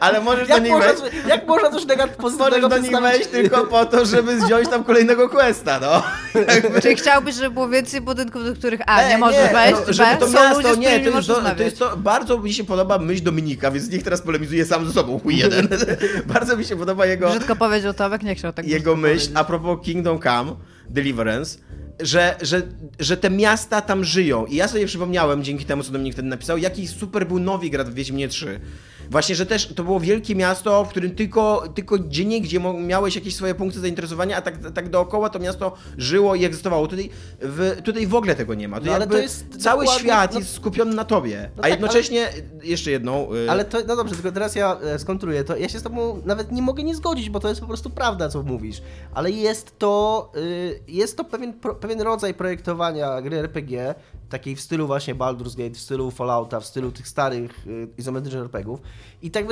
ale 0.00 0.20
możesz 0.20 0.48
do 0.48 0.54
Jak 0.54 0.62
nich 0.62 0.72
można, 0.72 0.86
wejść. 0.92 1.02
jak 1.28 1.46
można 1.46 1.70
coś 1.70 1.82
negat- 1.82 1.98
Możesz 1.98 2.16
pozytywnego 2.16 2.68
do 2.68 2.78
nich 2.78 3.00
wejść 3.00 3.26
tylko 3.26 3.64
po 3.64 3.84
to, 3.86 4.04
żeby 4.06 4.36
wziąć 4.36 4.68
tam 4.68 4.84
kolejnego 4.84 5.28
questa, 5.28 5.80
no. 5.80 6.02
Czyli 6.82 6.96
chciałbyś, 6.96 7.34
żeby 7.34 7.50
było 7.50 7.68
więcej 7.68 8.00
budynków, 8.00 8.44
do 8.44 8.54
których 8.54 8.80
A, 8.86 9.08
nie 9.08 9.14
E, 9.14 9.18
możesz 9.18 9.52
wejść, 9.52 9.80
no, 9.86 9.92
żeby 9.92 10.10
B, 10.10 10.16
to 10.20 10.26
są 10.26 10.32
miasto, 10.32 10.56
ludzie, 10.70 10.80
nie, 10.80 11.00
to 11.10 11.16
jest, 11.16 11.28
to, 11.28 11.54
to 11.56 11.62
jest 11.62 11.78
to, 11.78 11.96
bardzo 11.96 12.38
mi 12.38 12.52
się 12.52 12.64
podoba 12.64 12.98
myśl 12.98 13.22
Dominika, 13.24 13.70
więc 13.70 13.90
niech 13.90 14.02
teraz 14.02 14.22
polemizuje 14.22 14.64
sam 14.64 14.86
ze 14.86 14.92
sobą, 14.92 15.20
chuj 15.20 15.36
jeden. 15.36 15.68
bardzo 16.34 16.56
mi 16.56 16.64
się 16.64 16.76
podoba 16.76 17.06
jego, 17.06 17.28
Brzydko 17.30 17.56
powiedział 17.56 17.94
Tomek, 17.94 18.22
nie 18.22 18.34
chciał 18.34 18.52
tak 18.52 18.66
jego 18.68 18.96
myśl 18.96 19.08
powiedzieć. 19.14 19.30
a 19.34 19.44
propos 19.44 19.78
Kingdom 19.84 20.20
Come, 20.22 20.52
Deliverance, 20.88 21.58
że, 22.00 22.36
że, 22.42 22.62
że 22.98 23.16
te 23.16 23.30
miasta 23.30 23.80
tam 23.80 24.04
żyją. 24.04 24.46
I 24.46 24.56
ja 24.56 24.68
sobie 24.68 24.86
przypomniałem, 24.86 25.44
dzięki 25.44 25.64
temu, 25.64 25.82
co 25.82 25.92
Dominik 25.92 26.14
wtedy 26.14 26.28
napisał, 26.28 26.58
jaki 26.58 26.88
super 26.88 27.26
był 27.26 27.38
Nowigrad 27.38 27.90
w 27.90 27.94
Wiedźminie 27.94 28.28
3. 28.28 28.60
Właśnie, 29.10 29.34
że 29.34 29.46
też 29.46 29.66
to 29.66 29.84
było 29.84 30.00
wielkie 30.00 30.34
miasto, 30.34 30.84
w 30.84 30.88
którym 30.88 31.14
tylko, 31.14 31.64
tylko 31.74 31.98
gdzie 31.98 32.24
niegdzie 32.24 32.60
miałeś 32.60 33.14
jakieś 33.14 33.34
swoje 33.36 33.54
punkty 33.54 33.80
zainteresowania, 33.80 34.36
a 34.36 34.42
tak, 34.42 34.54
tak 34.74 34.88
dookoła 34.88 35.30
to 35.30 35.38
miasto 35.38 35.72
żyło 35.98 36.34
i 36.34 36.44
egzystowało. 36.44 36.86
Tutaj 36.86 37.10
w, 37.40 37.76
tutaj 37.84 38.06
w 38.06 38.14
ogóle 38.14 38.34
tego 38.34 38.54
nie 38.54 38.68
ma. 38.68 38.80
To 38.80 38.86
No, 38.86 38.92
ale 38.94 39.06
to 39.06 39.18
jest 39.18 39.62
cały 39.62 39.84
dokładnie- 39.84 40.04
świat 40.08 40.32
no- 40.32 40.38
jest 40.40 40.54
skupiony 40.54 40.94
na 40.94 41.04
tobie. 41.04 41.50
No 41.56 41.58
a 41.58 41.62
tak, 41.62 41.70
jednocześnie, 41.70 42.28
jeszcze 42.62 42.90
jedną... 42.90 43.34
y, 43.34 43.50
Ale 43.50 43.64
to, 43.64 43.78
no 43.88 43.96
dobrze, 43.96 44.14
tylko 44.14 44.32
teraz 44.32 44.54
ja 44.54 44.76
e, 44.80 44.98
skontruję 44.98 45.44
to. 45.44 45.56
Ja 45.56 45.68
się 45.68 45.78
z 45.78 45.82
tobą 45.82 46.22
nawet 46.24 46.52
nie 46.52 46.62
mogę 46.62 46.82
nie 46.82 46.94
zgodzić, 46.94 47.30
bo 47.30 47.40
to 47.40 47.48
jest 47.48 47.60
po 47.60 47.66
prostu 47.66 47.90
prawda, 47.90 48.28
co 48.28 48.42
mówisz. 48.42 48.82
Ale 49.14 49.30
jest 49.30 49.78
to, 49.78 50.32
y, 50.36 50.80
jest 50.88 51.16
to 51.16 51.24
pewien, 51.24 51.52
pro, 51.52 51.74
pewien 51.74 52.00
rodzaj 52.00 52.34
projektowania 52.34 53.22
gry 53.22 53.36
RPG, 53.38 53.94
takiej 54.28 54.56
w 54.56 54.60
stylu 54.60 54.86
właśnie 54.86 55.14
Baldur's 55.14 55.56
Gate, 55.56 55.74
w 55.74 55.80
stylu 55.80 56.10
Fallouta, 56.10 56.60
w 56.60 56.66
stylu 56.66 56.92
tych 56.92 57.08
starych 57.08 57.66
y, 57.66 57.88
izometrycznych 57.98 58.42
RPGów. 58.42 58.80
I 59.22 59.30
tak 59.30 59.46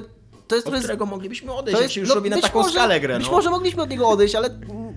to 0.49 0.55
jest 0.55 0.67
od 0.67 0.73
trochę- 0.73 0.85
którego 0.85 1.07
moglibyśmy 1.07 1.53
odejść, 1.53 1.81
to 1.81 1.89
się 1.89 2.01
już 2.01 2.15
robi 2.15 2.31
na 2.31 2.41
taką 2.41 2.59
może, 2.59 2.71
skalę 2.71 3.01
grę. 3.01 3.19
Być 3.19 3.27
no. 3.27 3.33
może 3.33 3.51
mogliśmy 3.51 3.83
od 3.83 3.91
niego 3.91 4.09
odejść, 4.09 4.35
ale 4.35 4.51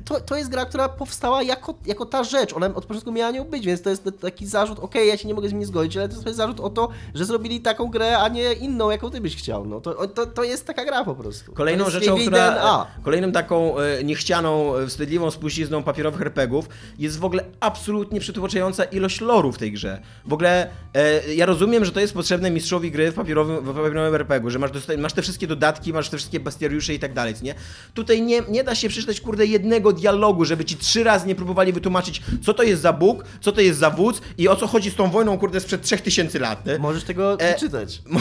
to, 0.06 0.20
to 0.20 0.36
jest 0.36 0.50
gra, 0.50 0.66
która 0.66 0.90
powstała 0.90 1.44
jako, 1.44 1.74
jako 1.86 2.06
ta 2.06 2.24
rzecz. 2.24 2.54
Ona 2.54 2.76
od 2.76 2.86
początku 2.86 3.12
miała 3.12 3.32
nią 3.32 3.44
być, 3.44 3.66
więc 3.66 3.82
to 3.82 3.90
jest 3.90 4.10
taki 4.22 4.48
zarzut, 4.48 4.80
okej, 4.80 5.08
ja 5.08 5.18
się 5.18 5.28
nie 5.28 5.34
mogę 5.34 5.50
z 5.50 5.54
nim 5.54 5.66
zgodzić, 5.66 5.98
ale 5.98 6.10
to 6.10 6.16
jest 6.16 6.38
zarzut 6.38 6.60
o 6.60 6.70
to, 6.70 6.90
że 7.14 7.26
zrobili 7.26 7.62
taką 7.62 7.88
grę, 7.88 8.18
a 8.18 8.28
nie 8.28 8.54
inną, 8.54 8.90
jaką 8.90 9.12
ty 9.12 9.22
byś 9.22 9.36
chciał. 9.36 9.66
No, 9.66 9.82
to, 9.82 10.08
to, 10.08 10.26
to 10.26 10.44
jest 10.44 10.66
taka 10.68 10.86
gra 10.86 11.04
po 11.04 11.16
prostu. 11.16 11.54
Kolejną 11.54 11.86
to 11.86 11.92
jest 11.92 12.04
rzeczą, 12.04 12.18
która. 12.18 12.52
DNA. 12.52 12.88
Kolejną 13.04 13.32
taką 13.32 13.80
e, 13.80 14.04
niechcianą, 14.04 14.76
e, 14.76 14.88
wstydliwą 14.88 15.32
spuścizną 15.32 15.84
papierowych 15.84 16.22
RPGów 16.22 16.70
jest 17.00 17.20
w 17.20 17.26
ogóle 17.26 17.44
absolutnie 17.60 18.20
przytłaczająca 18.20 18.84
ilość 18.84 19.22
loru 19.22 19.52
w 19.52 19.58
tej 19.58 19.72
grze. 19.72 20.02
W 20.26 20.34
ogóle 20.34 20.70
e, 20.94 21.34
ja 21.34 21.46
rozumiem, 21.46 21.86
że 21.86 21.92
to 21.92 22.00
jest 22.00 22.14
potrzebne 22.14 22.52
mistrzowi 22.52 22.92
gry 22.92 23.12
w 23.12 23.16
papierowym, 23.16 23.66
w 23.66 23.68
papierowym 23.68 24.16
RPG, 24.16 24.52
że 24.52 24.60
masz, 24.60 24.72
masz 24.98 25.14
te 25.14 25.22
wszystkie 25.22 25.39
dodatki, 25.48 25.94
masz 25.94 26.10
te 26.10 26.18
wszystkie 26.18 26.40
bastiariusze 26.40 26.94
i 26.94 27.00
tak 27.00 27.14
dalej, 27.14 27.34
nie? 27.42 27.56
Tutaj 27.94 28.22
nie, 28.22 28.42
nie 28.50 28.64
da 28.64 28.76
się 28.76 28.90
przeczytać, 28.90 29.22
kurde, 29.22 29.46
jednego 29.46 29.94
dialogu, 29.94 30.46
żeby 30.46 30.66
ci 30.66 30.76
trzy 30.78 31.04
razy 31.04 31.28
nie 31.28 31.36
próbowali 31.36 31.74
wytłumaczyć, 31.74 32.22
co 32.44 32.54
to 32.54 32.64
jest 32.64 32.82
za 32.82 32.94
Bóg, 32.94 33.24
co 33.42 33.52
to 33.52 33.62
jest 33.62 33.80
za 33.80 33.90
wódz 33.90 34.22
i 34.38 34.48
o 34.48 34.56
co 34.56 34.68
chodzi 34.68 34.92
z 34.92 34.96
tą 34.96 35.10
wojną, 35.12 35.38
kurde, 35.38 35.60
sprzed 35.60 35.82
3000 35.82 36.40
lat. 36.40 36.66
nie? 36.66 36.80
Możesz 36.80 37.04
tego 37.04 37.40
E, 37.40 37.60
czytać. 37.60 38.02
No, 38.12 38.20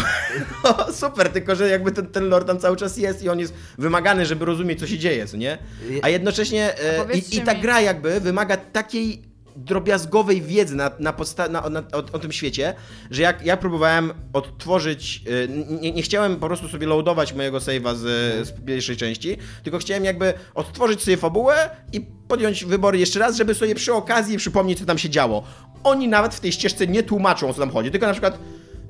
super, 1.02 1.28
tylko 1.28 1.56
że 1.56 1.68
jakby 1.68 1.92
ten, 1.92 2.06
ten 2.06 2.28
lore 2.28 2.44
tam 2.44 2.58
cały 2.58 2.76
czas 2.76 2.96
jest 2.96 3.22
i 3.22 3.28
on 3.28 3.38
jest 3.40 3.54
wymagany, 3.78 4.26
żeby 4.26 4.44
rozumieć, 4.44 4.78
co 4.80 4.86
się 4.86 4.98
dzieje, 4.98 5.26
co 5.26 5.36
nie? 5.36 5.58
A 6.02 6.08
jednocześnie 6.08 6.80
e, 6.80 7.00
A 7.08 7.12
i, 7.12 7.36
i 7.36 7.40
ta 7.40 7.54
mi- 7.54 7.60
gra 7.60 7.80
jakby 7.80 8.20
wymaga 8.20 8.56
takiej 8.56 9.27
drobiazgowej 9.64 10.42
wiedzy 10.42 10.76
na, 10.76 10.90
na 10.98 11.12
podsta- 11.12 11.50
na, 11.50 11.68
na, 11.70 11.80
o, 11.80 11.96
o 12.12 12.18
tym 12.18 12.32
świecie, 12.32 12.74
że 13.10 13.22
jak 13.22 13.46
ja 13.46 13.56
próbowałem 13.56 14.12
odtworzyć, 14.32 15.22
e, 15.44 15.48
nie, 15.80 15.92
nie 15.92 16.02
chciałem 16.02 16.36
po 16.36 16.46
prostu 16.46 16.68
sobie 16.68 16.86
loadować 16.86 17.32
mojego 17.32 17.58
save'a 17.58 17.94
z, 17.96 18.02
z 18.48 18.64
pierwszej 18.66 18.96
części, 18.96 19.36
tylko 19.62 19.78
chciałem 19.78 20.04
jakby 20.04 20.34
odtworzyć 20.54 21.02
sobie 21.02 21.16
fabułę 21.16 21.70
i 21.92 22.00
podjąć 22.28 22.64
wybory 22.64 22.98
jeszcze 22.98 23.18
raz, 23.18 23.36
żeby 23.36 23.54
sobie 23.54 23.74
przy 23.74 23.94
okazji 23.94 24.36
przypomnieć, 24.36 24.78
co 24.78 24.84
tam 24.86 24.98
się 24.98 25.10
działo. 25.10 25.42
Oni 25.84 26.08
nawet 26.08 26.34
w 26.34 26.40
tej 26.40 26.52
ścieżce 26.52 26.86
nie 26.86 27.02
tłumaczą, 27.02 27.48
o 27.48 27.54
co 27.54 27.60
tam 27.60 27.70
chodzi, 27.70 27.90
tylko 27.90 28.06
na 28.06 28.12
przykład, 28.12 28.38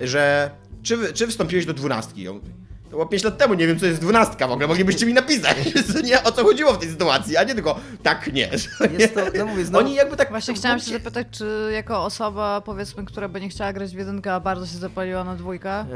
że 0.00 0.50
czy, 0.83 1.12
czy 1.12 1.26
wstąpiłeś 1.26 1.66
do 1.66 1.74
dwunastki? 1.74 2.26
To 2.90 2.96
było 2.96 3.07
5 3.07 3.24
lat 3.24 3.38
temu, 3.38 3.55
nie 3.55 3.66
wiem 3.66 3.79
co 3.79 3.87
jest 3.87 4.01
dwunastka 4.01 4.48
w 4.48 4.53
ogóle, 4.53 4.66
moglibyście 4.66 5.07
mi 5.07 5.14
napisać, 5.14 5.57
nie, 6.05 6.22
o 6.22 6.33
co 6.33 6.44
chodziło 6.44 6.72
w 6.72 6.79
tej 6.79 6.90
sytuacji, 6.90 7.37
a 7.37 7.44
nie 7.44 7.55
tylko 7.55 7.81
tak, 8.03 8.33
nie. 8.33 8.51
Jest 8.98 9.14
to, 9.14 9.20
no 9.38 9.46
mówię, 9.46 9.64
znowu, 9.68 9.85
Oni 9.85 9.94
jakby 9.94 10.16
tak... 10.16 10.31
Właśnie 10.31 10.55
chciałam 10.55 10.81
się 10.81 10.92
zapytać, 10.92 11.27
czy 11.31 11.70
jako 11.72 12.05
osoba, 12.05 12.61
powiedzmy, 12.61 13.05
która 13.05 13.29
by 13.29 13.40
nie 13.40 13.48
chciała 13.48 13.72
grać 13.72 13.94
w 13.94 13.98
jedynkę, 13.98 14.35
a 14.35 14.40
bardzo 14.40 14.66
się 14.66 14.79
zapaliła 14.79 15.24
na 15.24 15.37
dwójkę, 15.37 15.70
e, 15.70 15.87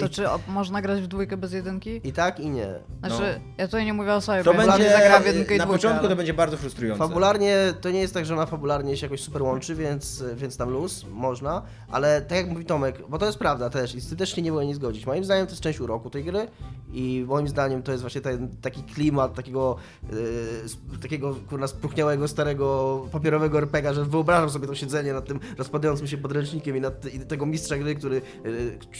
to 0.00 0.08
czy 0.08 0.24
można 0.48 0.82
grać 0.82 1.02
w 1.02 1.06
dwójkę 1.06 1.36
bez 1.36 1.52
jedynki? 1.52 2.00
I 2.04 2.12
tak, 2.12 2.40
i 2.40 2.50
nie. 2.50 2.68
Znaczy, 2.98 3.40
ja 3.58 3.66
tutaj 3.66 3.84
nie 3.84 3.92
mówię 3.92 4.14
o 4.14 4.20
sobie, 4.20 4.44
To 4.44 4.54
będzie, 4.54 4.72
będzie 4.72 4.90
zagra 4.90 5.20
w 5.20 5.26
jedynkę 5.26 5.54
i 5.54 5.58
na 5.58 5.64
dwójkę, 5.64 5.78
początku 5.78 6.00
ale... 6.00 6.08
to 6.08 6.16
będzie 6.16 6.34
bardzo 6.34 6.56
frustrujące. 6.56 6.98
Fabularnie 6.98 7.56
to 7.80 7.90
nie 7.90 8.00
jest 8.00 8.14
tak, 8.14 8.26
że 8.26 8.34
ona 8.34 8.46
fabularnie 8.46 8.96
się 8.96 9.06
jakoś 9.06 9.20
super 9.20 9.42
łączy, 9.42 9.74
więc, 9.74 10.24
więc 10.34 10.56
tam 10.56 10.70
luz, 10.70 11.04
można, 11.10 11.62
ale 11.90 12.22
tak 12.22 12.38
jak 12.38 12.48
mówi 12.48 12.64
Tomek, 12.64 13.02
bo 13.08 13.18
to 13.18 13.26
jest 13.26 13.38
prawda 13.38 13.70
też 13.70 13.94
i 13.94 14.00
z 14.00 14.08
tym 14.08 14.18
też 14.18 14.34
się 14.34 14.42
nie 14.42 14.52
mogę 14.52 14.66
nie 14.66 14.74
zgodzić. 14.74 15.06
Moim 15.06 15.24
zdaniem 15.24 15.46
to 15.46 15.52
jest 15.52 15.62
część 15.62 15.80
uroku 15.80 16.09
tej 16.10 16.24
gry 16.24 16.48
i 16.92 17.24
moim 17.28 17.48
zdaniem 17.48 17.82
to 17.82 17.92
jest 17.92 18.02
właśnie 18.02 18.20
ten 18.20 18.48
taki 18.62 18.82
klimat 18.82 19.34
takiego 19.34 19.76
yy, 20.12 20.98
takiego 21.02 21.36
kurna 21.48 21.66
spróchniałego, 21.66 22.28
starego, 22.28 23.06
papierowego 23.12 23.58
RPGa, 23.58 23.94
że 23.94 24.04
wyobrażam 24.04 24.50
sobie 24.50 24.66
to 24.66 24.74
siedzenie 24.74 25.12
nad 25.12 25.26
tym 25.26 25.40
rozpadającym 25.58 26.06
się 26.06 26.18
podręcznikiem 26.18 26.76
i, 26.76 26.80
nad, 26.80 27.14
i 27.14 27.20
tego 27.20 27.46
mistrza 27.46 27.78
gry, 27.78 27.94
który 27.94 28.22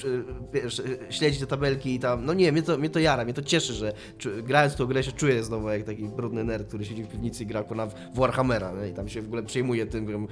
yy, 0.04 0.24
wiesz, 0.52 0.82
śledzi 1.10 1.40
te 1.40 1.46
tabelki 1.46 1.94
i 1.94 1.98
tam, 1.98 2.24
no 2.24 2.34
nie, 2.34 2.52
mnie 2.52 2.62
to, 2.62 2.78
mnie 2.78 2.90
to 2.90 2.98
jara, 2.98 3.24
mnie 3.24 3.34
to 3.34 3.42
cieszy, 3.42 3.72
że 3.72 3.92
czu, 4.18 4.30
grając 4.42 4.72
w 4.72 4.76
tą 4.76 4.86
grę 4.86 5.02
się 5.02 5.12
czuję 5.12 5.44
znowu 5.44 5.68
jak 5.68 5.84
taki 5.84 6.08
brudny 6.08 6.44
nerd, 6.44 6.68
który 6.68 6.84
siedzi 6.84 7.02
w 7.02 7.08
piwnicy 7.08 7.42
i 7.42 7.46
gra 7.46 7.62
kurna 7.62 7.86
w 7.86 7.94
Warhammera 8.14 8.72
nie? 8.72 8.88
i 8.88 8.94
tam 8.94 9.08
się 9.08 9.22
w 9.22 9.26
ogóle 9.26 9.42
przejmuje 9.42 9.86
tym, 9.86 10.28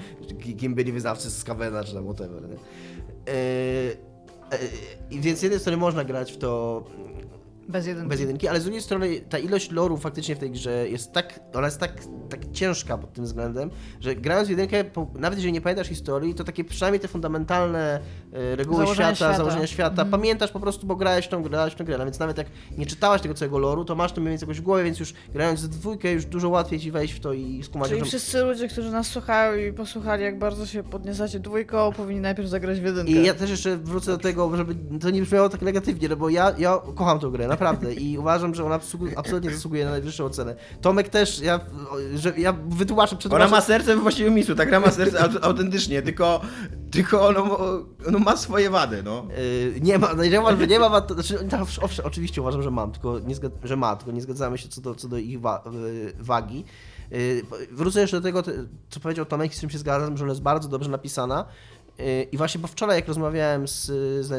kim 0.59 0.75
byli 0.75 0.93
wydawcy 0.93 1.31
z 1.31 1.39
Skavena 1.39 1.85
czy 1.85 1.95
tam 1.95 2.05
whatever. 2.05 2.43
Nie? 2.49 2.57
Yy, 3.33 4.09
więc 5.11 5.39
z 5.39 5.43
jednej 5.43 5.61
strony 5.61 5.77
można 5.77 6.05
grać 6.05 6.33
w 6.33 6.39
to 6.39 6.85
bez 7.69 7.87
jedynki. 7.87 8.09
Bez 8.09 8.21
jedynki, 8.21 8.49
ale 8.49 8.61
z 8.61 8.65
drugiej 8.65 8.83
strony 8.83 9.21
ta 9.21 9.39
ilość 9.39 9.71
loru 9.71 9.97
faktycznie 9.97 10.37
w 10.37 10.39
tej 10.39 10.51
grze 10.51 10.89
jest 10.89 11.13
tak, 11.13 11.41
ona 11.55 11.67
jest 11.67 11.81
tak, 11.81 11.93
tak 12.31 12.53
ciężka 12.53 12.99
pod 12.99 13.13
tym 13.13 13.25
względem, 13.25 13.71
że 14.01 14.15
grając 14.15 14.49
w 14.49 14.51
jedynkę, 14.51 14.85
nawet 15.15 15.39
jeżeli 15.39 15.53
nie 15.53 15.61
pamiętasz 15.61 15.89
historii, 15.89 16.35
to 16.35 16.45
takie 16.45 16.65
przynajmniej 16.65 17.01
te 17.01 17.09
fundamentalne 17.09 18.01
e, 18.33 18.57
reguły 18.57 18.77
założenia 18.77 19.15
świata, 19.15 19.17
świata, 19.17 19.37
założenia 19.37 19.67
świata, 19.67 20.03
mhm. 20.03 20.11
pamiętasz 20.11 20.51
po 20.51 20.61
prostu, 20.61 20.87
bo 20.87 20.97
grałeś 20.97 21.29
tą, 21.29 21.43
grałeś 21.43 21.75
tą 21.75 21.85
grę, 21.85 21.99
no 21.99 22.05
więc 22.05 22.19
nawet 22.19 22.39
jak 22.39 22.47
nie 22.79 22.87
czytałaś 22.87 23.23
tego 23.23 23.35
całego 23.35 23.59
loru, 23.59 23.85
to 23.85 23.95
masz 23.95 24.13
to 24.13 24.21
mniej 24.21 24.31
więcej 24.31 24.47
jakoś 24.47 24.61
w 24.61 24.65
głowie, 24.65 24.85
więc 24.85 25.01
już 25.01 25.15
grając 25.33 25.63
w 25.63 25.69
dwójkę 25.69 26.13
już 26.13 26.25
dużo 26.25 26.49
łatwiej 26.49 26.81
ci 26.81 26.91
wejść 26.91 27.15
w 27.15 27.21
to 27.21 27.33
i 27.33 27.63
skumać. 27.63 27.89
Czyli 27.89 28.01
że... 28.01 28.07
wszyscy 28.07 28.43
ludzie, 28.43 28.69
którzy 28.69 28.91
nas 28.91 29.07
słuchają 29.07 29.55
i 29.55 29.73
posłuchali, 29.73 30.23
jak 30.23 30.39
bardzo 30.39 30.67
się 30.67 30.83
podniecacie 30.83 31.41
dwójką, 31.41 31.93
powinni 31.93 32.21
najpierw 32.21 32.49
zagrać 32.49 32.81
w 32.81 32.85
jedynkę. 32.85 33.13
I 33.13 33.25
ja 33.25 33.35
też 33.35 33.51
jeszcze 33.51 33.77
wrócę 33.77 34.11
do 34.11 34.19
tego, 34.19 34.57
żeby 34.57 34.99
to 35.01 35.11
nie 35.11 35.23
brzmiało 35.23 35.49
tak 35.49 35.63
negatywnie, 35.63 36.09
no 36.09 36.17
bo 36.17 36.29
ja, 36.29 36.55
ja 36.59 36.79
kocham 36.95 37.19
tę 37.19 37.31
grę, 37.31 37.49
naprawdę 37.61 37.95
i 37.95 38.19
uważam, 38.19 38.55
że 38.55 38.65
ona 38.65 38.81
absolutnie 39.17 39.51
zasługuje 39.51 39.85
na 39.85 39.91
najwyższą 39.91 40.25
ocenę. 40.25 40.55
Tomek 40.81 41.09
też, 41.09 41.41
ja, 41.41 41.61
że, 42.15 42.33
ja 42.39 42.53
wytłumaczę, 42.69 43.17
przetłumaczę. 43.17 43.45
Ona 43.45 43.57
ma 43.57 43.61
serce 43.61 43.97
we 43.97 44.03
właściwym 44.03 44.35
miejscu, 44.35 44.55
ta 44.55 44.67
gra 44.67 44.81
ma 44.81 44.91
serce 44.91 45.19
aut- 45.19 45.39
autentycznie, 45.45 46.03
tylko, 46.03 46.41
tylko 46.91 47.29
ono, 47.29 47.59
ono 48.09 48.19
ma 48.19 48.37
swoje 48.37 48.71
wady, 48.71 49.03
no. 49.03 49.27
Yy, 49.75 49.81
nie 49.81 49.99
ma, 49.99 50.15
no 50.15 50.25
nie 50.25 50.41
ma, 50.41 50.53
nie 50.53 50.79
ma, 50.79 50.89
wad- 50.89 51.13
znaczy, 51.15 51.45
tak, 51.51 51.61
owszem, 51.83 52.07
oczywiście 52.07 52.41
uważam, 52.41 52.63
że 52.63 52.71
mam, 52.71 52.93
tylko 52.93 53.19
nie 53.19 53.35
zgad- 53.35 53.59
że 53.65 53.77
ma, 53.77 53.97
tylko 53.97 54.13
nie 54.13 54.21
zgadzamy 54.21 54.59
się 54.59 54.69
co 54.69 54.81
do, 54.81 54.95
co 54.95 55.09
do 55.09 55.19
ich 55.19 55.41
wa- 55.41 55.63
yy, 55.73 56.13
wagi. 56.21 56.65
Yy, 57.11 57.43
wrócę 57.73 58.01
jeszcze 58.01 58.17
do 58.17 58.23
tego, 58.23 58.43
te- 58.43 58.53
co 58.91 59.01
powiedział 59.01 59.25
Tomek, 59.25 59.55
z 59.55 59.61
czym 59.61 59.71
się 59.71 59.79
zgadzam, 59.79 60.17
że 60.17 60.25
ona 60.25 60.33
jest 60.33 60.43
bardzo 60.43 60.69
dobrze 60.69 60.91
napisana. 60.91 61.45
I 62.33 62.37
właśnie, 62.37 62.61
bo 62.61 62.69
wczoraj 62.69 62.97
jak 62.97 63.09
rozmawiałem 63.09 63.69
z, 63.69 63.87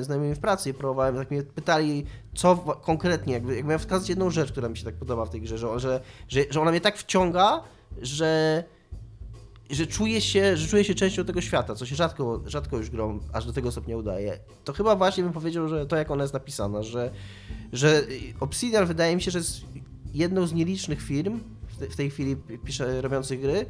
znajomymi 0.05 0.35
w 0.35 0.39
pracy 0.39 0.69
i 0.69 0.73
próbowałem, 0.73 1.15
tak 1.15 1.31
mnie 1.31 1.43
pytali, 1.43 2.05
co 2.35 2.55
konkretnie, 2.57 3.33
jakby, 3.33 3.55
jakby 3.55 3.67
miałem 3.67 3.79
wskazać 3.79 4.09
jedną 4.09 4.29
rzecz, 4.29 4.51
która 4.51 4.69
mi 4.69 4.77
się 4.77 4.85
tak 4.85 4.95
podoba 4.95 5.25
w 5.25 5.29
tej 5.29 5.41
grze, 5.41 5.57
że, 5.57 5.79
że, 5.79 6.01
że, 6.27 6.61
ona 6.61 6.71
mnie 6.71 6.81
tak 6.81 6.97
wciąga, 6.97 7.63
że 8.01 8.63
że 9.69 9.87
czuję 9.87 10.21
się, 10.21 10.57
że 10.57 10.67
czuję 10.67 10.83
się 10.83 10.95
częścią 10.95 11.25
tego 11.25 11.41
świata, 11.41 11.75
co 11.75 11.85
się 11.85 11.95
rzadko, 11.95 12.41
rzadko 12.45 12.77
już 12.77 12.89
grą 12.89 13.19
aż 13.33 13.45
do 13.45 13.53
tego 13.53 13.71
stopnia 13.71 13.97
udaje. 13.97 14.39
To 14.63 14.73
chyba 14.73 14.95
właśnie 14.95 15.23
bym 15.23 15.33
powiedział, 15.33 15.67
że 15.67 15.85
to 15.85 15.95
jak 15.95 16.11
ona 16.11 16.23
jest 16.23 16.33
napisana, 16.33 16.83
że, 16.83 17.11
że 17.73 18.03
Obsidian 18.39 18.85
wydaje 18.85 19.15
mi 19.15 19.21
się, 19.21 19.31
że 19.31 19.39
jest 19.39 19.61
jedną 20.13 20.47
z 20.47 20.53
nielicznych 20.53 21.01
firm 21.01 21.39
w, 21.67 21.93
w 21.93 21.95
tej 21.95 22.09
chwili 22.09 22.35
pisze, 22.65 23.01
robiących 23.01 23.41
gry, 23.41 23.65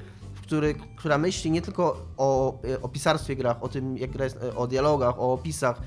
który, 0.49 0.75
która 0.95 1.17
myśli 1.17 1.51
nie 1.51 1.61
tylko 1.61 2.05
o, 2.17 2.59
o 2.81 2.89
pisarstwie 2.89 3.35
grach, 3.35 3.63
o 3.63 3.69
tym, 3.69 3.97
jak 3.97 4.11
gra 4.11 4.23
jest, 4.23 4.37
o 4.55 4.67
dialogach, 4.67 5.19
o 5.19 5.33
opisach, 5.33 5.81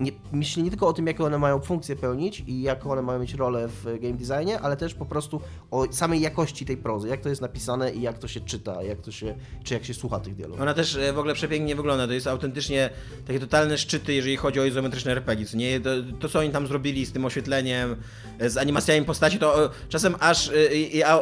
nie, 0.00 0.12
myśli 0.32 0.62
nie 0.62 0.70
tylko 0.70 0.88
o 0.88 0.92
tym, 0.92 1.06
jakie 1.06 1.24
one 1.24 1.38
mają 1.38 1.60
funkcje 1.60 1.96
pełnić 1.96 2.44
i 2.46 2.62
jaką 2.62 2.90
one 2.90 3.02
mają 3.02 3.18
mieć 3.18 3.34
rolę 3.34 3.68
w 3.68 3.84
game 3.84 4.14
designie, 4.14 4.60
ale 4.60 4.76
też 4.76 4.94
po 4.94 5.06
prostu 5.06 5.40
o 5.70 5.92
samej 5.92 6.20
jakości 6.20 6.66
tej 6.66 6.76
prozy, 6.76 7.08
jak 7.08 7.20
to 7.20 7.28
jest 7.28 7.40
napisane 7.40 7.92
i 7.92 8.02
jak 8.02 8.18
to 8.18 8.28
się 8.28 8.40
czyta, 8.40 8.82
jak 8.82 9.00
to 9.00 9.12
się, 9.12 9.34
czy 9.64 9.74
jak 9.74 9.84
się 9.84 9.94
słucha 9.94 10.20
tych 10.20 10.34
dialogów. 10.34 10.60
Ona 10.60 10.74
też 10.74 10.96
e, 10.96 11.12
w 11.12 11.18
ogóle 11.18 11.34
przepięknie 11.34 11.76
wygląda, 11.76 12.06
to 12.06 12.12
jest 12.12 12.26
autentycznie 12.26 12.90
takie 13.26 13.40
totalne 13.40 13.78
szczyty, 13.78 14.14
jeżeli 14.14 14.36
chodzi 14.36 14.60
o 14.60 14.64
izometryczne 14.64 15.12
RPG, 15.12 15.46
co 15.46 15.56
nie? 15.56 15.80
To, 15.80 15.90
to 16.20 16.28
co 16.28 16.38
oni 16.38 16.50
tam 16.50 16.66
zrobili 16.66 17.06
z 17.06 17.12
tym 17.12 17.24
oświetleniem, 17.24 17.96
e, 18.38 18.50
z 18.50 18.56
animacjami 18.56 19.06
postaci, 19.06 19.38
to 19.38 19.64
e, 19.64 19.68
czasem 19.88 20.14
aż 20.20 20.50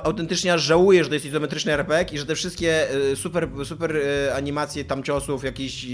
autentycznie 0.03 0.55
aż 0.55 0.63
żałuję, 0.63 1.05
że 1.05 1.09
to 1.09 1.15
jest 1.15 1.27
izometryczny 1.27 1.73
RPG 1.73 2.15
i 2.17 2.19
że 2.19 2.27
te 2.27 2.35
wszystkie 2.35 2.87
super, 3.15 3.49
super 3.65 3.97
animacje 4.35 4.85
tam 4.85 5.03
ciosów, 5.03 5.45
jakichś 5.45 5.87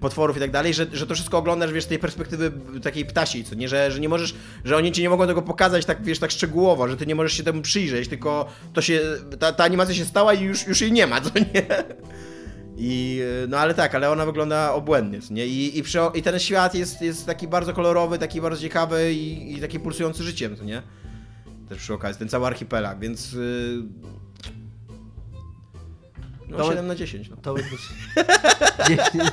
potworów 0.00 0.36
i 0.36 0.40
tak 0.40 0.50
dalej, 0.50 0.74
że, 0.74 0.86
że 0.92 1.06
to 1.06 1.14
wszystko 1.14 1.38
ogląda 1.38 1.61
oglądasz, 1.62 1.74
wiesz, 1.74 1.86
tej 1.86 1.98
perspektywy 1.98 2.52
takiej 2.82 3.04
ptasiej, 3.04 3.44
co 3.44 3.54
nie, 3.54 3.68
że, 3.68 3.90
że 3.90 4.00
nie 4.00 4.08
możesz, 4.08 4.34
że 4.64 4.76
oni 4.76 4.92
ci 4.92 5.02
nie 5.02 5.10
mogą 5.10 5.26
tego 5.26 5.42
pokazać 5.42 5.84
tak, 5.84 6.02
wiesz, 6.02 6.18
tak 6.18 6.30
szczegółowo, 6.30 6.88
że 6.88 6.96
ty 6.96 7.06
nie 7.06 7.14
możesz 7.14 7.32
się 7.32 7.42
temu 7.42 7.62
przyjrzeć, 7.62 8.08
tylko 8.08 8.48
to 8.72 8.82
się, 8.82 9.00
ta, 9.38 9.52
ta 9.52 9.64
animacja 9.64 9.94
się 9.94 10.04
stała 10.04 10.34
i 10.34 10.42
już, 10.42 10.66
już 10.66 10.80
jej 10.80 10.92
nie 10.92 11.06
ma, 11.06 11.20
co 11.20 11.30
nie? 11.38 11.66
I, 12.76 13.22
no 13.48 13.58
ale 13.58 13.74
tak, 13.74 13.94
ale 13.94 14.10
ona 14.10 14.26
wygląda 14.26 14.72
obłędnie, 14.72 15.18
nie? 15.30 15.46
I, 15.46 15.78
i, 15.78 15.82
przy, 15.82 15.98
i 16.14 16.22
ten 16.22 16.38
świat 16.38 16.74
jest, 16.74 17.02
jest 17.02 17.26
taki 17.26 17.48
bardzo 17.48 17.72
kolorowy, 17.72 18.18
taki 18.18 18.40
bardzo 18.40 18.62
ciekawy 18.62 19.12
i, 19.12 19.54
i 19.54 19.60
taki 19.60 19.80
pulsujący 19.80 20.22
życiem, 20.22 20.56
co 20.56 20.64
nie? 20.64 20.82
Też 21.68 21.78
przy 21.78 21.94
okazji, 21.94 22.18
ten 22.18 22.28
cały 22.28 22.46
archipelag, 22.46 23.00
więc... 23.00 23.32
Yy... 23.32 23.82
No, 26.52 26.58
to 26.58 26.68
7 26.68 26.86
na 26.86 26.94
10. 26.94 27.28
No. 27.28 27.36
To 27.42 27.54
być. 27.54 27.64
nie, 28.88 28.96
nie, 29.24 29.30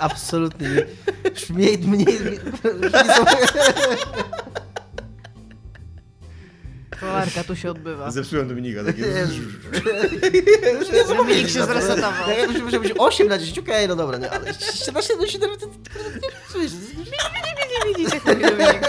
absolutnie 0.00 0.68
nie. 0.68 0.86
Mniej, 1.50 1.78
mniej, 1.78 2.06
mniej, 2.20 2.38
Kolarka 7.00 7.44
tu 7.44 7.56
się 7.56 7.70
odbywa. 7.70 8.10
Zepsułem 8.10 8.48
Dominika, 8.48 8.84
takie... 8.84 9.02
Dominik 11.08 11.48
się 11.48 11.64
zresetował. 11.64 12.30
Ja 12.38 12.46
muszę, 12.46 12.58
muszę 12.58 12.80
być 12.80 12.92
8 12.98 13.28
na 13.28 13.38
10, 13.38 13.58
okej, 13.58 13.74
okay, 13.74 13.88
no 13.88 13.96
dobra, 13.96 14.18
nie, 14.18 14.30
ale 14.30 14.54
17 14.54 15.16
na 15.16 15.26
7 15.26 15.50
to 15.58 15.66
nie. 15.66 16.68
Nie 17.86 17.94
widzicie, 17.96 18.20
Dominik. 18.26 18.80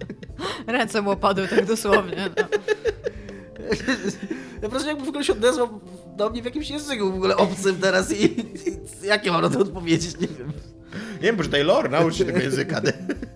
Ręce 0.66 1.02
mu 1.02 1.10
opadły 1.10 1.48
tak 1.48 1.66
dosłownie. 1.66 2.30
No. 2.36 2.44
Ja 4.56 4.62
po 4.62 4.68
prostu 4.68 4.88
jakby 4.88 5.04
w 5.04 5.08
ogóle 5.08 5.24
się 5.24 5.32
odezwał 5.32 5.80
do 6.16 6.30
mnie 6.30 6.42
w 6.42 6.44
jakimś 6.44 6.70
języku 6.70 7.12
w 7.12 7.14
ogóle 7.14 7.36
obcym 7.36 7.76
teraz 7.76 8.12
i, 8.12 8.24
i 8.24 8.46
jakie 9.06 9.30
mam 9.30 9.42
na 9.42 9.50
to 9.50 9.58
odpowiedzieć, 9.58 10.20
nie 10.20 10.28
wiem. 10.28 10.52
Nie 11.14 11.22
wiem, 11.22 11.36
może 11.36 11.48
Taylor, 11.48 11.90
naucz 11.90 12.16
się 12.16 12.24
tego 12.24 12.38
języka. 12.38 12.80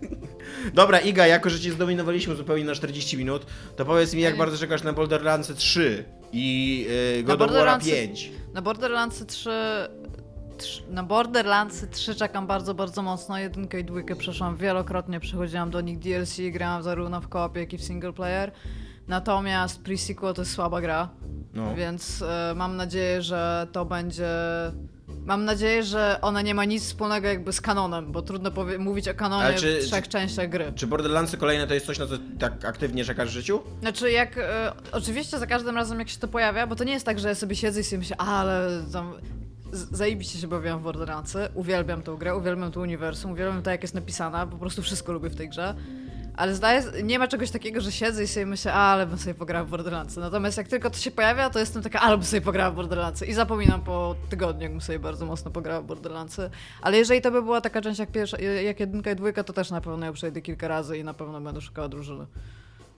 Dobra, 0.75 0.99
Iga, 0.99 1.27
jako 1.27 1.51
że 1.51 1.61
cię 1.61 1.73
zdominowaliśmy 1.73 2.37
zupełnie 2.37 2.65
na 2.65 2.75
40 2.75 3.17
minut, 3.17 3.47
to 3.77 3.85
powiedz 3.85 4.15
mi, 4.15 4.23
jak 4.23 4.37
bardzo 4.37 4.59
czekasz 4.59 4.83
na 4.83 4.93
Borderlands 4.93 5.55
3 5.55 6.05
i 6.33 6.87
yy, 7.17 7.23
God 7.23 7.43
of 7.43 7.53
War 7.53 7.81
5. 7.83 8.31
Na 8.55 8.63
Borderlands 8.63 9.27
3 9.27 9.51
na 10.91 11.03
Borderlands 11.03 11.87
3 11.91 12.15
czekam 12.15 12.47
bardzo, 12.47 12.75
bardzo 12.75 13.03
mocno. 13.03 13.39
Jedynkę 13.39 13.81
i 13.81 13.85
dwójkę 13.85 14.17
przeszłam 14.17 14.57
wielokrotnie, 14.57 15.21
przechodziłam 15.21 15.71
do 15.71 15.81
nich 15.81 15.99
DLC, 15.99 16.37
grałam 16.51 16.83
zarówno 16.83 17.21
w 17.21 17.29
koopie, 17.29 17.61
jak 17.61 17.73
i 17.73 17.79
w 17.79 17.85
single 17.85 18.13
player. 18.13 18.53
Natomiast 19.09 19.83
pre-sequel 19.83 20.35
to 20.35 20.43
jest 20.43 20.53
słaba 20.53 20.81
gra, 20.81 21.09
no. 21.55 21.75
więc 21.75 22.23
y, 22.23 22.55
mam 22.55 22.77
nadzieję, 22.77 23.23
że 23.23 23.67
to 23.73 23.85
będzie... 23.85 24.29
Mam 25.25 25.45
nadzieję, 25.45 25.83
że 25.83 26.19
ona 26.23 26.43
nie 26.43 26.55
ma 26.55 26.65
nic 26.65 26.85
wspólnego 26.85 27.29
jakby 27.29 27.53
z 27.53 27.61
kanonem, 27.61 28.13
bo 28.13 28.23
trudno 28.23 28.51
mówić 28.79 29.09
o 29.09 29.15
kanonie 29.15 29.59
czy, 29.59 29.81
w 29.81 29.85
trzech 29.85 30.05
czy, 30.05 30.11
częściach 30.11 30.49
gry. 30.49 30.73
Czy 30.77 30.87
Borderlandsy 30.87 31.37
kolejne 31.37 31.67
to 31.67 31.75
jest 31.75 31.87
coś, 31.87 31.99
na 31.99 32.07
co 32.07 32.15
tak 32.39 32.65
aktywnie 32.65 33.05
czekasz 33.05 33.29
w 33.29 33.33
życiu? 33.33 33.61
Znaczy 33.81 34.11
jak, 34.11 34.37
y, 34.37 34.43
oczywiście 34.93 35.39
za 35.39 35.47
każdym 35.47 35.77
razem 35.77 35.99
jak 35.99 36.09
się 36.09 36.19
to 36.19 36.29
pojawia, 36.29 36.67
bo 36.67 36.77
to 36.77 36.85
nie 36.85 36.93
jest 36.93 37.07
tak, 37.07 37.19
że 37.19 37.29
ja 37.29 37.35
sobie 37.35 37.57
siedzę 37.57 37.81
i 37.81 37.85
sobie 37.85 37.99
myślę, 37.99 38.17
ale 38.17 38.83
tam 38.93 39.15
zajebiście 39.73 40.39
się 40.39 40.49
bawiłam 40.49 40.81
w 40.81 40.83
Borderlandsy, 40.83 41.49
uwielbiam 41.55 42.03
tę 42.03 42.17
grę, 42.19 42.37
uwielbiam 42.37 42.73
to 42.73 42.81
uniwersum, 42.81 43.33
uwielbiam 43.33 43.63
to 43.63 43.71
jak 43.71 43.83
jest 43.83 43.95
napisana, 43.95 44.47
po 44.47 44.57
prostu 44.57 44.83
wszystko 44.83 45.13
lubię 45.13 45.31
w 45.31 45.37
tej 45.37 45.49
grze. 45.49 45.75
Ale 46.37 46.55
zdaję, 46.55 46.83
nie 47.03 47.19
ma 47.19 47.29
czegoś 47.29 47.51
takiego, 47.51 47.81
że 47.81 47.93
siedzę 47.93 48.25
i 48.25 48.27
sobie 48.27 48.47
myślę, 48.47 48.73
a, 48.73 48.77
ale 48.77 49.07
bym 49.07 49.19
sobie 49.19 49.35
pograła 49.35 49.65
w 49.65 49.71
Borderlandsy. 49.71 50.21
Natomiast 50.21 50.59
jak 50.59 50.69
tylko 50.69 50.91
to 50.91 50.99
się 50.99 51.11
pojawia, 51.11 51.51
to 51.51 51.59
jestem 51.59 51.83
taka, 51.83 52.01
ale 52.01 52.17
bym 52.17 52.27
sobie 52.27 52.41
pograła 52.41 52.71
w 52.71 52.75
Borderlandsy. 52.75 53.27
I 53.27 53.35
zapominam 53.35 53.83
po 53.83 54.15
tygodniu, 54.31 54.63
jak 54.63 54.73
bym 54.73 54.81
sobie 54.81 54.99
bardzo 54.99 55.27
mocno 55.27 55.51
pograła 55.51 55.83
w 55.83 55.85
Borderlandsy. 55.85 56.51
Ale 56.83 56.97
jeżeli 56.97 57.21
to 57.21 57.31
by 57.31 57.43
była 57.43 57.61
taka 57.61 57.81
część 57.81 58.01
jak 58.01 58.11
pierwsza, 58.11 58.39
jak 58.39 58.81
jedynka 58.81 59.11
i 59.11 59.17
dwójka, 59.17 59.45
to 59.45 59.53
też 59.53 59.71
na 59.71 59.81
pewno 59.81 60.07
ją 60.07 60.13
przejdę 60.13 60.43
kilka 60.43 60.69
razy 60.69 60.99
i 60.99 61.05
na 61.05 61.15
pewno 61.15 61.41
będę 61.41 61.61
szukała 61.61 61.89
drużyny. 61.89 62.27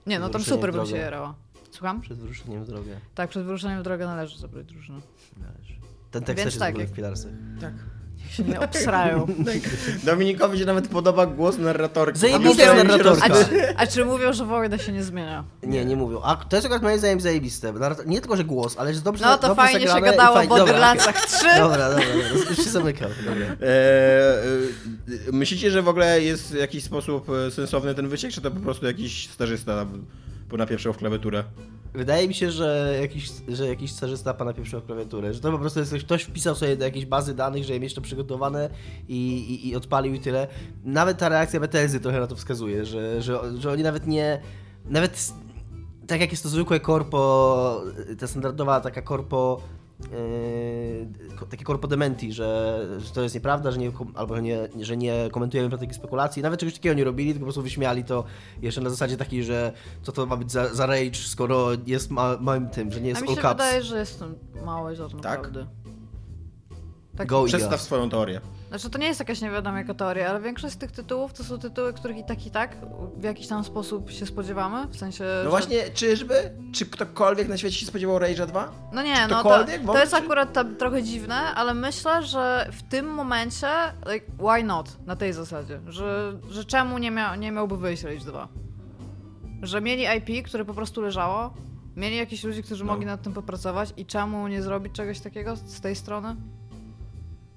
Nie, 0.07 0.19
no 0.19 0.29
tam 0.29 0.43
super 0.43 0.73
bym 0.73 0.85
się 0.85 0.97
jarała. 0.97 1.35
Słucham? 1.71 2.01
Przed 2.01 2.17
wyruszeniem 2.17 2.63
w 2.63 2.67
drogę. 2.67 2.99
Tak, 3.15 3.29
przed 3.29 3.43
wyruszeniem 3.43 3.79
w 3.79 3.83
drogę 3.83 4.05
należy 4.05 4.39
zabrać 4.39 4.65
drużynę. 4.65 4.99
Należy. 5.37 5.82
Ten 6.13 6.23
tekst 6.23 6.43
Więc 6.43 6.53
też 6.53 6.59
tak, 6.59 6.77
jest 6.77 6.93
w, 6.93 6.95
w 6.95 7.61
Tak. 7.61 7.73
Niech 8.17 8.33
się 8.33 8.43
nie 8.43 8.59
obsrają. 8.59 9.27
Dominikowi 10.03 10.59
się 10.59 10.65
nawet 10.65 10.87
podoba 10.87 11.25
głos 11.25 11.57
narratorki. 11.57 12.19
Zajebista 12.19 12.73
my 12.73 12.83
narratorka. 12.83 13.25
A 13.25 13.29
czy, 13.29 13.77
a 13.77 13.87
czy 13.87 14.05
mówią, 14.05 14.33
że 14.33 14.45
wojna 14.45 14.77
się 14.77 14.91
nie 14.91 15.03
zmienia? 15.03 15.43
Nie, 15.63 15.85
nie 15.85 15.95
mówią. 15.95 16.21
A 16.21 16.35
to 16.35 16.55
jest 16.55 16.65
akurat 16.65 16.83
moim 16.83 16.99
zdaniem 16.99 17.21
zajebiste. 17.21 17.73
Nie 18.05 18.21
tylko, 18.21 18.35
że 18.35 18.43
głos, 18.43 18.75
ale 18.77 18.89
jest 18.89 19.03
dobrze 19.03 19.25
No 19.25 19.37
to 19.37 19.47
dobrze 19.47 19.63
fajnie 19.63 19.87
się 19.87 20.01
gadało 20.01 20.35
fajnie- 20.35 20.47
w 20.47 20.49
dobra, 20.49 20.65
Borderlandsach 20.65 21.25
3. 21.25 21.45
okej. 21.45 21.59
Dobra, 21.59 21.89
dobra, 21.89 22.05
dobra. 22.05 22.49
Już 22.49 22.57
się 22.57 22.69
zamykał. 22.69 23.09
Dobra. 23.25 23.45
E, 23.45 23.67
e, 23.67 25.31
myślicie, 25.31 25.71
że 25.71 25.81
w 25.81 25.87
ogóle 25.87 26.21
jest 26.21 26.51
w 26.51 26.55
jakiś 26.55 26.83
sposób 26.83 27.27
e, 27.29 27.51
sensowny 27.51 27.95
ten 27.95 28.07
wyciek, 28.07 28.31
czy 28.31 28.41
to 28.41 28.51
po 28.51 28.59
prostu 28.59 28.85
jakiś 28.85 29.29
stażysta 29.29 29.85
napieprzył 30.57 30.93
w 30.93 30.97
klawiaturę? 30.97 31.43
Wydaje 31.93 32.27
mi 32.27 32.33
się, 32.33 32.51
że 32.51 32.97
jakiś, 33.01 33.31
że 33.47 33.67
jakiś 33.67 33.91
stażysta 33.91 34.33
pana 34.33 34.53
pieprzył 34.53 34.81
klawiaturę, 34.81 35.33
że 35.33 35.39
to 35.39 35.51
po 35.51 35.59
prostu 35.59 35.79
jest 35.79 35.91
ktoś, 35.91 36.03
ktoś 36.03 36.23
wpisał 36.23 36.55
sobie 36.55 36.77
do 36.77 36.85
jakiejś 36.85 37.05
bazy 37.05 37.33
danych, 37.33 37.63
żeby 37.63 37.79
mieć 37.79 37.93
to 37.93 38.01
przygotowane 38.01 38.69
i, 39.07 39.37
i, 39.37 39.69
i 39.69 39.75
odpalił 39.75 40.13
i 40.13 40.19
tyle. 40.19 40.47
Nawet 40.83 41.17
ta 41.17 41.29
reakcja 41.29 41.59
Bethesdy 41.59 41.99
trochę 41.99 42.19
na 42.19 42.27
to 42.27 42.35
wskazuje, 42.35 42.85
że, 42.85 43.21
że, 43.21 43.39
że 43.59 43.71
oni 43.71 43.83
nawet 43.83 44.07
nie, 44.07 44.41
nawet 44.85 45.33
tak 46.07 46.21
jak 46.21 46.31
jest 46.31 46.43
to 46.43 46.49
zwykłe 46.49 46.79
korpo, 46.79 47.81
ta 48.19 48.27
standardowa 48.27 48.81
taka 48.81 49.01
korpo, 49.01 49.61
yy, 49.99 51.47
takie 51.49 51.63
korpo 51.63 51.87
dementi, 51.87 52.33
że, 52.33 52.79
że 52.99 53.09
to 53.13 53.21
jest 53.21 53.35
nieprawda, 53.35 53.71
że 53.71 53.77
nie, 53.77 53.91
albo 54.15 54.35
że 54.35 54.41
nie, 54.41 54.67
że 54.81 54.97
nie 54.97 55.29
komentujemy 55.31 55.69
praktyki 55.69 55.93
spekulacji. 55.93 56.41
Nawet 56.43 56.59
czegoś 56.59 56.73
takiego 56.73 56.95
nie 56.95 57.03
robili, 57.03 57.29
tylko 57.29 57.39
po 57.39 57.45
prostu 57.45 57.61
wyśmiali 57.61 58.03
to 58.03 58.23
jeszcze 58.61 58.81
na 58.81 58.89
zasadzie 58.89 59.17
takiej, 59.17 59.43
że 59.43 59.73
co 60.01 60.11
to 60.11 60.25
ma 60.25 60.37
być 60.37 60.51
za, 60.51 60.75
za 60.75 60.85
rage, 60.85 61.15
skoro 61.15 61.67
jest 61.85 62.11
ma, 62.11 62.37
małym 62.39 62.69
tym, 62.69 62.91
że 62.91 63.01
nie 63.01 63.05
A 63.05 63.09
jest 63.09 63.21
mi 63.21 63.27
all 63.29 63.35
się 63.35 63.41
caps. 63.41 63.53
wydaje, 63.53 63.83
że 63.83 63.99
jest 63.99 64.19
to 64.19 64.25
małe 64.65 64.95
ziarno 64.95 65.19
Tak? 65.19 65.41
prawdy. 65.41 65.65
Tak, 67.17 67.27
Go. 67.27 67.43
Przedstaw 67.43 67.81
swoją 67.81 68.09
teorię. 68.09 68.41
Znaczy 68.73 68.89
to 68.89 68.97
nie 68.97 69.07
jest 69.07 69.19
jakaś 69.19 69.41
nie 69.41 69.51
wiadomo 69.51 69.77
jaka 69.77 69.93
teoria, 69.93 70.29
ale 70.29 70.41
większość 70.41 70.73
z 70.73 70.77
tych 70.77 70.91
tytułów 70.91 71.33
to 71.33 71.43
są 71.43 71.57
tytuły, 71.59 71.93
których 71.93 72.17
i 72.17 72.23
tak 72.23 72.45
i 72.45 72.51
tak 72.51 72.77
w 73.17 73.23
jakiś 73.23 73.47
tam 73.47 73.63
sposób 73.63 74.11
się 74.11 74.25
spodziewamy, 74.25 74.87
w 74.87 74.97
sensie... 74.97 75.23
No 75.23 75.43
że- 75.43 75.49
właśnie, 75.49 75.89
czyżby? 75.89 76.51
Czy 76.73 76.85
ktokolwiek 76.85 77.47
na 77.47 77.57
świecie 77.57 77.75
się 77.75 77.85
spodziewał 77.85 78.17
Rage'a 78.17 78.45
2? 78.47 78.71
No 78.93 79.03
nie, 79.03 79.15
Czy 79.15 79.27
no 79.27 79.43
to, 79.43 79.65
to 79.85 79.99
jest 79.99 80.13
akurat 80.13 80.53
tam 80.53 80.75
trochę 80.75 81.03
dziwne, 81.03 81.35
ale 81.35 81.73
myślę, 81.73 82.23
że 82.23 82.69
w 82.71 82.83
tym 82.83 83.05
momencie, 83.13 83.67
like, 84.13 84.25
why 84.39 84.63
not, 84.63 85.05
na 85.05 85.15
tej 85.15 85.33
zasadzie, 85.33 85.79
że, 85.87 86.33
że 86.49 86.65
czemu 86.65 86.97
nie, 86.97 87.11
mia 87.11 87.35
nie 87.35 87.51
miałby 87.51 87.77
wyjść 87.77 88.03
Rage 88.03 88.25
2? 88.25 88.47
Że 89.61 89.81
mieli 89.81 90.03
IP, 90.17 90.47
które 90.47 90.65
po 90.65 90.73
prostu 90.73 91.01
leżało, 91.01 91.53
mieli 91.95 92.17
jakichś 92.17 92.43
ludzi, 92.43 92.63
którzy 92.63 92.85
No. 92.85 92.91
mogli 92.91 93.05
nad 93.05 93.21
tym 93.21 93.33
popracować 93.33 93.93
i 93.97 94.05
czemu 94.05 94.47
nie 94.47 94.61
zrobić 94.61 94.93
czegoś 94.93 95.19
takiego 95.19 95.55
z 95.55 95.81
tej 95.81 95.95
strony? 95.95 96.35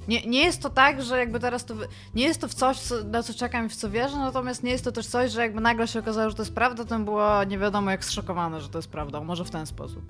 Nie, 0.08 0.26
nie 0.26 0.44
jest 0.44 0.62
to 0.62 0.70
tak, 0.70 1.02
że 1.02 1.18
jakby 1.18 1.40
teraz 1.40 1.64
to. 1.64 1.74
Nie 2.14 2.24
jest 2.24 2.40
to 2.40 2.48
w 2.48 2.54
coś, 2.54 2.78
co, 2.78 3.04
na 3.04 3.22
co 3.22 3.34
czekam 3.34 3.66
i 3.66 3.68
w 3.68 3.76
co 3.76 3.90
wierzę, 3.90 4.16
natomiast 4.16 4.62
nie 4.62 4.70
jest 4.70 4.84
to 4.84 4.92
też 4.92 5.06
coś, 5.06 5.30
że 5.30 5.40
jakby 5.40 5.60
nagle 5.60 5.88
się 5.88 5.98
okazało, 5.98 6.30
że 6.30 6.36
to 6.36 6.42
jest 6.42 6.54
prawda, 6.54 6.84
to 6.84 6.98
była 6.98 7.44
nie 7.44 7.58
wiadomo 7.58 7.90
jak 7.90 8.04
zszokowana, 8.04 8.60
że 8.60 8.68
to 8.68 8.78
jest 8.78 8.88
prawda. 8.88 9.20
Może 9.20 9.44
w 9.44 9.50
ten 9.50 9.66
sposób. 9.66 10.02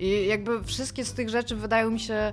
I 0.00 0.26
jakby 0.26 0.64
wszystkie 0.64 1.04
z 1.04 1.12
tych 1.12 1.28
rzeczy 1.28 1.56
wydają 1.56 1.90
mi 1.90 2.00
się 2.00 2.32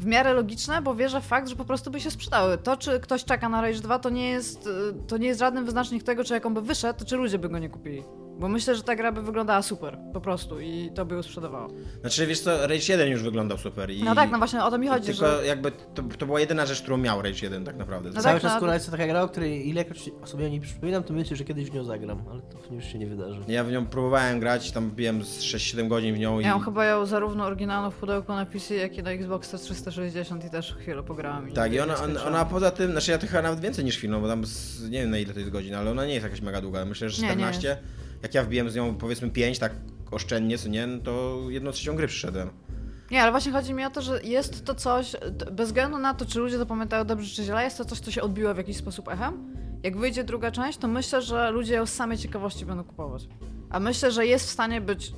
w 0.00 0.06
miarę 0.06 0.32
logiczne, 0.32 0.82
bo 0.82 0.94
wierzę 0.94 1.20
w 1.20 1.24
fakt, 1.24 1.48
że 1.48 1.56
po 1.56 1.64
prostu 1.64 1.90
by 1.90 2.00
się 2.00 2.10
sprzedały. 2.10 2.58
To, 2.58 2.76
czy 2.76 3.00
ktoś 3.00 3.24
czeka 3.24 3.48
na 3.48 3.60
Rage 3.60 3.80
2, 3.80 3.98
to 3.98 4.10
nie 4.10 4.28
jest, 4.30 4.66
y, 4.66 4.70
to 5.06 5.16
nie 5.16 5.26
jest 5.26 5.40
żaden 5.40 5.64
wyznacznik 5.64 6.02
tego, 6.02 6.24
czy 6.24 6.34
jak 6.34 6.46
on 6.46 6.54
by 6.54 6.62
wyszedł, 6.62 6.98
to 6.98 7.04
czy 7.04 7.16
ludzie 7.16 7.38
by 7.38 7.48
go 7.48 7.58
nie 7.58 7.68
kupili. 7.68 8.02
Bo 8.38 8.48
myślę, 8.48 8.74
że 8.74 8.82
ta 8.82 8.96
gra 8.96 9.12
by 9.12 9.22
wyglądała 9.22 9.62
super, 9.62 9.98
po 10.12 10.20
prostu, 10.20 10.60
i 10.60 10.90
to 10.94 11.04
by 11.04 11.14
ją 11.14 11.22
sprzedawało. 11.22 11.68
Znaczy, 12.00 12.26
wiesz 12.26 12.40
co, 12.40 12.66
Rage 12.66 12.92
1 12.92 13.08
już 13.08 13.22
wyglądał 13.22 13.58
super. 13.58 13.90
I... 13.90 14.02
No 14.02 14.14
tak, 14.14 14.30
no 14.30 14.38
właśnie 14.38 14.64
o 14.64 14.70
to 14.70 14.78
mi 14.78 14.88
chodzi, 14.88 15.06
Tylko 15.06 15.26
że... 15.26 15.46
jakby 15.46 15.70
to, 15.70 16.02
to 16.18 16.26
była 16.26 16.40
jedyna 16.40 16.66
rzecz, 16.66 16.82
którą 16.82 16.96
miał 16.96 17.22
Rage 17.22 17.38
1 17.42 17.64
tak 17.64 17.76
naprawdę. 17.76 18.10
No 18.10 18.20
Cały 18.22 18.34
tak, 18.34 18.42
czas 18.42 18.52
no, 18.54 18.58
kurwa 18.58 18.74
jest 18.74 18.86
to 18.86 18.92
taka 18.92 19.06
gra, 19.06 19.22
o 19.22 19.28
której 19.28 19.68
ilekroć 19.68 20.10
sobie 20.24 20.46
o 20.46 20.48
niej 20.48 20.60
przypominam, 20.60 21.02
to 21.02 21.14
myślę, 21.14 21.36
że 21.36 21.44
kiedyś 21.44 21.70
w 21.70 21.74
nią 21.74 21.84
zagram, 21.84 22.24
ale 22.30 22.42
to 22.42 22.74
już 22.74 22.84
się 22.84 22.98
nie 22.98 23.06
wydarzy. 23.06 23.40
Ja 23.48 23.64
w 23.64 23.70
nią 23.70 23.86
próbowałem 23.86 24.40
grać, 24.40 24.72
tam 24.72 24.90
wbiłem 24.90 25.24
z 25.24 25.42
6-7 25.42 25.88
godzin 25.88 26.14
w 26.14 26.18
nią 26.18 26.40
i... 26.40 26.42
Ja 26.42 26.54
mam 26.54 26.64
chyba 26.64 26.84
ją 26.84 27.06
zarówno 27.06 27.44
oryginalną 27.44 27.90
w 27.90 27.94
pudełku 27.94 28.32
na 28.32 28.46
PC, 28.46 28.74
jak 28.74 28.98
i 28.98 29.02
na 29.02 29.10
Xbox 29.10 29.50
360 29.50 30.44
i 30.44 30.50
też 30.50 30.74
chwilę 30.74 31.02
pograłam. 31.02 31.48
I 31.48 31.52
Tak, 31.52 31.70
i 31.72 31.74
nie 31.74 31.82
ona, 31.82 32.02
ona, 32.02 32.24
ona 32.24 32.44
poza 32.44 32.70
tym, 32.70 32.90
znaczy 32.90 33.10
ja 33.10 33.18
to 33.18 33.26
chyba 33.26 33.42
nawet 33.42 33.60
więcej 33.60 33.84
niż 33.84 33.96
film, 33.96 34.12
no 34.12 34.20
bo 34.20 34.28
tam 34.28 34.46
z, 34.46 34.90
nie 34.90 35.00
wiem 35.00 35.10
na 35.10 35.18
ile 35.18 35.32
to 35.34 35.40
jest 35.40 35.52
godzin, 35.52 35.74
ale 35.74 35.90
ona 35.90 36.06
nie 36.06 36.14
jest 36.14 36.24
jakaś 36.24 36.40
mega 36.40 36.60
długa. 36.60 36.84
Myślę, 36.84 37.10
że 37.10 37.22
Nie, 37.22 37.28
nie 37.28 37.34
14. 37.34 37.76
jak 38.22 38.34
ja 38.34 38.44
wbiłem 38.44 38.70
z 38.70 38.74
nią 38.74 38.94
powiedzmy 38.94 39.30
5, 39.30 39.58
tak 39.58 39.72
oszczędnie, 40.10 40.58
co 40.58 40.68
nie, 40.68 40.86
no 40.86 40.98
to 40.98 41.40
jedną 41.48 41.70
trzecią 41.70 41.96
gry 41.96 42.06
przyszedłem. 42.06 42.50
Nie, 43.10 43.22
ale 43.22 43.30
właśnie 43.30 43.52
chodzi 43.52 43.74
mi 43.74 43.84
o 43.84 43.90
to, 43.90 44.02
że 44.02 44.22
jest 44.22 44.64
to 44.64 44.74
coś, 44.74 45.16
bez 45.52 45.68
względu 45.68 45.98
na 45.98 46.14
to, 46.14 46.26
czy 46.26 46.38
ludzie 46.38 46.58
to 46.58 46.66
pamiętają 46.66 47.04
dobrze 47.04 47.34
czy 47.36 47.42
źle, 47.42 47.64
jest 47.64 47.78
to 47.78 47.84
coś, 47.84 48.00
co 48.00 48.10
się 48.10 48.22
odbiło 48.22 48.54
w 48.54 48.56
jakiś 48.56 48.76
sposób 48.76 49.08
echem. 49.08 49.56
Jak 49.82 49.96
wyjdzie 49.96 50.24
druga 50.24 50.50
część, 50.50 50.78
to 50.78 50.88
myślę, 50.88 51.22
że 51.22 51.50
ludzie 51.50 51.74
ją 51.74 51.86
z 51.86 51.92
samej 51.92 52.18
ciekawości 52.18 52.66
będą 52.66 52.84
kupować. 52.84 53.28
A 53.70 53.80
myślę, 53.80 54.12
że 54.12 54.26
jest 54.26 54.46
w 54.46 54.50
stanie 54.50 54.80
być 54.80 55.12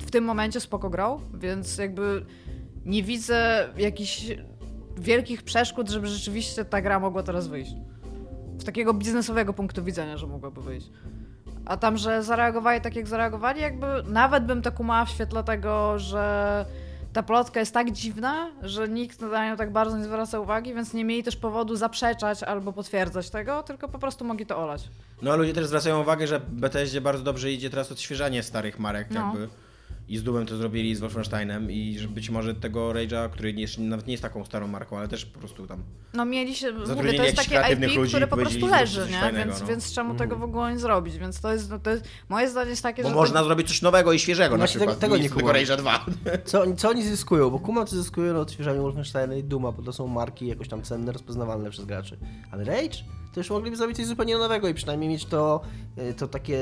w 0.00 0.10
tym 0.10 0.24
momencie 0.24 0.60
spoko 0.60 0.90
grał, 0.90 1.20
więc 1.34 1.78
jakby 1.78 2.26
nie 2.84 3.02
widzę 3.02 3.68
jakichś 3.76 4.26
wielkich 4.98 5.42
przeszkód, 5.42 5.88
żeby 5.88 6.06
rzeczywiście 6.06 6.64
ta 6.64 6.82
gra 6.82 7.00
mogła 7.00 7.22
teraz 7.22 7.48
wyjść. 7.48 7.72
Z 8.58 8.64
takiego 8.64 8.94
biznesowego 8.94 9.52
punktu 9.52 9.84
widzenia, 9.84 10.16
że 10.16 10.26
mogłaby 10.26 10.62
wyjść. 10.62 10.90
A 11.70 11.76
tam, 11.76 11.96
że 11.96 12.22
zareagowali 12.22 12.80
tak, 12.80 12.96
jak 12.96 13.08
zareagowali, 13.08 13.60
jakby 13.60 13.86
nawet 14.06 14.44
bym 14.44 14.62
to 14.62 14.72
kumała 14.72 15.04
w 15.04 15.10
świetle 15.10 15.44
tego, 15.44 15.98
że 15.98 16.64
ta 17.12 17.22
plotka 17.22 17.60
jest 17.60 17.74
tak 17.74 17.90
dziwna, 17.90 18.50
że 18.62 18.88
nikt 18.88 19.20
na 19.20 19.48
nią 19.48 19.56
tak 19.56 19.72
bardzo 19.72 19.98
nie 19.98 20.04
zwraca 20.04 20.40
uwagi, 20.40 20.74
więc 20.74 20.94
nie 20.94 21.04
mieli 21.04 21.22
też 21.22 21.36
powodu 21.36 21.76
zaprzeczać 21.76 22.42
albo 22.42 22.72
potwierdzać 22.72 23.30
tego, 23.30 23.62
tylko 23.62 23.88
po 23.88 23.98
prostu 23.98 24.24
mogli 24.24 24.46
to 24.46 24.58
olać. 24.58 24.88
No 25.22 25.32
a 25.32 25.36
ludzie 25.36 25.52
też 25.52 25.66
zwracają 25.66 26.00
uwagę, 26.00 26.26
że 26.26 26.40
BTSD 26.40 27.00
bardzo 27.00 27.24
dobrze 27.24 27.52
idzie 27.52 27.70
teraz 27.70 27.92
odświeżanie 27.92 28.42
starych 28.42 28.78
marek 28.78 29.08
No. 29.10 29.20
jakby. 29.20 29.48
I 30.10 30.18
z 30.18 30.22
Doomem 30.22 30.46
to 30.46 30.56
zrobili, 30.56 30.94
z 30.96 31.00
Wolfensteinem 31.00 31.70
i 31.70 31.98
że 31.98 32.08
być 32.08 32.30
może 32.30 32.54
tego 32.54 32.88
Rage'a, 32.88 33.30
który 33.30 33.54
nie, 33.54 33.62
jeszcze 33.62 33.80
nawet 33.80 34.06
nie 34.06 34.12
jest 34.12 34.22
taką 34.22 34.44
starą 34.44 34.68
marką, 34.68 34.98
ale 34.98 35.08
też 35.08 35.26
po 35.26 35.38
prostu 35.38 35.66
tam... 35.66 35.82
No 36.14 36.24
mieli 36.24 36.54
się, 36.54 36.72
mówię, 36.72 37.14
to 37.14 37.24
jest 37.24 37.36
takie 37.36 37.48
kreatywnych 37.50 37.90
IP, 37.90 37.96
ludzi 37.96 38.10
które 38.10 38.26
po 38.26 38.36
prostu 38.36 38.66
leży, 38.66 39.06
nie? 39.10 39.20
fajnego, 39.20 39.44
Więc, 39.50 39.60
no. 39.60 39.66
więc 39.66 39.92
czemu 39.92 40.14
tego 40.14 40.36
w 40.36 40.42
ogóle 40.42 40.72
nie 40.72 40.78
zrobić? 40.78 41.18
Więc 41.18 41.40
to 41.40 41.52
jest, 41.52 41.70
no 41.70 41.78
to 41.78 41.90
jest 41.90 42.04
moje 42.28 42.48
zdanie 42.50 42.70
jest 42.70 42.82
takie, 42.82 43.02
Bo 43.02 43.08
że 43.08 43.14
można 43.14 43.40
to, 43.40 43.46
zrobić 43.46 43.68
coś 43.68 43.82
nowego 43.82 44.12
i 44.12 44.18
świeżego 44.18 44.54
na 44.54 44.58
Właśnie 44.58 44.78
przykład. 44.78 44.98
tego- 44.98 45.14
tego 45.16 45.22
nie 45.22 45.30
tego. 45.30 45.52
Rage'a 45.52 45.76
2. 45.76 46.06
Co, 46.44 46.62
oni- 46.62 46.76
co 46.76 46.88
oni 46.88 47.02
zyskują? 47.02 47.50
Bo 47.50 47.58
Kuma 47.58 47.84
to 47.84 47.96
zyskują 47.96 48.32
na 48.34 48.40
odświeżaniu 48.40 48.82
Wolfensteina 48.82 49.34
i 49.34 49.44
Duma, 49.44 49.72
bo 49.72 49.82
to 49.82 49.92
są 49.92 50.06
marki 50.06 50.46
jakoś 50.46 50.68
tam 50.68 50.82
cenne, 50.82 51.12
rozpoznawalne 51.12 51.70
przez 51.70 51.84
graczy. 51.84 52.16
Ale 52.50 52.64
Rage? 52.64 52.98
To 53.34 53.40
już 53.40 53.50
mogliby 53.50 53.76
zrobić 53.76 53.96
coś 53.96 54.06
zupełnie 54.06 54.38
nowego 54.38 54.68
i 54.68 54.74
przynajmniej 54.74 55.08
mieć 55.10 55.24
to, 55.24 55.60
y, 55.98 56.14
to 56.14 56.28
takie... 56.28 56.58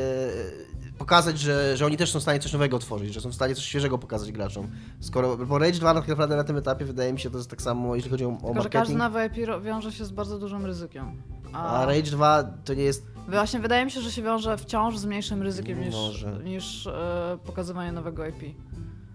pokazać, 0.98 1.38
że, 1.38 1.76
że 1.76 1.86
oni 1.86 1.96
też 1.96 2.10
są 2.10 2.18
w 2.18 2.22
stanie 2.22 2.40
coś 2.40 2.52
nowego 2.52 2.76
otworzyć, 2.76 3.14
że 3.14 3.20
są 3.20 3.30
w 3.30 3.34
stanie 3.34 3.54
coś 3.54 3.64
świeżego 3.64 3.98
pokazać 3.98 4.32
graczom. 4.32 4.68
Skoro, 5.00 5.36
bo 5.36 5.58
Rage 5.58 5.78
2 5.78 5.94
tak 5.94 6.08
naprawdę 6.08 6.36
na 6.36 6.44
tym 6.44 6.56
etapie 6.56 6.84
wydaje 6.84 7.12
mi 7.12 7.20
się, 7.20 7.30
to 7.30 7.36
jest 7.36 7.50
tak 7.50 7.62
samo, 7.62 7.94
jeśli 7.96 8.10
chodzi 8.10 8.24
o, 8.24 8.28
o 8.28 8.46
tylko, 8.46 8.62
że 8.62 8.68
każdy 8.68 8.94
marketing. 8.94 8.98
nowy 8.98 9.58
IP 9.58 9.64
wiąże 9.64 9.92
się 9.92 10.04
z 10.04 10.10
bardzo 10.10 10.38
dużym 10.38 10.66
ryzykiem. 10.66 11.22
A 11.52 11.86
Rage 11.86 12.02
2 12.10 12.42
to 12.64 12.74
nie 12.74 12.82
jest... 12.82 13.06
Właśnie 13.28 13.60
wydaje 13.60 13.84
mi 13.84 13.90
się, 13.90 14.00
że 14.00 14.12
się 14.12 14.22
wiąże 14.22 14.58
wciąż 14.58 14.98
z 14.98 15.04
mniejszym 15.04 15.42
ryzykiem 15.42 15.80
niż, 15.80 15.94
Może. 15.94 16.40
niż 16.44 16.86
e, 16.86 17.38
pokazywanie 17.44 17.92
nowego 17.92 18.26
IP. 18.26 18.36
To 18.36 18.44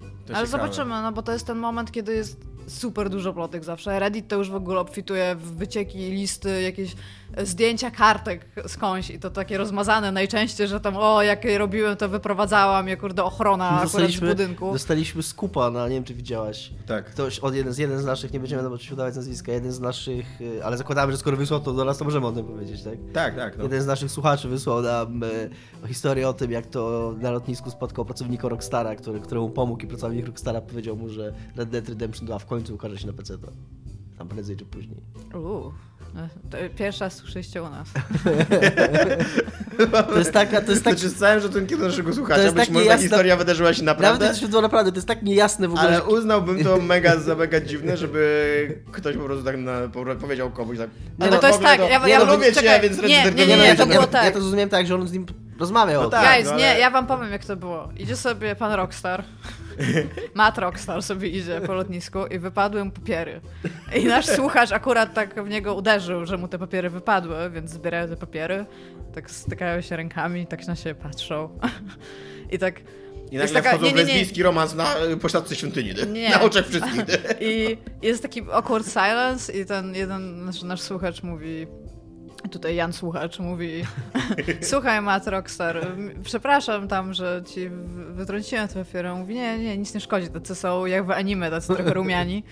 Ale 0.09 0.25
ciekawe. 0.25 0.47
zobaczymy, 0.47 1.01
no 1.01 1.11
bo 1.11 1.21
to 1.23 1.31
jest 1.31 1.47
ten 1.47 1.57
moment, 1.57 1.91
kiedy 1.91 2.15
jest 2.15 2.45
super 2.67 3.09
dużo 3.09 3.33
plotek 3.33 3.63
zawsze. 3.63 3.99
Reddit 3.99 4.27
to 4.27 4.35
już 4.35 4.49
w 4.49 4.55
ogóle 4.55 4.79
obfituje 4.79 5.35
w 5.35 5.55
wycieki, 5.55 5.97
listy, 5.97 6.61
jakieś 6.61 6.95
zdjęcia 7.43 7.91
kartek 7.91 8.45
skądś 8.67 9.09
i 9.09 9.19
to 9.19 9.29
takie 9.29 9.57
rozmazane 9.57 10.11
najczęściej, 10.11 10.67
że 10.67 10.79
tam 10.79 10.97
o, 10.97 11.23
jak 11.23 11.45
je 11.45 11.57
robiłem, 11.57 11.97
to 11.97 12.09
wyprowadzałam 12.09 12.87
je, 12.87 12.97
kurde, 12.97 13.23
ochrona 13.23 13.69
akurat 13.69 13.89
z 13.89 13.91
Dostaliśmy, 13.91 14.27
budynku. 14.29 14.73
dostaliśmy 14.73 15.23
skupa 15.23 15.71
na, 15.71 15.87
nie 15.87 15.95
wiem 15.95 16.03
czy 16.03 16.13
widziałaś. 16.13 16.71
Tak. 16.85 17.05
Ktoś, 17.05 17.39
od 17.39 17.55
jeden 17.55 17.73
z, 17.73 17.77
jeden 17.77 17.99
z 17.99 18.05
naszych, 18.05 18.33
nie 18.33 18.39
będziemy 18.39 18.63
nawet 18.63 18.91
udawać 18.91 19.15
nazwiska, 19.15 19.51
jeden 19.51 19.71
z 19.71 19.79
naszych, 19.79 20.41
y, 20.41 20.65
ale 20.65 20.77
zakładamy, 20.77 21.11
że 21.11 21.17
skoro 21.17 21.37
wysłał 21.37 21.59
to 21.59 21.73
do 21.73 21.85
nas, 21.85 21.97
to 21.97 22.05
możemy 22.05 22.27
o 22.27 22.31
tym 22.31 22.45
powiedzieć, 22.45 22.83
tak? 22.83 22.93
Tak, 23.13 23.35
tak. 23.35 23.57
No. 23.57 23.63
Jeden 23.63 23.81
z 23.81 23.85
naszych 23.85 24.11
słuchaczy 24.11 24.47
wysłał 24.49 24.81
nam 24.81 25.23
e, 25.23 25.87
historię 25.87 26.29
o 26.29 26.33
tym, 26.33 26.51
jak 26.51 26.65
to 26.65 27.13
na 27.21 27.31
lotnisku 27.31 27.71
spotkał 27.71 28.05
pracownika 28.05 28.49
Rockstara, 28.49 28.95
który, 28.95 29.19
któremu 29.19 29.49
pomógł 29.49 29.83
i 29.83 29.87
pracownik 29.87 30.25
Rockstara 30.25 30.61
powiedział 30.61 30.95
mu, 30.95 31.09
że 31.09 31.33
Red 31.55 31.69
Dead 31.69 31.89
Redemption 31.89 32.25
2 32.25 32.39
w 32.39 32.45
końcu 32.45 32.75
ukaże 32.75 32.97
się 32.97 33.07
na 33.07 33.13
PC. 33.13 33.37
Tam 34.17 34.27
prędzej 34.27 34.57
czy 34.57 34.65
później. 34.65 35.01
Uuu, 35.33 35.73
to 36.51 36.57
pierwszy 36.77 36.99
raz 36.99 37.13
słyszeliście 37.13 37.63
u 37.63 37.69
nas. 37.69 37.87
To 40.11 40.17
jest 40.17 40.31
taka, 40.31 40.61
to 40.61 40.71
jest 40.71 40.83
tak... 40.83 40.93
Znaczy 40.93 41.09
z 41.09 41.15
całym 41.19 41.41
szacunkiem 41.41 41.79
do 41.79 41.85
naszego 41.85 42.13
słuchacza, 42.13 42.41
jest 42.41 42.55
być 42.55 42.61
takie 42.61 42.73
może 42.73 42.85
ta 42.85 42.91
jasne- 42.93 43.01
historia 43.01 43.37
wydarzyła 43.37 43.73
się 43.73 43.83
Nawet 43.83 44.01
naprawdę, 44.01 44.29
to 44.29 44.35
się 44.39 44.45
wydało 44.45 44.61
naprawdę, 44.61 44.91
to 44.91 44.97
jest 44.97 45.07
tak 45.07 45.23
niejasne 45.23 45.67
w 45.67 45.71
ogóle, 45.71 45.87
ale 45.87 45.95
że... 45.97 46.03
uznałbym 46.03 46.63
to 46.63 46.77
mega 46.93 47.17
za 47.19 47.35
mega 47.35 47.59
dziwne, 47.61 47.97
żeby 47.97 48.81
ktoś 48.91 49.17
po 49.17 49.23
prostu 49.23 49.43
tak 49.43 49.57
na, 49.57 49.87
po- 49.87 50.15
powiedział 50.15 50.51
komuś 50.51 50.77
tak 50.77 50.89
Ale 51.19 51.37
"A 51.37 51.39
to 51.39 51.47
jest 51.47 51.61
tak, 51.61 51.79
ja- 51.79 51.99
nie 52.05 52.09
ja- 52.11 52.19
no, 52.25 52.33
lubię 52.33 52.45
cię, 52.47 52.53
czekaj, 52.53 52.81
więc 52.81 53.01
nie, 53.01 53.07
nie, 53.07 53.45
nie, 53.47 53.55
Redemption 53.55 53.75
to 53.77 53.83
ja, 53.83 53.85
było 53.85 54.01
ja, 54.01 54.07
tak. 54.07 54.25
ja 54.25 54.31
to 54.31 54.39
zrozumiałem 54.41 54.69
tak, 54.69 54.87
że 54.87 54.95
on 54.95 55.07
z 55.07 55.11
nim 55.13 55.25
rozmawiał 55.59 56.01
No 56.01 56.07
o 56.07 56.11
tym. 56.11 56.19
tak. 56.19 56.35
Guys, 56.37 56.51
no 56.51 56.57
nie, 56.57 56.69
ale- 56.69 56.79
ja 56.79 56.91
wam 56.91 57.07
powiem 57.07 57.31
jak 57.31 57.45
to 57.45 57.55
było. 57.55 57.89
Idzie 57.97 58.15
sobie 58.15 58.55
pan 58.55 58.71
Rockstar 58.73 59.23
Matt 60.35 60.57
Rockstar 60.57 61.03
sobie 61.03 61.27
idzie 61.29 61.61
po 61.61 61.73
lotnisku 61.73 62.25
i 62.25 62.39
wypadły 62.39 62.85
mu 62.85 62.91
papiery. 62.91 63.41
I 63.95 64.05
nasz 64.05 64.25
słuchacz 64.25 64.71
akurat 64.71 65.13
tak 65.13 65.43
w 65.45 65.49
niego 65.49 65.75
uderzył, 65.75 66.25
że 66.25 66.37
mu 66.37 66.47
te 66.47 66.59
papiery 66.59 66.89
wypadły, 66.89 67.49
więc 67.49 67.71
zbierają 67.71 68.07
te 68.07 68.15
papiery, 68.17 68.65
tak 69.15 69.31
stykają 69.31 69.81
się 69.81 69.95
rękami, 69.97 70.47
tak 70.47 70.67
na 70.67 70.75
siebie 70.75 70.95
patrzą. 70.95 71.59
I 72.51 72.59
tak... 72.59 72.79
I 73.31 73.35
jest 73.35 73.53
nagle 73.53 73.69
taka- 73.71 73.77
wchodzą 73.77 73.85
nie, 73.95 73.97
nie, 74.03 74.03
nie. 74.07 74.13
lesbijski 74.13 74.43
romans 74.43 74.75
na 74.75 74.97
y, 75.03 75.17
pośladce 75.17 75.55
świątyni. 75.55 75.93
Nie. 76.11 76.29
Na 76.29 76.41
oczach 76.41 76.65
wszystkich. 76.67 77.03
I 77.39 77.77
jest 78.01 78.21
taki 78.21 78.41
awkward 78.51 78.87
silence 78.89 79.53
i 79.53 79.65
ten 79.65 79.95
jeden 79.95 80.45
nasz, 80.45 80.61
nasz 80.63 80.81
słuchacz 80.81 81.23
mówi, 81.23 81.67
tutaj 82.51 82.75
Jan 82.75 82.93
słuchacz 82.93 83.39
mówi, 83.39 83.85
słuchaj 84.61 85.01
Matt 85.01 85.27
Rockstar, 85.27 85.87
przepraszam 86.23 86.87
tam, 86.87 87.13
że 87.13 87.41
ci 87.53 87.69
wytrąciłem 88.09 88.67
tę 88.67 88.85
papierę. 88.85 89.15
Mówi, 89.15 89.35
nie, 89.35 89.59
nie, 89.59 89.77
nic 89.77 89.93
nie 89.93 89.99
szkodzi, 89.99 90.27
tacy 90.27 90.55
są 90.55 90.85
jak 90.85 91.05
w 91.05 91.11
anime, 91.11 91.49
tacy 91.49 91.67
trochę 91.75 91.93
rumiani. 92.03 92.43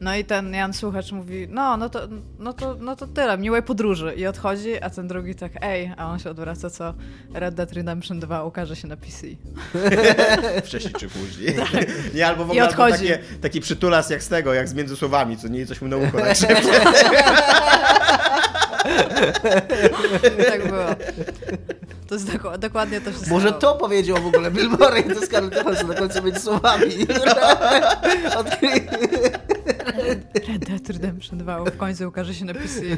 No 0.00 0.16
i 0.16 0.24
ten 0.24 0.54
Jan 0.54 0.72
słuchacz 0.72 1.12
mówi, 1.12 1.46
no, 1.50 1.76
no 1.76 1.88
to, 1.88 2.00
no 2.38 2.52
to, 2.52 2.76
no 2.80 2.96
to 2.96 3.06
tyle, 3.06 3.38
miłej 3.38 3.62
podróży. 3.62 4.14
I 4.16 4.26
odchodzi, 4.26 4.82
a 4.82 4.90
ten 4.90 5.08
drugi 5.08 5.34
tak, 5.34 5.52
ej, 5.60 5.92
a 5.96 6.10
on 6.10 6.18
się 6.18 6.30
odwraca, 6.30 6.70
co 6.70 6.94
Red 7.34 7.54
Dead 7.54 7.72
Redemption 7.72 8.20
2 8.20 8.44
ukaże 8.44 8.76
się 8.76 8.88
na 8.88 8.96
PC. 8.96 9.26
Wcześniej 10.66 10.94
czy 10.94 11.08
później. 11.08 11.56
Nie, 12.14 12.26
albo 12.26 12.44
w 12.44 12.50
ogóle 12.50 12.68
odchodzi. 12.68 12.92
takie, 12.92 13.18
taki 13.40 13.60
przytulas 13.60 14.10
jak 14.10 14.22
z 14.22 14.28
tego, 14.28 14.54
jak 14.54 14.68
z 14.68 14.74
między 14.74 14.96
słowami, 14.96 15.36
co 15.36 15.48
nie 15.48 15.66
coś 15.66 15.80
mu 15.80 15.88
na 15.88 15.96
ucho 15.96 16.18
tak. 16.18 16.36
Tak 20.50 20.68
było. 20.68 20.84
To 22.08 22.14
jest 22.14 22.32
doku- 22.32 22.58
dokładnie 22.58 23.00
to 23.00 23.12
się 23.12 23.18
Może 23.30 23.52
to 23.52 23.74
powiedział 23.74 24.16
w 24.16 24.26
ogóle 24.26 24.50
Bill 24.50 24.68
Murray 24.68 25.04
do 25.04 25.20
Scarlett 25.26 25.56
Johansson 25.56 25.88
na 25.88 25.94
końcu 25.94 26.22
między 26.22 26.40
słowami. 26.40 26.86
Odkry... 28.38 28.68
Red 30.48 30.64
Dead 30.68 30.88
Redemption 30.88 31.38
2 31.38 31.64
w 31.64 31.76
końcu 31.76 32.08
ukaże 32.08 32.34
się 32.34 32.44
na 32.44 32.54
PC. 32.54 32.80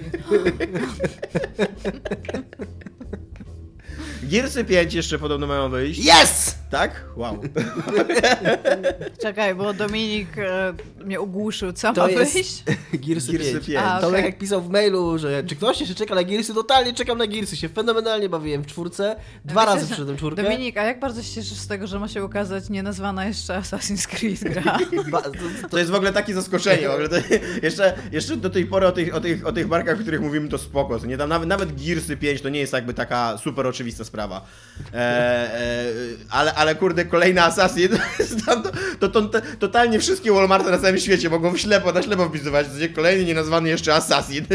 Gearsy 4.22 4.64
5 4.64 4.94
jeszcze 4.94 5.18
podobno 5.18 5.46
mają 5.46 5.68
wyjść. 5.70 6.00
Yes! 6.00 6.54
Tak? 6.70 7.04
Wow. 7.16 7.38
Czekaj, 9.22 9.54
bo 9.54 9.74
Dominik 9.74 10.38
e, 10.38 10.74
mnie 11.04 11.20
ogłuszył, 11.20 11.72
co 11.72 11.92
To 11.92 12.02
ma 12.02 12.10
jest 12.10 12.32
wyjść? 12.32 12.62
Gearsy 13.06 13.32
Gearsy 13.32 13.52
5. 13.52 13.66
5. 13.66 13.78
A, 13.84 14.00
Tomek 14.00 14.14
okej. 14.20 14.24
jak 14.30 14.38
pisał 14.38 14.62
w 14.62 14.70
mailu, 14.70 15.18
że 15.18 15.44
czy 15.44 15.56
ktoś 15.56 15.80
jeszcze 15.80 15.94
czeka 15.94 16.14
na 16.14 16.24
Gearsy, 16.24 16.54
totalnie 16.54 16.92
czekam 16.94 17.18
na 17.18 17.26
Gearsy. 17.26 17.56
Się 17.56 17.68
fenomenalnie 17.68 18.28
bawiłem 18.28 18.62
w 18.62 18.66
czwórce. 18.66 19.16
Dwa 19.44 19.60
Wiecie, 19.60 19.72
razy 19.74 19.80
że- 19.80 19.86
przyszedłem 19.86 20.16
czwórkę. 20.16 20.42
Dominik, 20.42 20.76
a 20.76 20.82
jak 20.84 21.00
bardzo 21.00 21.22
się 21.22 21.28
cieszysz 21.34 21.58
z 21.58 21.66
tego, 21.66 21.86
że 21.86 21.98
ma 21.98 22.08
się 22.08 22.24
ukazać 22.24 22.70
nienazwana 22.70 23.26
jeszcze 23.26 23.60
Assassin's 23.60 24.06
Creed 24.08 24.40
gra? 24.62 24.78
Ba- 25.10 25.22
to, 25.22 25.30
To 25.70 25.78
jest 25.78 25.90
w 25.90 25.94
ogóle 25.94 26.12
takie 26.12 26.34
zaskoczenie. 26.34 26.88
W 26.88 26.92
ogóle 26.92 27.08
to, 27.08 27.16
jeszcze, 27.62 27.94
jeszcze 28.12 28.36
do 28.36 28.50
tej 28.50 28.66
pory 28.66 28.86
o 28.86 28.92
tych, 28.92 29.14
o, 29.14 29.20
tych, 29.20 29.46
o 29.46 29.52
tych 29.52 29.68
markach, 29.68 29.96
o 29.98 30.00
których 30.02 30.20
mówimy, 30.20 30.48
to 30.48 30.58
spoko. 30.58 30.98
To 31.00 31.06
nie, 31.06 31.16
tam 31.18 31.28
nawet, 31.28 31.48
nawet 31.48 31.84
Gearsy 31.86 32.16
5 32.16 32.40
to 32.40 32.48
nie 32.48 32.60
jest 32.60 32.72
jakby 32.72 32.94
taka 32.94 33.38
super 33.38 33.66
oczywista 33.66 34.04
sprawa. 34.06 34.46
E, 34.92 34.96
e, 34.96 35.92
ale, 36.30 36.54
ale 36.54 36.74
kurde, 36.74 37.04
kolejny 37.04 37.42
Assassin, 37.42 37.88
to, 37.88 37.96
jest 38.22 38.46
tam, 38.46 38.62
to, 38.62 38.70
to, 39.00 39.08
to, 39.08 39.22
to, 39.22 39.38
totalnie 39.58 40.00
wszystkie 40.00 40.32
Walmarty 40.32 40.70
na 40.70 40.78
całym 40.78 40.98
świecie 40.98 41.30
mogą 41.30 41.52
w 41.52 41.58
ślepo, 41.58 41.92
na 41.92 42.02
ślepo 42.02 42.28
wpisywać. 42.28 42.66
To 42.68 42.78
jest 42.78 42.94
kolejny 42.94 43.24
nienazwany 43.24 43.68
jeszcze 43.68 43.94
Assassin. 43.94 44.46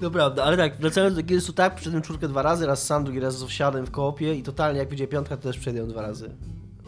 To 0.00 0.10
prawda, 0.10 0.44
ale 0.44 0.56
tak, 0.56 0.76
wracając 0.76 1.16
do 1.16 1.22
Gearsu, 1.22 1.52
tak, 1.52 1.74
przyszedłem 1.74 2.02
czwórkę 2.02 2.28
dwa 2.28 2.42
razy, 2.42 2.66
raz 2.66 2.86
sam, 2.86 3.04
drugi 3.04 3.20
raz 3.20 3.38
z 3.38 3.42
owsiadem 3.42 3.86
w 3.86 3.90
koopie 3.90 4.34
i 4.34 4.42
totalnie 4.42 4.78
jak 4.78 4.88
wyjdzie 4.88 5.06
piątka, 5.06 5.36
to 5.36 5.42
też 5.42 5.58
przejdę 5.58 5.86
dwa 5.86 6.02
razy. 6.02 6.30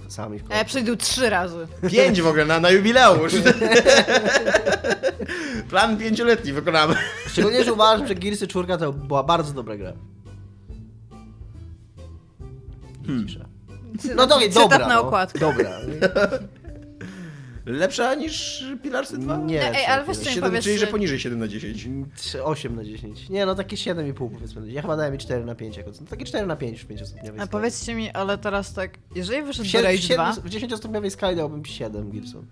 Sami 0.09 0.39
w 0.39 0.53
A 0.53 0.57
ja 0.57 0.65
przyjdę 0.65 0.97
trzy 0.97 1.31
razy. 1.31 1.67
Pięć 1.91 2.23
w 2.23 2.27
ogóle 2.27 2.45
na, 2.45 2.61
na 2.61 2.71
jubileusz. 2.71 3.33
Plan 5.71 5.97
pięcioletni 5.97 6.53
wykonamy. 6.53 6.95
Szczególnie, 7.29 7.65
że 7.65 7.73
uważam, 7.73 8.09
że 8.09 8.15
Gearsy 8.15 8.47
czwórka 8.47 8.79
to 8.79 8.93
była 8.93 9.23
bardzo 9.23 9.53
dobra 9.53 9.77
gra. 9.77 9.93
Cisza. 13.27 13.45
No 14.17 14.27
to 14.27 14.39
Cytat 14.39 14.55
dobra, 14.55 14.79
na 14.79 14.95
no. 14.95 15.01
okładkę. 15.01 15.39
Dobra. 15.39 15.71
Lepsza 17.67 18.15
niż 18.15 18.65
Pilarsy 18.83 19.19
2? 19.19 19.37
Nie, 19.37 19.79
Ej, 19.79 19.87
ale 19.87 20.05
weźcie 20.05 20.25
mi 20.29 20.35
7, 20.35 20.51
powiedzcie... 20.51 20.71
czyli, 20.71 20.79
że 20.79 20.87
poniżej 20.87 21.21
7 21.21 21.39
na 21.39 21.49
10. 21.49 21.89
8 22.45 22.77
na 22.77 22.85
10. 22.85 23.29
Nie, 23.29 23.47
no 23.47 23.55
takie 23.55 23.77
7,5 23.77 24.13
powiedzmy. 24.31 24.73
Ja 24.73 24.83
chyba 24.83 24.97
dałem 24.97 25.13
mi 25.13 25.19
4 25.19 25.45
na 25.45 25.55
5 25.55 25.77
jako. 25.77 25.91
No 26.01 26.07
takie 26.07 26.25
4 26.25 26.47
na 26.47 26.57
5 26.57 26.81
w 26.85 26.89
5-stopniowej 26.89 27.41
A 27.43 27.47
powiedzcie 27.47 27.95
mi, 27.95 28.11
ale 28.11 28.39
teraz 28.39 28.75
tak, 28.75 28.99
jeżeli 29.15 29.43
wyszedł 29.43 29.69
Rage 29.83 29.99
siedem- 29.99 30.33
2, 30.33 30.33
w 30.33 30.51
10-stopniowej 30.51 31.11
skali 31.11 31.37
dałbym 31.37 31.65
7 31.65 32.11
Gearsów. 32.11 32.45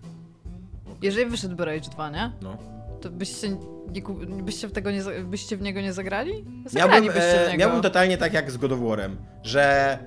jeżeli 1.02 1.30
wyszedł 1.30 1.64
Rage 1.64 1.90
2, 1.90 2.10
nie? 2.10 2.32
No. 2.42 2.56
To 3.00 3.10
byście, 3.10 3.48
nie, 3.48 4.02
byście, 4.42 4.68
w 4.68 4.72
tego 4.72 4.90
nie, 4.90 5.02
byście 5.24 5.56
w 5.56 5.62
niego 5.62 5.80
nie 5.80 5.92
zagrali? 5.92 6.32
Miałbym, 6.32 6.62
Zagralibyście 6.66 7.20
w 7.20 7.48
e, 7.48 7.52
niego. 7.52 7.58
miałbym 7.60 7.82
totalnie 7.82 8.18
tak 8.18 8.32
jak 8.32 8.50
z 8.50 8.56
God 8.56 8.72
of 8.72 8.80
War'em, 8.80 9.10
że 9.42 9.98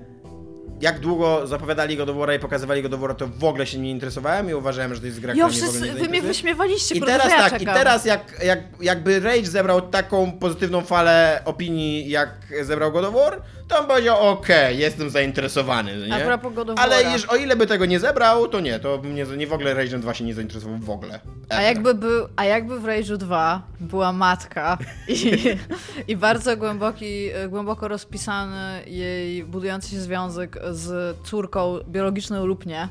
jak 0.80 0.98
długo 1.00 1.46
zapowiadali 1.46 1.96
God 1.96 2.08
of 2.08 2.16
War'a 2.16 2.36
i 2.36 2.38
pokazywali 2.38 2.82
God 2.82 2.94
of 2.94 3.00
War'a, 3.00 3.14
to 3.14 3.26
w 3.26 3.44
ogóle 3.44 3.66
się 3.66 3.78
nie 3.78 3.90
interesowałem 3.90 4.50
i 4.50 4.54
uważałem, 4.54 4.94
że 4.94 5.00
to 5.00 5.06
jest 5.06 5.20
gra, 5.20 5.34
Jo, 5.34 5.48
która 5.48 5.68
wszyscy, 5.68 5.92
wy 5.92 6.08
mnie 6.08 6.22
wyśmiewaliście, 6.22 6.94
I 6.94 7.00
teraz 7.00 7.30
ja 7.30 7.50
tak, 7.50 7.62
i 7.62 7.64
teraz 7.64 8.04
jak, 8.04 8.40
jak, 8.44 8.58
jakby 8.80 9.20
Rage 9.20 9.46
zebrał 9.46 9.80
taką 9.80 10.32
pozytywną 10.32 10.82
falę 10.82 11.42
opinii, 11.44 12.10
jak 12.10 12.30
zebrał 12.62 12.92
God 12.92 13.04
of 13.04 13.14
War, 13.14 13.42
to 13.70 13.80
on 13.80 13.86
powiedział, 13.86 14.28
okej, 14.28 14.78
jestem 14.78 15.10
zainteresowany, 15.10 16.08
nie? 16.08 16.14
A 16.14 16.26
propos 16.26 16.54
God 16.54 16.70
of 16.70 16.78
Ale 16.78 17.02
jeż, 17.02 17.26
o 17.26 17.36
ile 17.36 17.56
by 17.56 17.66
tego 17.66 17.86
nie 17.86 18.00
zebrał, 18.00 18.48
to 18.48 18.60
nie, 18.60 18.78
to 18.78 19.02
nie, 19.04 19.24
nie 19.36 19.46
w 19.46 19.52
ogóle 19.52 19.74
Rage 19.74 19.98
2 19.98 20.14
się 20.14 20.24
nie 20.24 20.34
zainteresował 20.34 20.78
w 20.78 20.90
ogóle. 20.90 21.20
A 21.48 21.54
Ever. 21.54 21.64
jakby, 21.64 21.94
był, 21.94 22.28
a 22.36 22.44
jakby 22.44 22.80
w 22.80 22.84
Rage'u 22.84 23.16
2 23.16 23.62
była 23.80 24.12
matka 24.12 24.78
i, 25.08 25.36
i 26.12 26.16
bardzo 26.16 26.56
głęboki, 26.56 27.30
głęboko 27.48 27.88
rozpisany 27.88 28.82
jej 28.86 29.44
budujący 29.44 29.90
się 29.90 30.00
związek 30.00 30.58
z 30.70 31.16
córką 31.22 31.78
biologiczną 31.88 32.46
lub 32.46 32.66
nie, 32.66 32.88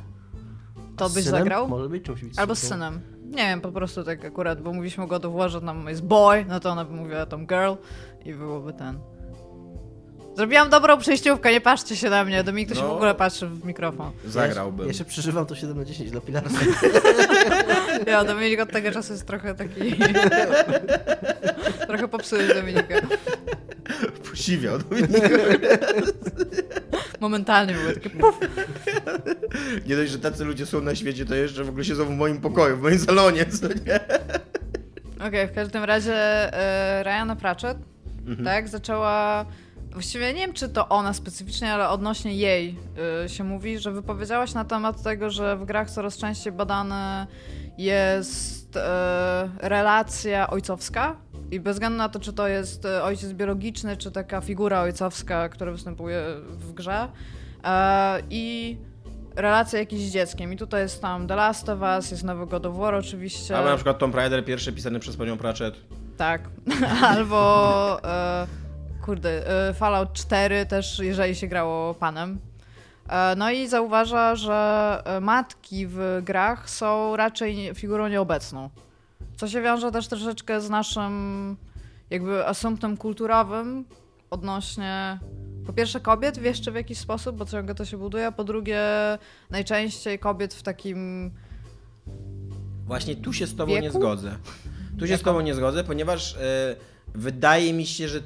to 0.97 1.09
byś 1.09 1.23
synem? 1.23 1.39
zagrał? 1.39 1.67
Może 1.67 1.89
być, 1.89 2.05
czy 2.05 2.11
musi 2.11 2.25
być 2.25 2.39
Albo 2.39 2.55
z 2.55 2.59
synem. 2.59 3.01
Nie 3.25 3.43
wiem, 3.43 3.61
po 3.61 3.71
prostu 3.71 4.03
tak 4.03 4.25
akurat, 4.25 4.61
bo 4.61 4.73
mówiliśmy 4.73 5.03
o 5.03 5.07
God 5.07 5.25
of 5.25 5.34
War, 5.34 5.49
że 5.49 5.61
tam 5.61 5.88
jest 5.88 6.03
boy, 6.03 6.45
no 6.47 6.59
to 6.59 6.69
ona 6.69 6.86
by 6.86 6.93
mówiła 6.93 7.25
tam 7.25 7.47
girl 7.47 7.73
i 8.25 8.34
byłoby 8.34 8.73
ten. 8.73 8.99
Zrobiłam 10.39 10.69
dobrą 10.69 10.97
przejściówkę, 10.97 11.51
nie 11.51 11.61
patrzcie 11.61 11.95
się 11.95 12.09
na 12.09 12.23
mnie, 12.23 12.43
Dominik 12.43 12.69
to 12.69 12.75
się 12.75 12.81
No. 12.81 12.87
w 12.87 12.91
ogóle 12.91 13.15
patrzy 13.15 13.47
w 13.47 13.65
mikrofon. 13.65 14.11
Zagrałbym. 14.25 14.85
Ja 14.85 14.87
jeszcze 14.87 15.05
przeżywam 15.05 15.45
to 15.45 15.55
7 15.55 15.77
na 15.77 15.85
10 15.85 16.11
dla 16.11 16.21
Pilarsa. 16.21 16.59
Ja, 18.07 18.23
Dominik 18.23 18.59
od 18.59 18.71
tego 18.71 18.91
czasu 18.91 19.13
jest 19.13 19.25
trochę 19.27 19.55
taki... 19.55 19.95
trochę 21.87 22.07
popsułeś 22.07 22.53
Dominika. 22.53 22.95
Posiwiał. 24.29 24.79
Momentalnie 27.19 27.73
były 27.73 27.93
takie 27.93 28.09
puf. 28.09 28.39
Nie 29.87 29.95
dość, 29.95 30.11
że 30.11 30.19
tacy 30.19 30.45
ludzie 30.45 30.65
są 30.65 30.81
na 30.81 30.95
świecie, 30.95 31.25
to 31.25 31.35
jeszcze 31.35 31.63
w 31.63 31.69
ogóle 31.69 31.85
siedzą 31.85 32.05
w 32.05 32.09
moim 32.09 32.41
pokoju, 32.41 32.77
w 32.77 32.81
moim 32.81 32.99
salonie, 32.99 33.45
co 33.45 33.67
nie? 33.67 33.99
Okej, 35.27 35.47
w 35.47 35.51
każdym 35.55 35.83
razie 35.83 36.13
e, 36.53 37.03
Ryana 37.03 37.35
Pratchett, 37.35 37.77
Mhm. 38.27 38.45
tak, 38.45 38.67
zaczęła... 38.67 39.45
Właściwie 39.91 40.33
nie 40.33 40.39
wiem, 40.39 40.53
czy 40.53 40.69
to 40.69 40.89
ona 40.89 41.13
specyficznie, 41.13 41.73
ale 41.73 41.89
odnośnie 41.89 42.33
jej 42.33 42.75
e, 43.23 43.29
się 43.29 43.43
mówi, 43.43 43.79
że 43.79 43.91
wypowiedziała 43.91 44.47
się 44.47 44.55
na 44.55 44.65
temat 44.65 45.03
tego, 45.03 45.29
że 45.29 45.57
w 45.57 45.65
grach 45.65 45.89
coraz 45.89 46.17
częściej 46.17 46.53
badane 46.53 47.27
jest 47.77 48.77
e, 48.77 49.49
relacja 49.57 50.49
ojcowska 50.49 51.15
i 51.51 51.59
bez 51.59 51.75
względu 51.75 51.97
na 51.97 52.09
to, 52.09 52.19
czy 52.19 52.33
to 52.33 52.47
jest 52.47 52.85
e, 52.85 53.03
ojciec 53.03 53.33
biologiczny, 53.33 53.97
czy 53.97 54.11
taka 54.11 54.41
figura 54.41 54.81
ojcowska, 54.81 55.49
która 55.49 55.71
występuje 55.71 56.23
w 56.49 56.73
grze 56.73 57.07
e, 57.63 58.21
i 58.29 58.77
relacja 59.35 59.79
jakiś 59.79 59.99
z 59.99 60.11
dzieckiem. 60.11 60.53
I 60.53 60.57
tutaj 60.57 60.81
jest 60.81 61.01
tam 61.01 61.27
The 61.27 61.35
Last 61.35 61.69
of 61.69 61.79
Us, 61.81 62.11
jest 62.11 62.23
nowy 62.23 62.45
God 62.47 62.65
of 62.65 62.77
War 62.77 62.95
oczywiście. 62.95 63.57
Albo 63.57 63.69
na 63.69 63.75
przykład 63.75 63.99
Tomb 63.99 64.15
Raider, 64.15 64.45
pierwszy 64.45 64.73
pisany 64.73 64.99
przez 64.99 65.17
panią 65.17 65.37
Pratchett. 65.37 65.75
Tak. 66.17 66.41
Albo 67.11 68.03
e, 68.03 68.47
kurde, 69.10 69.70
e, 69.70 69.74
Fallout 69.74 70.14
4 70.14 70.66
też, 70.66 70.99
jeżeli 70.99 71.36
się 71.36 71.47
grało 71.47 71.93
panem. 71.93 72.39
E, 73.10 73.36
no 73.38 73.51
i 73.51 73.68
zauważa, 73.68 74.36
że 74.36 75.01
e, 75.05 75.20
matki 75.20 75.88
w 75.88 76.22
grach 76.24 76.70
są 76.70 77.16
raczej 77.16 77.76
figurą 77.76 78.07
nieobecną. 78.07 78.70
Co 79.38 79.47
się 79.47 79.62
wiąże 79.62 79.91
też 79.91 80.07
troszeczkę 80.07 80.62
z 80.62 80.70
naszym 80.70 81.57
jakby 82.10 82.47
asumptem 82.47 82.97
kulturowym 82.97 83.86
odnośnie 84.30 85.20
po 85.66 85.74
pierwsze 85.74 85.99
kobiet 85.99 86.41
jeszcze 86.41 86.72
w 86.72 86.76
jakiś 86.76 86.97
sposób, 86.97 87.36
bo 87.38 87.45
ciągle 87.45 87.76
to 87.76 87.86
się 87.86 87.97
buduje, 87.97 88.28
a 88.28 88.32
po 88.32 88.43
drugie 88.43 88.82
najczęściej 89.49 90.20
kobiet 90.20 90.53
w 90.53 90.64
takim 90.64 91.32
Właśnie 92.86 93.16
tu 93.16 93.34
się 93.34 93.47
z 93.47 93.55
tobą 93.55 93.72
Wieku? 93.72 93.84
nie 93.84 93.91
zgodzę. 93.91 94.36
Tu 94.99 95.07
się 95.07 95.18
z 95.18 95.22
tobą 95.22 95.41
nie 95.41 95.55
zgodzę, 95.55 95.84
ponieważ 95.84 96.36
e, 96.36 96.76
wydaje 97.16 97.74
mi 97.74 97.86
się, 97.86 98.07
że 98.07 98.20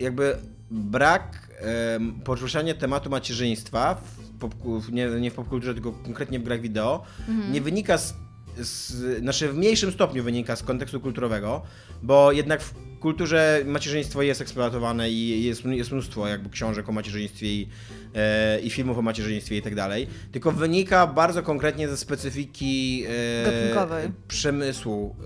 jakby 0.00 0.36
brak 0.70 1.48
e, 1.60 2.00
poruszania 2.24 2.74
tematu 2.74 3.10
macierzyństwa 3.10 3.94
w 3.94 4.38
pop, 4.38 4.54
nie, 4.92 5.06
nie 5.06 5.30
w 5.30 5.34
popkulturze, 5.34 5.74
tylko 5.74 5.92
konkretnie 5.92 6.38
w 6.38 6.42
grach 6.42 6.60
wideo, 6.60 7.02
nie 7.50 7.60
wynika 7.60 7.98
z, 7.98 8.14
z, 8.56 9.18
znaczy 9.20 9.48
w 9.48 9.56
mniejszym 9.56 9.92
stopniu 9.92 10.24
wynika 10.24 10.56
z 10.56 10.62
kontekstu 10.62 11.00
kulturowego, 11.00 11.62
bo 12.02 12.32
jednak 12.32 12.62
w 12.62 12.74
kulturze 13.02 13.62
macierzyństwo 13.66 14.22
jest 14.22 14.40
eksploatowane 14.40 15.10
i 15.10 15.44
jest, 15.44 15.64
jest 15.64 15.92
mnóstwo 15.92 16.28
jakby 16.28 16.50
książek 16.50 16.88
o 16.88 16.92
macierzyństwie 16.92 17.46
i, 17.46 17.68
e, 18.14 18.60
i 18.60 18.70
filmów 18.70 18.98
o 18.98 19.02
macierzyństwie 19.02 19.56
i 19.56 19.62
tak 19.62 19.74
dalej, 19.74 20.06
tylko 20.32 20.52
wynika 20.52 21.06
bardzo 21.06 21.42
konkretnie 21.42 21.88
ze 21.88 21.96
specyfiki 21.96 23.04
e, 23.08 24.10
przemysłu 24.28 25.16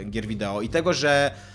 e, 0.00 0.04
gier 0.04 0.26
wideo 0.26 0.62
i 0.62 0.68
tego, 0.68 0.92
że, 0.92 1.30
e, 1.30 1.51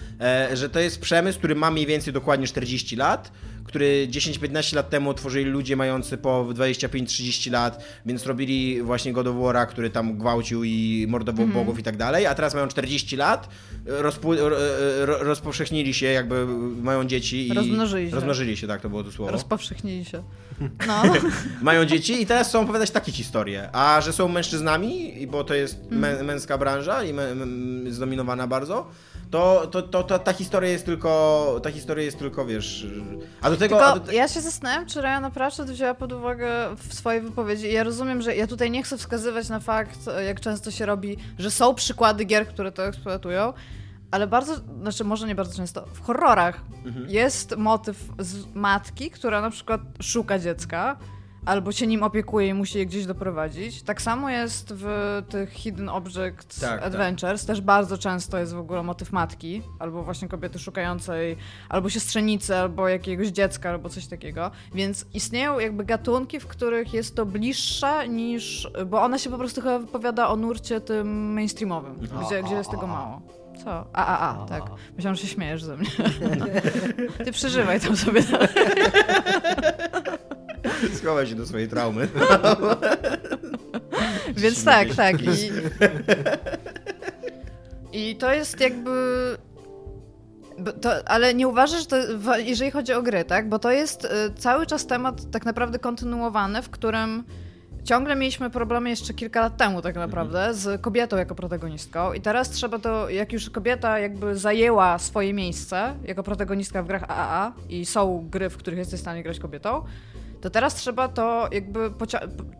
że 0.53 0.69
to 0.69 0.79
jest 0.79 1.01
przemysł, 1.01 1.37
który 1.37 1.55
ma 1.55 1.71
mniej 1.71 1.85
więcej 1.85 2.13
dokładnie 2.13 2.47
40 2.47 2.95
lat, 2.95 3.31
który 3.67 4.07
10-15 4.11 4.75
lat 4.75 4.89
temu 4.89 5.13
tworzyli 5.13 5.45
ludzie 5.45 5.75
mający 5.75 6.17
po 6.17 6.45
25-30 6.45 7.51
lat, 7.51 7.83
więc 8.05 8.25
robili 8.25 8.81
właśnie 8.81 9.13
God 9.13 9.27
of 9.27 9.35
War'a, 9.35 9.67
który 9.67 9.89
tam 9.89 10.17
gwałcił 10.17 10.63
i 10.63 11.05
mordował 11.09 11.45
Mhm. 11.45 11.65
bogów 11.65 11.79
i 11.79 11.83
tak 11.83 11.97
dalej, 11.97 12.25
a 12.25 12.35
teraz 12.35 12.53
mają 12.53 12.67
40 12.67 13.15
lat, 13.17 13.49
rozpu- 13.85 14.37
ro- 14.37 14.57
ro- 15.05 15.23
rozpowszechnili 15.23 15.93
się, 15.93 16.05
jakby 16.05 16.45
mają 16.81 17.03
dzieci 17.05 17.47
i... 17.47 17.53
Rozmnożyli 17.53 18.09
się. 18.09 18.15
Rozmnożyli 18.15 18.57
się, 18.57 18.67
tak 18.67 18.81
to 18.81 18.89
było 18.89 19.03
to 19.03 19.11
słowo. 19.11 19.31
Rozpowszechnili 19.31 20.05
się. 20.05 20.23
No. 20.87 21.03
mają 21.61 21.85
dzieci 21.85 22.21
i 22.21 22.25
teraz 22.25 22.49
chcą 22.49 22.61
opowiadać 22.61 22.91
takie 22.91 23.11
historie. 23.11 23.69
A 23.73 24.01
że 24.01 24.13
są 24.13 24.27
mężczyznami, 24.27 25.13
bo 25.31 25.43
to 25.43 25.53
jest 25.53 25.89
mę- 25.91 26.23
męska 26.23 26.57
branża 26.57 27.03
i 27.03 27.13
zdominowana 27.91 28.47
bardzo, 28.47 28.87
to, 29.31 29.67
to, 29.71 29.81
to, 29.81 30.03
to 30.03 30.19
ta 30.19 30.33
historia 30.33 30.69
jest 30.69 30.85
tylko, 30.85 31.59
ta 31.63 31.71
historia 31.71 32.05
jest 32.05 32.19
tylko, 32.19 32.45
wiesz, 32.45 32.87
a 33.41 33.49
do 33.49 33.56
tego... 33.57 33.79
Tylko 33.79 33.99
do, 33.99 34.11
ja 34.11 34.27
się 34.27 34.41
zastanawiam, 34.41 34.85
czy 34.85 35.01
Ryan 35.01 35.31
Pratchett 35.33 35.71
wzięła 35.71 35.93
pod 35.93 36.13
uwagę 36.13 36.75
w 36.75 36.93
swojej 36.93 37.21
wypowiedzi. 37.21 37.73
Ja 37.73 37.83
rozumiem, 37.83 38.21
że 38.21 38.35
ja 38.35 38.47
tutaj 38.47 38.71
nie 38.71 38.83
chcę 38.83 38.97
wskazywać 38.97 39.49
na 39.49 39.59
fakt, 39.59 39.99
jak 40.25 40.39
często 40.39 40.71
się 40.71 40.85
robi, 40.85 41.17
że 41.39 41.51
są 41.51 41.75
przykłady 41.75 42.25
gier, 42.25 42.47
które 42.47 42.71
to 42.71 42.85
eksploatują, 42.87 43.53
ale 44.11 44.27
bardzo, 44.27 44.55
znaczy 44.81 45.03
może 45.03 45.27
nie 45.27 45.35
bardzo 45.35 45.55
często, 45.55 45.85
w 45.93 46.01
horrorach 46.01 46.61
Mhm. 46.85 47.09
jest 47.09 47.57
motyw 47.57 47.97
z 48.19 48.55
matki, 48.55 49.11
która 49.11 49.41
na 49.41 49.49
przykład 49.49 49.81
szuka 50.01 50.39
dziecka, 50.39 50.97
albo 51.47 51.71
się 51.71 51.87
nim 51.87 52.03
opiekuje 52.03 52.47
i 52.47 52.53
musi 52.53 52.77
je 52.77 52.85
gdzieś 52.85 53.05
doprowadzić. 53.05 53.83
Tak 53.83 54.01
samo 54.01 54.29
jest 54.29 54.73
w 54.73 54.87
tych 55.29 55.51
Hidden 55.51 55.89
Objects 55.89 56.59
Tak, 56.59 56.69
tak. 56.69 56.83
Adventures. 56.83 57.45
Też 57.45 57.61
bardzo 57.61 57.97
często 57.97 58.37
jest 58.37 58.53
w 58.53 58.59
ogóle 58.59 58.83
motyw 58.83 59.11
matki, 59.11 59.61
albo 59.79 60.03
właśnie 60.03 60.27
kobiety 60.27 60.59
szukającej, 60.59 61.37
albo 61.69 61.89
siostrzenicy, 61.89 62.55
albo 62.55 62.87
jakiegoś 62.87 63.27
dziecka, 63.27 63.69
albo 63.69 63.89
coś 63.89 64.07
takiego. 64.07 64.51
Więc 64.73 65.05
istnieją 65.13 65.59
jakby 65.59 65.85
gatunki, 65.85 66.39
w 66.39 66.47
których 66.47 66.93
jest 66.93 67.15
to 67.15 67.25
bliższe 67.25 68.07
niż... 68.07 68.71
Bo 68.85 69.01
ona 69.01 69.17
się 69.17 69.29
po 69.29 69.37
prostu 69.37 69.61
chyba 69.61 69.79
wypowiada 69.79 70.27
o 70.27 70.35
nurcie 70.35 70.81
tym 70.81 71.33
mainstreamowym, 71.33 71.95
gdzie, 71.95 72.43
gdzie 72.43 72.55
jest 72.55 72.71
tego 72.71 72.87
mało. 72.87 73.21
Co? 73.63 73.85
A, 73.93 74.05
a, 74.05 74.43
a, 74.43 74.45
tak. 74.45 74.63
Myślałam, 74.95 75.15
że 75.15 75.21
się 75.21 75.27
śmiejesz 75.27 75.63
ze 75.63 75.77
mnie. 75.77 75.89
Ty 77.25 77.31
przeżywaj 77.31 77.79
tam 77.79 77.97
sobie. 77.97 78.21
schowaj 81.01 81.27
się 81.27 81.35
do 81.35 81.45
swojej 81.45 81.67
traumy. 81.67 82.07
Więc 84.37 84.63
tak, 84.63 84.95
tak. 84.95 85.15
I, 85.21 85.51
I 87.91 88.15
to 88.15 88.33
jest 88.33 88.59
jakby. 88.59 88.91
To, 90.81 91.09
ale 91.09 91.33
nie 91.33 91.47
uważasz, 91.47 91.79
że 91.79 91.85
to, 91.85 91.97
jeżeli 92.37 92.71
chodzi 92.71 92.93
o 92.93 93.01
gry, 93.01 93.25
tak? 93.25 93.49
Bo 93.49 93.59
to 93.59 93.71
jest 93.71 94.05
y, 94.05 94.09
cały 94.37 94.65
czas 94.65 94.87
temat 94.87 95.31
tak 95.31 95.45
naprawdę 95.45 95.79
kontynuowany, 95.79 96.61
w 96.61 96.69
którym 96.69 97.23
ciągle 97.87 98.15
mieliśmy 98.15 98.49
problemy 98.49 98.89
jeszcze 98.89 99.13
kilka 99.13 99.41
lat 99.41 99.57
temu 99.57 99.81
tak 99.81 99.95
naprawdę 99.95 100.53
z 100.53 100.81
kobietą 100.81 101.17
jako 101.17 101.35
protagonistką 101.35 102.13
i 102.13 102.21
teraz 102.21 102.49
trzeba 102.49 102.79
to, 102.79 103.09
jak 103.09 103.33
już 103.33 103.49
kobieta 103.49 103.99
jakby 103.99 104.37
zajęła 104.37 104.99
swoje 104.99 105.33
miejsce 105.33 105.95
jako 106.03 106.23
protagonistka 106.23 106.83
w 106.83 106.87
grach 106.87 107.03
AAA 107.07 107.53
i 107.69 107.85
są 107.85 108.27
gry, 108.31 108.49
w 108.49 108.57
których 108.57 108.79
jesteś 108.79 108.99
w 108.99 109.01
stanie 109.01 109.23
grać 109.23 109.39
kobietą, 109.39 109.83
to 110.41 110.49
teraz 110.49 110.75
trzeba 110.75 111.07
to 111.07 111.49
jakby, 111.51 111.91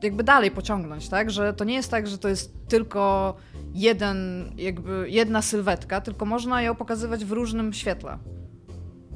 jakby 0.03 0.23
dalej 0.23 0.51
pociągnąć, 0.51 1.09
tak? 1.09 1.32
Że 1.32 1.53
to 1.53 1.63
nie 1.63 1.73
jest 1.73 1.91
tak, 1.91 2.07
że 2.07 2.17
to 2.17 2.30
jest 2.30 2.53
tylko 2.67 3.36
jeden, 3.73 4.51
jakby 4.57 5.05
jedna 5.09 5.41
sylwetka, 5.41 6.01
tylko 6.01 6.25
można 6.25 6.61
ją 6.61 6.75
pokazywać 6.75 7.25
w 7.25 7.32
różnym 7.32 7.73
świetle. 7.73 8.17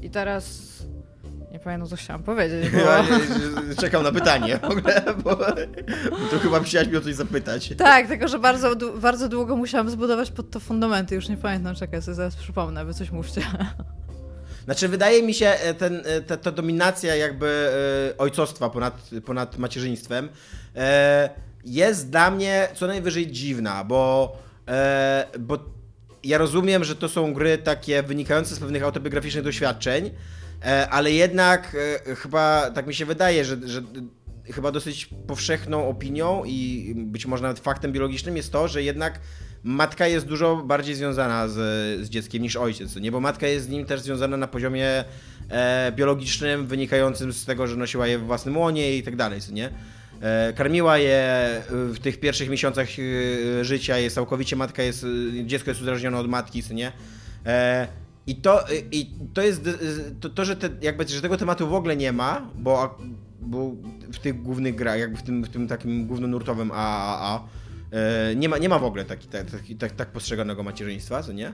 I 0.01 0.09
teraz 0.09 0.71
nie 1.51 1.59
pamiętam, 1.59 1.89
co 1.89 1.95
chciałam 1.95 2.23
powiedzieć, 2.23 2.69
bo... 2.69 2.77
Ja 2.77 3.03
czekam 3.77 4.03
na 4.03 4.11
pytanie 4.11 4.57
w 4.57 4.63
ogóle, 4.63 5.03
bo, 5.23 5.35
bo 6.09 6.27
tu 6.31 6.39
chyba 6.39 6.59
chciałaś 6.59 6.87
mi 6.87 6.97
o 6.97 7.01
coś 7.01 7.15
zapytać. 7.15 7.73
Tak, 7.77 8.07
tylko 8.07 8.27
że 8.27 8.39
bardzo, 8.39 8.75
bardzo 9.01 9.29
długo 9.29 9.55
musiałam 9.55 9.89
zbudować 9.89 10.31
pod 10.31 10.49
to 10.49 10.59
fundamenty, 10.59 11.15
już 11.15 11.29
nie 11.29 11.37
pamiętam, 11.37 11.75
czekaj, 11.75 12.01
sobie 12.01 12.15
zaraz 12.15 12.35
przypomnę, 12.35 12.85
wy 12.85 12.93
coś 12.93 13.11
mówcie. 13.11 13.41
Znaczy, 14.65 14.87
wydaje 14.87 15.23
mi 15.23 15.33
się, 15.33 15.47
e, 15.47 15.73
ten, 15.73 16.01
e, 16.05 16.21
ta, 16.21 16.37
ta 16.37 16.51
dominacja 16.51 17.15
jakby 17.15 17.71
e, 18.13 18.17
ojcostwa 18.17 18.69
ponad, 18.69 19.09
ponad 19.25 19.57
macierzyństwem 19.57 20.29
jest 21.65 22.09
dla 22.09 22.31
mnie 22.31 22.67
co 22.75 22.87
najwyżej 22.87 23.31
dziwna, 23.31 23.83
bo, 23.83 24.37
bo 25.39 25.57
ja 26.23 26.37
rozumiem, 26.37 26.83
że 26.83 26.95
to 26.95 27.09
są 27.09 27.33
gry 27.33 27.57
takie 27.57 28.03
wynikające 28.03 28.55
z 28.55 28.59
pewnych 28.59 28.83
autobiograficznych 28.83 29.43
doświadczeń, 29.43 30.11
ale 30.89 31.11
jednak 31.11 31.77
chyba, 32.17 32.71
tak 32.71 32.87
mi 32.87 32.93
się 32.93 33.05
wydaje, 33.05 33.45
że, 33.45 33.57
że 33.65 33.81
chyba 34.45 34.71
dosyć 34.71 35.09
powszechną 35.27 35.89
opinią 35.89 36.43
i 36.45 36.93
być 36.95 37.25
może 37.25 37.43
nawet 37.43 37.59
faktem 37.59 37.91
biologicznym 37.91 38.37
jest 38.37 38.51
to, 38.51 38.67
że 38.67 38.83
jednak 38.83 39.19
matka 39.63 40.07
jest 40.07 40.25
dużo 40.25 40.55
bardziej 40.55 40.95
związana 40.95 41.47
z, 41.47 41.55
z 42.05 42.09
dzieckiem 42.09 42.41
niż 42.41 42.55
ojciec, 42.55 42.95
nie? 42.95 43.11
Bo 43.11 43.19
matka 43.19 43.47
jest 43.47 43.65
z 43.65 43.69
nim 43.69 43.85
też 43.85 44.01
związana 44.01 44.37
na 44.37 44.47
poziomie 44.47 45.03
e, 45.49 45.91
biologicznym, 45.95 46.67
wynikającym 46.67 47.33
z 47.33 47.45
tego, 47.45 47.67
że 47.67 47.75
nosiła 47.75 48.07
je 48.07 48.17
w 48.17 48.25
własnym 48.25 48.57
łonie 48.57 48.97
i 48.97 49.03
tak 49.03 49.15
dalej, 49.15 49.39
nie? 49.51 49.69
E, 50.21 50.53
karmiła 50.53 50.97
je 50.97 51.61
w 51.69 51.99
tych 51.99 52.19
pierwszych 52.19 52.49
miesiącach 52.49 52.87
e, 52.89 53.65
życia, 53.65 53.97
jest 53.97 54.15
całkowicie 54.15 54.55
matka 54.55 54.83
jest, 54.83 55.05
e, 55.39 55.45
dziecko 55.45 55.71
jest 55.71 55.81
uzależnione 55.81 56.17
od 56.17 56.27
matki, 56.27 56.63
nie? 56.71 56.91
E, 57.45 57.87
i 58.27 58.35
to, 58.35 58.65
I 58.91 59.09
to 59.33 59.41
jest 59.41 59.69
to, 60.19 60.29
to 60.29 60.45
że, 60.45 60.55
te, 60.55 60.69
jakby, 60.81 61.07
że 61.07 61.21
tego 61.21 61.37
tematu 61.37 61.67
w 61.67 61.73
ogóle 61.73 61.95
nie 61.95 62.11
ma, 62.11 62.49
bo, 62.55 62.99
bo 63.41 63.71
w 64.13 64.19
tych 64.19 64.41
głównych 64.41 64.75
grach, 64.75 64.99
jakby 64.99 65.17
w 65.17 65.23
tym, 65.23 65.43
w 65.43 65.49
tym 65.49 65.67
takim 65.67 66.07
głównonurtowym 66.07 66.71
AAA, 66.73 67.35
e, 67.35 67.60
nie 68.35 68.49
ma, 68.49 68.57
nie 68.57 68.69
ma 68.69 68.79
w 68.79 68.83
ogóle 68.83 69.05
taki, 69.05 69.27
tak, 69.27 69.45
tak, 69.79 69.91
tak, 69.91 70.11
postrzeganego 70.11 70.63
macierzyństwa, 70.63 71.23
co 71.23 71.31
nie? 71.31 71.47
E, 71.47 71.53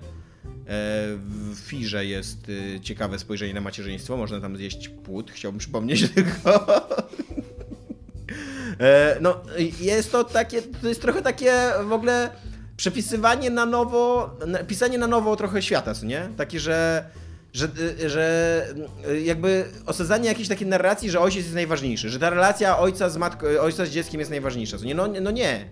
w 1.53 1.59
Firze 1.59 2.05
jest 2.05 2.37
e, 2.75 2.79
ciekawe 2.79 3.19
spojrzenie 3.19 3.53
na 3.53 3.61
macierzyństwo, 3.61 4.17
można 4.17 4.41
tam 4.41 4.57
zjeść 4.57 4.89
płód, 4.89 5.31
chciałbym 5.31 5.59
przypomnieć 5.59 6.09
tylko. 6.15 6.67
E, 8.79 9.17
No, 9.21 9.41
jest 9.79 10.11
to 10.11 10.23
takie, 10.23 10.61
to 10.61 10.87
jest 10.87 11.01
trochę 11.01 11.21
takie 11.21 11.53
w 11.83 11.91
ogóle 11.91 12.29
przepisywanie 12.77 13.49
na 13.49 13.65
nowo, 13.65 14.35
pisanie 14.67 14.97
na 14.97 15.07
nowo 15.07 15.35
trochę 15.35 15.61
świata, 15.61 15.93
co 15.93 16.05
nie? 16.05 16.29
Takie, 16.37 16.59
że, 16.59 17.09
że, 17.53 17.67
że 18.05 18.67
jakby 19.23 19.65
osadzanie 19.85 20.29
jakiejś 20.29 20.47
takiej 20.47 20.67
narracji, 20.67 21.09
że 21.11 21.19
ojciec 21.19 21.43
jest 21.43 21.55
najważniejszy, 21.55 22.09
że 22.09 22.19
ta 22.19 22.29
relacja 22.29 22.79
ojca 22.79 23.09
z 23.09 23.17
matką, 23.17 23.47
ojca 23.61 23.85
z 23.85 23.89
dzieckiem 23.89 24.19
jest 24.19 24.31
najważniejsza? 24.31 24.77
No, 24.95 25.07
no 25.21 25.31
nie. 25.31 25.65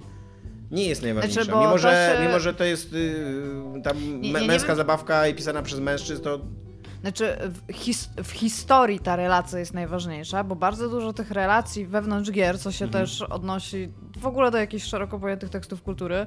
Nie 0.76 0.86
jest 0.86 1.02
najważniejsza. 1.02 1.44
Znaczy, 1.44 1.60
mimo, 1.60 1.72
to 1.72 1.78
że, 1.78 2.16
się- 2.18 2.26
mimo, 2.28 2.40
że 2.40 2.54
to 2.54 2.64
jest 2.64 2.94
y, 2.94 3.82
tam 3.84 4.22
Nie- 4.22 4.32
nie 4.34 4.48
męska 4.48 4.68
wiem- 4.68 4.78
zabawka 4.78 5.28
i 5.28 5.34
pisana 5.36 5.62
przez 5.62 5.80
mężczyzn, 5.80 6.24
to 6.24 6.40
Znaczy, 7.02 7.38
w, 7.68 7.74
his 7.74 8.10
w 8.24 8.32
historii 8.32 9.00
ta 9.00 9.16
relacja 9.16 9.60
jest 9.60 9.74
najważniejsza, 9.74 10.44
bo 10.44 10.56
bardzo 10.56 10.90
dużo 10.90 11.14
tych 11.14 11.32
relacji 11.32 11.86
wewnątrz 11.88 12.32
gier, 12.32 12.60
co 12.60 12.72
się 12.72 12.88
też 12.88 13.22
odnosi 13.22 13.90
w 14.18 14.26
ogóle 14.28 14.52
do 14.52 14.58
jakichś 14.58 14.86
szeroko 14.86 15.20
pojętych 15.20 15.50
tekstów 15.50 15.82
kultury, 15.82 16.26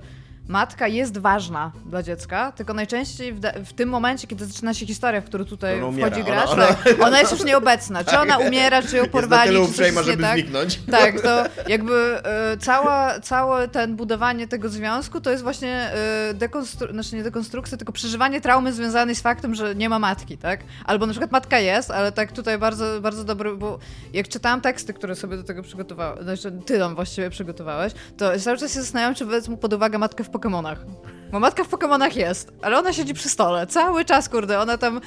matka 0.49 0.89
jest 0.89 1.19
ważna 1.19 1.73
dla 1.87 2.03
dziecka, 2.03 2.53
tylko 2.53 2.75
najczęściej 2.75 3.33
w, 3.33 3.41
w 3.65 3.73
tym 3.73 3.89
momencie, 3.89 4.27
kiedy 4.27 4.47
zaczyna 4.47 4.75
się 4.75 4.87
historia, 4.87 5.21
w 5.21 5.25
którą 5.25 5.45
tutaj 5.45 5.77
Ona 5.79 5.87
umiera. 5.87 6.11
wchodzi 6.11 6.25
gracz, 6.25 6.49
Ona- 6.51 6.67
tak, 6.67 6.95
ona 7.03 7.21
jest 7.21 7.33
już 7.33 7.45
nieobecna. 7.45 8.05
Czy 8.05 8.19
ona 8.19 8.39
umiera, 8.39 8.83
czy 8.83 8.97
ją 8.97 9.03
jest 9.03 9.15
na 9.15 9.21
porwali, 9.21 9.49
tyle 9.51 9.61
uprzejma, 9.61 10.03
żeby 10.03 10.23
tak. 10.23 10.33
zniknąć. 10.35 10.81
Tak, 10.91 11.21
to 11.21 11.45
jakby 11.69 12.21
e, 12.25 12.57
cała, 12.57 13.21
całe 13.21 13.69
ten 13.69 13.97
budowanie 13.97 14.49
tego 14.49 14.69
związku 14.69 15.21
to 15.21 15.31
jest 15.31 15.43
właśnie 15.43 15.91
e, 15.93 16.35
dekonstru- 16.35 16.93
znaczy 16.93 17.17
nie 17.17 17.23
dekonstrukcja, 17.23 17.79
tylko 17.79 17.93
przeżywanie 17.93 18.41
traumy 18.41 18.73
związanej 18.73 19.15
z 19.15 19.21
faktem, 19.21 19.55
że 19.55 19.75
nie 19.75 19.89
ma 19.89 19.99
matki, 19.99 20.39
tak? 20.39 20.61
Albo 20.85 21.07
na 21.07 21.13
przykład 21.13 21.33
matka 21.33 21.59
jest, 21.59 21.91
ale 21.91 22.13
tak 22.13 22.33
tutaj 22.33 22.59
bardzo, 22.59 23.01
bardzo 23.01 23.25
dobry, 23.25 23.57
bo 23.57 23.79
jak 24.13 24.29
czytałam 24.29 24.61
teksty, 24.61 24.95
które 24.95 25.15
sobie 25.17 25.37
do 25.37 25.43
tego 25.43 25.63
przygotowałam, 25.63 26.23
znaczy 26.23 26.53
ty 26.67 26.79
tam 26.79 26.95
właściwie 26.95 27.31
przygotowałeś, 27.31 27.93
to 28.17 28.41
cały 28.41 28.59
czas 28.59 28.75
się 28.75 28.81
zastanawiam, 28.83 29.15
czy 29.15 29.25
wezmę 29.25 29.57
pod 29.57 29.73
uwagę 29.73 29.99
matkę 29.99 30.25
w 30.25 30.31
Pokemonach. 30.39 30.87
Bo 31.33 31.41
matka 31.41 31.65
w 31.65 31.69
Pokemonach 31.69 32.17
jest, 32.17 32.53
ale 32.63 32.79
ona 32.79 32.93
siedzi 32.93 33.15
przy 33.15 33.29
stole. 33.29 33.67
Cały 33.67 34.05
czas, 34.05 34.29
kurde, 34.29 34.61
ona 34.61 34.79
tam 34.79 35.01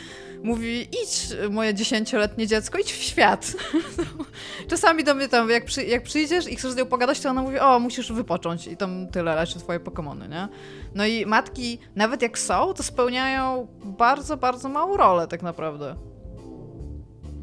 mówi, 0.44 0.82
idź 0.82 1.28
moje 1.50 1.74
dziesięcioletnie 1.74 2.48
dziecko, 2.48 2.78
idź 2.78 2.94
w 2.94 3.04
świat. 3.04 3.54
Czasami 4.70 5.04
do 5.04 5.16
mnie 5.16 5.28
tam, 5.28 5.50
jak, 5.50 5.66
przy, 5.66 5.84
jak 5.84 6.04
przyjdziesz 6.04 6.48
i 6.48 6.56
chcesz 6.56 6.72
z 6.72 6.76
nią 6.76 6.86
pogadać, 6.86 7.20
to 7.20 7.30
ona 7.30 7.42
mówi, 7.42 7.60
o, 7.60 7.80
musisz 7.80 8.12
wypocząć 8.12 8.68
i 8.68 8.78
tam 8.78 9.08
tyle 9.08 9.36
leczy 9.36 9.60
twoje 9.60 9.80
Pokemony, 9.80 10.28
nie? 10.28 10.48
No 10.96 11.06
i 11.06 11.26
matki, 11.26 11.80
nawet 11.96 12.22
jak 12.22 12.40
są, 12.40 12.74
to 12.74 12.84
spełniają 12.84 13.68
bardzo, 13.84 14.38
bardzo 14.38 14.70
małą 14.70 14.98
rolę 14.98 15.28
tak 15.28 15.44
naprawdę. 15.44 15.96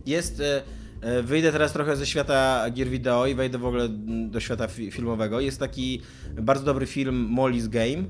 Jest... 0.06 0.40
E, 0.40 0.77
wyjdę 1.22 1.52
teraz 1.52 1.72
trochę 1.72 1.96
ze 1.96 2.06
świata 2.06 2.70
gier 2.70 2.88
wideo 2.88 3.26
i 3.26 3.34
wejdę 3.34 3.58
w 3.58 3.66
ogóle 3.66 3.88
do 4.28 4.40
świata 4.40 4.68
fi 4.68 4.90
filmowego. 4.90 5.40
Jest 5.40 5.60
taki 5.60 6.02
bardzo 6.32 6.64
dobry 6.64 6.86
film 6.86 7.36
Molly's 7.36 7.68
Game. 7.68 8.04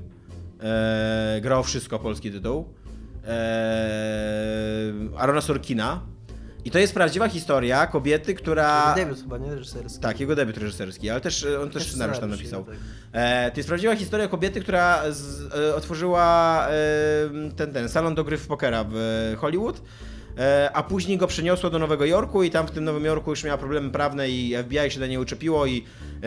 E, 0.63 1.39
grał 1.41 1.63
wszystko, 1.63 1.99
polski 1.99 2.31
tytuł. 2.31 2.65
E, 3.27 4.93
Arona 5.17 5.41
Sorkina. 5.41 6.01
I 6.65 6.71
to 6.71 6.79
jest 6.79 6.93
prawdziwa 6.93 7.29
historia 7.29 7.87
kobiety, 7.87 8.33
która... 8.33 8.95
Debiut 8.95 9.21
chyba, 9.21 9.37
nie? 9.37 9.55
Reżyserski. 9.55 9.99
Tak, 9.99 10.19
jego 10.19 10.35
debiut 10.35 10.57
reżyserski, 10.57 11.09
ale 11.09 11.21
też 11.21 11.47
on 11.63 11.69
też 11.69 11.89
scenariusz 11.89 12.19
tam 12.19 12.29
napisał. 12.29 12.63
Tak. 12.63 12.75
E, 13.11 13.51
to 13.51 13.59
jest 13.59 13.69
prawdziwa 13.69 13.95
historia 13.95 14.27
kobiety, 14.27 14.61
która 14.61 15.11
z, 15.11 15.53
e, 15.53 15.75
otworzyła 15.75 16.67
e, 16.69 17.51
ten, 17.55 17.73
ten 17.73 17.89
salon 17.89 18.15
do 18.15 18.23
gry 18.23 18.37
w 18.37 18.47
pokera 18.47 18.85
w 18.89 18.95
Hollywood, 19.37 19.77
e, 19.77 19.81
a 20.73 20.83
później 20.83 21.17
go 21.17 21.27
przeniosła 21.27 21.69
do 21.69 21.79
Nowego 21.79 22.05
Jorku 22.05 22.43
i 22.43 22.49
tam 22.49 22.67
w 22.67 22.71
tym 22.71 22.83
Nowym 22.83 23.05
Jorku 23.05 23.29
już 23.29 23.43
miała 23.43 23.57
problemy 23.57 23.89
prawne 23.89 24.29
i 24.29 24.55
FBI 24.63 24.91
się 24.91 24.99
do 24.99 25.07
niej 25.07 25.17
uczepiło 25.17 25.65
i 25.65 25.77
e, 25.77 26.18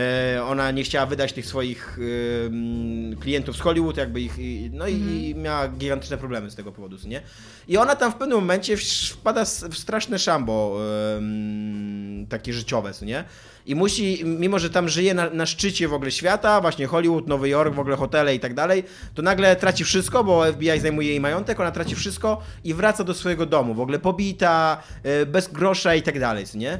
ona 0.46 0.70
nie 0.70 0.82
chciała 0.82 1.06
wydać 1.06 1.32
tych 1.32 1.46
swoich 1.46 1.98
e, 1.98 3.16
klientów 3.16 3.56
z 3.56 3.60
Hollywood, 3.60 3.96
jakby 3.96 4.20
ich, 4.20 4.32
no 4.70 4.88
i, 4.88 4.94
i 4.94 5.34
miała 5.34 5.68
gigantyczne 5.68 6.18
problemy 6.18 6.50
z 6.50 6.54
tego 6.54 6.72
powodu, 6.72 6.96
nie? 7.04 7.22
I 7.68 7.76
ona 7.76 7.96
tam 7.96 8.12
w 8.12 8.14
pewnym 8.14 8.38
momencie 8.38 8.76
wpada 9.10 9.44
w 9.44 9.78
straszne 9.78 10.18
szambo 10.18 10.78
e, 10.80 12.26
takie 12.28 12.52
życiowe, 12.52 12.92
nie? 13.02 13.24
I 13.66 13.74
musi, 13.74 14.24
mimo 14.24 14.58
że 14.58 14.70
tam 14.70 14.88
żyje 14.88 15.14
na, 15.14 15.30
na 15.30 15.46
szczycie 15.46 15.88
w 15.88 15.94
ogóle 15.94 16.10
świata, 16.10 16.60
właśnie 16.60 16.86
Hollywood, 16.86 17.28
Nowy 17.28 17.48
Jork, 17.48 17.74
w 17.74 17.78
ogóle 17.78 17.96
hotele 17.96 18.34
i 18.34 18.40
tak 18.40 18.54
dalej, 18.54 18.84
to 19.14 19.22
nagle 19.22 19.56
traci 19.56 19.84
wszystko, 19.84 20.24
bo 20.24 20.52
FBI 20.52 20.80
zajmuje 20.80 21.08
jej 21.08 21.20
majątek, 21.20 21.60
ona 21.60 21.70
traci 21.70 21.94
wszystko 21.94 22.42
i 22.64 22.74
wraca 22.74 23.04
do 23.04 23.14
swojego 23.14 23.46
domu, 23.46 23.74
w 23.74 23.80
ogóle 23.80 23.98
pobita, 23.98 24.82
e, 25.02 25.26
bez 25.26 25.48
grosza 25.48 25.94
i 25.94 26.02
tak 26.02 26.20
dalej, 26.20 26.44
nie? 26.54 26.78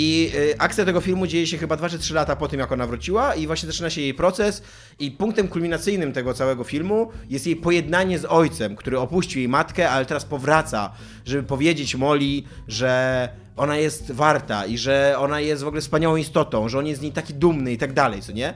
I 0.00 0.30
y, 0.34 0.58
akcja 0.58 0.84
tego 0.84 1.00
filmu 1.00 1.26
dzieje 1.26 1.46
się 1.46 1.58
chyba 1.58 1.76
2 1.76 1.88
czy 1.88 1.98
3 1.98 2.14
lata 2.14 2.36
po 2.36 2.48
tym, 2.48 2.60
jak 2.60 2.72
ona 2.72 2.86
wróciła, 2.86 3.34
i 3.34 3.46
właśnie 3.46 3.66
zaczyna 3.66 3.90
się 3.90 4.00
jej 4.00 4.14
proces. 4.14 4.62
I 4.98 5.10
punktem 5.10 5.48
kulminacyjnym 5.48 6.12
tego 6.12 6.34
całego 6.34 6.64
filmu 6.64 7.10
jest 7.28 7.46
jej 7.46 7.56
pojednanie 7.56 8.18
z 8.18 8.24
ojcem, 8.24 8.76
który 8.76 8.98
opuścił 8.98 9.38
jej 9.38 9.48
matkę, 9.48 9.90
ale 9.90 10.06
teraz 10.06 10.24
powraca, 10.24 10.92
żeby 11.24 11.42
powiedzieć 11.42 11.94
Molly, 11.94 12.42
że 12.68 13.28
ona 13.56 13.76
jest 13.76 14.12
warta 14.12 14.66
i 14.66 14.78
że 14.78 15.14
ona 15.18 15.40
jest 15.40 15.62
w 15.62 15.66
ogóle 15.66 15.80
wspaniałą 15.80 16.16
istotą, 16.16 16.68
że 16.68 16.78
on 16.78 16.86
jest 16.86 17.00
z 17.00 17.02
niej 17.02 17.12
taki 17.12 17.34
dumny 17.34 17.72
i 17.72 17.78
tak 17.78 17.92
dalej, 17.92 18.22
co 18.22 18.32
nie? 18.32 18.54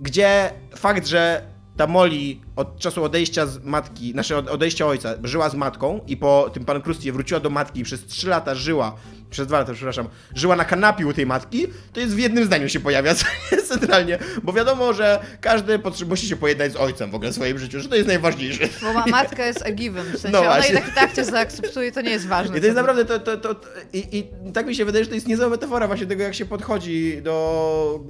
Gdzie 0.00 0.50
fakt, 0.76 1.06
że 1.06 1.42
ta 1.78 1.86
Molly 1.86 2.36
od 2.56 2.78
czasu 2.78 3.04
odejścia 3.04 3.46
z 3.46 3.64
matki, 3.64 4.12
znaczy 4.12 4.36
od 4.36 4.48
odejścia 4.48 4.86
ojca, 4.86 5.14
żyła 5.22 5.48
z 5.48 5.54
matką 5.54 6.00
i 6.06 6.16
po 6.16 6.50
tym 6.52 6.64
pan 6.64 6.82
Krustie 6.82 7.12
wróciła 7.12 7.40
do 7.40 7.50
matki 7.50 7.80
i 7.80 7.84
przez 7.84 8.06
3 8.06 8.28
lata 8.28 8.54
żyła, 8.54 8.96
przez 9.30 9.46
2 9.46 9.58
lata, 9.58 9.72
przepraszam, 9.72 10.08
żyła 10.34 10.56
na 10.56 10.64
kanapie 10.64 11.06
u 11.06 11.12
tej 11.12 11.26
matki, 11.26 11.66
to 11.92 12.00
jest 12.00 12.14
w 12.14 12.18
jednym 12.18 12.44
zdaniu 12.44 12.68
się 12.68 12.80
pojawia 12.80 13.14
centralnie, 13.68 14.18
bo 14.42 14.52
wiadomo, 14.52 14.92
że 14.92 15.20
każdy 15.40 15.80
musi 16.08 16.28
się 16.28 16.36
pojednać 16.36 16.72
z 16.72 16.76
ojcem 16.76 17.10
w 17.10 17.14
ogóle 17.14 17.30
w 17.30 17.34
swoim 17.34 17.58
życiu, 17.58 17.80
że 17.80 17.88
to 17.88 17.96
jest 17.96 18.08
najważniejsze. 18.08 18.68
Bo 18.82 18.92
ma, 18.92 19.06
matka 19.06 19.46
jest 19.46 19.66
a 19.66 19.72
given, 19.72 20.06
w 20.06 20.18
sensie 20.18 20.28
No 20.32 20.38
ona 20.40 20.66
i 20.66 20.72
tak 20.72 20.88
i 20.88 20.92
tak 20.92 21.12
cię 21.12 21.24
zaakceptuje, 21.24 21.92
to 21.92 22.00
nie 22.00 22.10
jest 22.10 22.26
ważne. 22.26 22.58
I 22.58 22.60
to 22.60 22.66
jest 22.66 22.76
naprawdę, 22.76 23.04
to, 23.04 23.18
to, 23.18 23.54
to, 23.54 23.60
i, 23.92 24.18
i 24.18 24.52
tak 24.52 24.66
mi 24.66 24.74
się 24.74 24.84
wydaje, 24.84 25.04
że 25.04 25.08
to 25.08 25.14
jest 25.14 25.28
niezła 25.28 25.48
metafora 25.48 25.86
właśnie 25.86 26.06
tego, 26.06 26.22
jak 26.22 26.34
się 26.34 26.46
podchodzi 26.46 27.22
do, 27.22 28.00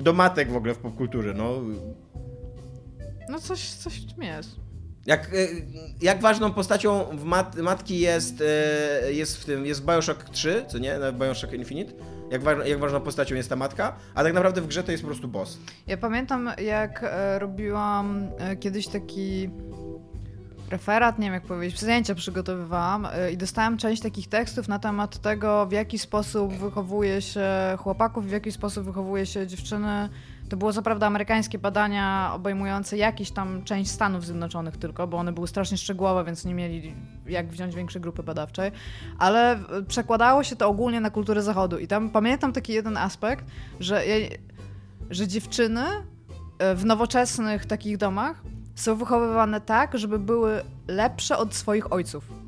do 0.00 0.12
matek 0.12 0.52
w 0.52 0.56
ogóle 0.56 0.74
w 0.74 0.78
popkulturze, 0.78 1.34
no. 1.34 1.62
No 3.28 3.38
coś, 3.38 3.70
coś 3.70 4.00
w 4.00 4.14
tym 4.14 4.22
jest. 4.22 4.50
Jak, 5.06 5.24
e, 5.34 5.46
jak 6.02 6.20
ważną 6.20 6.52
postacią 6.52 7.04
w 7.04 7.24
mat, 7.24 7.56
matki 7.56 7.98
jest, 7.98 8.40
e, 9.04 9.12
jest 9.12 9.36
w 9.36 9.44
tym, 9.44 9.66
jest 9.66 9.82
w 9.82 9.86
Bioshock 9.86 10.24
3, 10.30 10.64
co 10.68 10.78
nie? 10.78 10.98
Na 10.98 11.12
Bioshock 11.12 11.52
Infinite. 11.52 11.92
Jak, 12.30 12.42
wa- 12.42 12.66
jak 12.66 12.78
ważną 12.78 13.00
postacią 13.00 13.34
jest 13.34 13.48
ta 13.48 13.56
matka, 13.56 13.96
a 14.14 14.22
tak 14.22 14.34
naprawdę 14.34 14.60
w 14.60 14.66
grze 14.66 14.82
to 14.84 14.92
jest 14.92 15.02
po 15.02 15.08
prostu 15.08 15.28
boss. 15.28 15.58
Ja 15.86 15.96
pamiętam, 15.96 16.50
jak 16.58 17.00
e, 17.04 17.38
robiłam 17.38 18.28
e, 18.38 18.56
kiedyś 18.56 18.88
taki 18.88 19.50
referat, 20.70 21.18
nie 21.18 21.24
wiem 21.26 21.34
jak 21.34 21.42
powiedzieć, 21.42 21.80
zajęcia 21.80 22.14
przygotowywałam 22.14 23.06
e, 23.12 23.32
i 23.32 23.36
dostałam 23.36 23.76
część 23.76 24.02
takich 24.02 24.28
tekstów 24.28 24.68
na 24.68 24.78
temat 24.78 25.18
tego, 25.18 25.66
w 25.66 25.72
jaki 25.72 25.98
sposób 25.98 26.52
wychowuje 26.54 27.22
się 27.22 27.46
chłopaków, 27.78 28.26
w 28.26 28.30
jaki 28.30 28.52
sposób 28.52 28.84
wychowuje 28.84 29.26
się 29.26 29.46
dziewczyny. 29.46 30.08
To 30.54 30.58
było 30.58 30.72
co 30.72 30.82
prawda 30.82 31.06
amerykańskie 31.06 31.58
badania 31.58 32.30
obejmujące 32.34 32.96
jakieś 32.96 33.30
tam 33.30 33.64
część 33.64 33.90
Stanów 33.90 34.24
Zjednoczonych 34.24 34.76
tylko, 34.76 35.06
bo 35.06 35.16
one 35.16 35.32
były 35.32 35.48
strasznie 35.48 35.78
szczegółowe, 35.78 36.24
więc 36.24 36.44
nie 36.44 36.54
mieli 36.54 36.94
jak 37.26 37.48
wziąć 37.48 37.74
większej 37.74 38.02
grupy 38.02 38.22
badawczej, 38.22 38.72
ale 39.18 39.52
e, 39.52 39.82
przekładało 39.88 40.44
się 40.44 40.56
to 40.56 40.68
ogólnie 40.68 41.00
na 41.00 41.10
kulturę 41.10 41.42
zachodu. 41.42 41.78
I 41.78 41.86
tam 41.86 42.10
pamiętam 42.10 42.52
taki 42.52 42.72
jeden 42.72 42.96
aspekt, 42.96 43.44
że 43.80 44.02
że 45.10 45.28
dziewczyny 45.28 45.84
e, 46.58 46.74
w 46.74 46.84
nowoczesnych 46.84 47.66
takich 47.66 47.96
domach 47.96 48.42
są 48.74 48.96
wychowywane 48.96 49.60
tak, 49.60 49.98
żeby 49.98 50.18
były 50.18 50.62
lepsze 50.88 51.38
od 51.38 51.54
swoich 51.54 51.92
ojców 51.92 52.43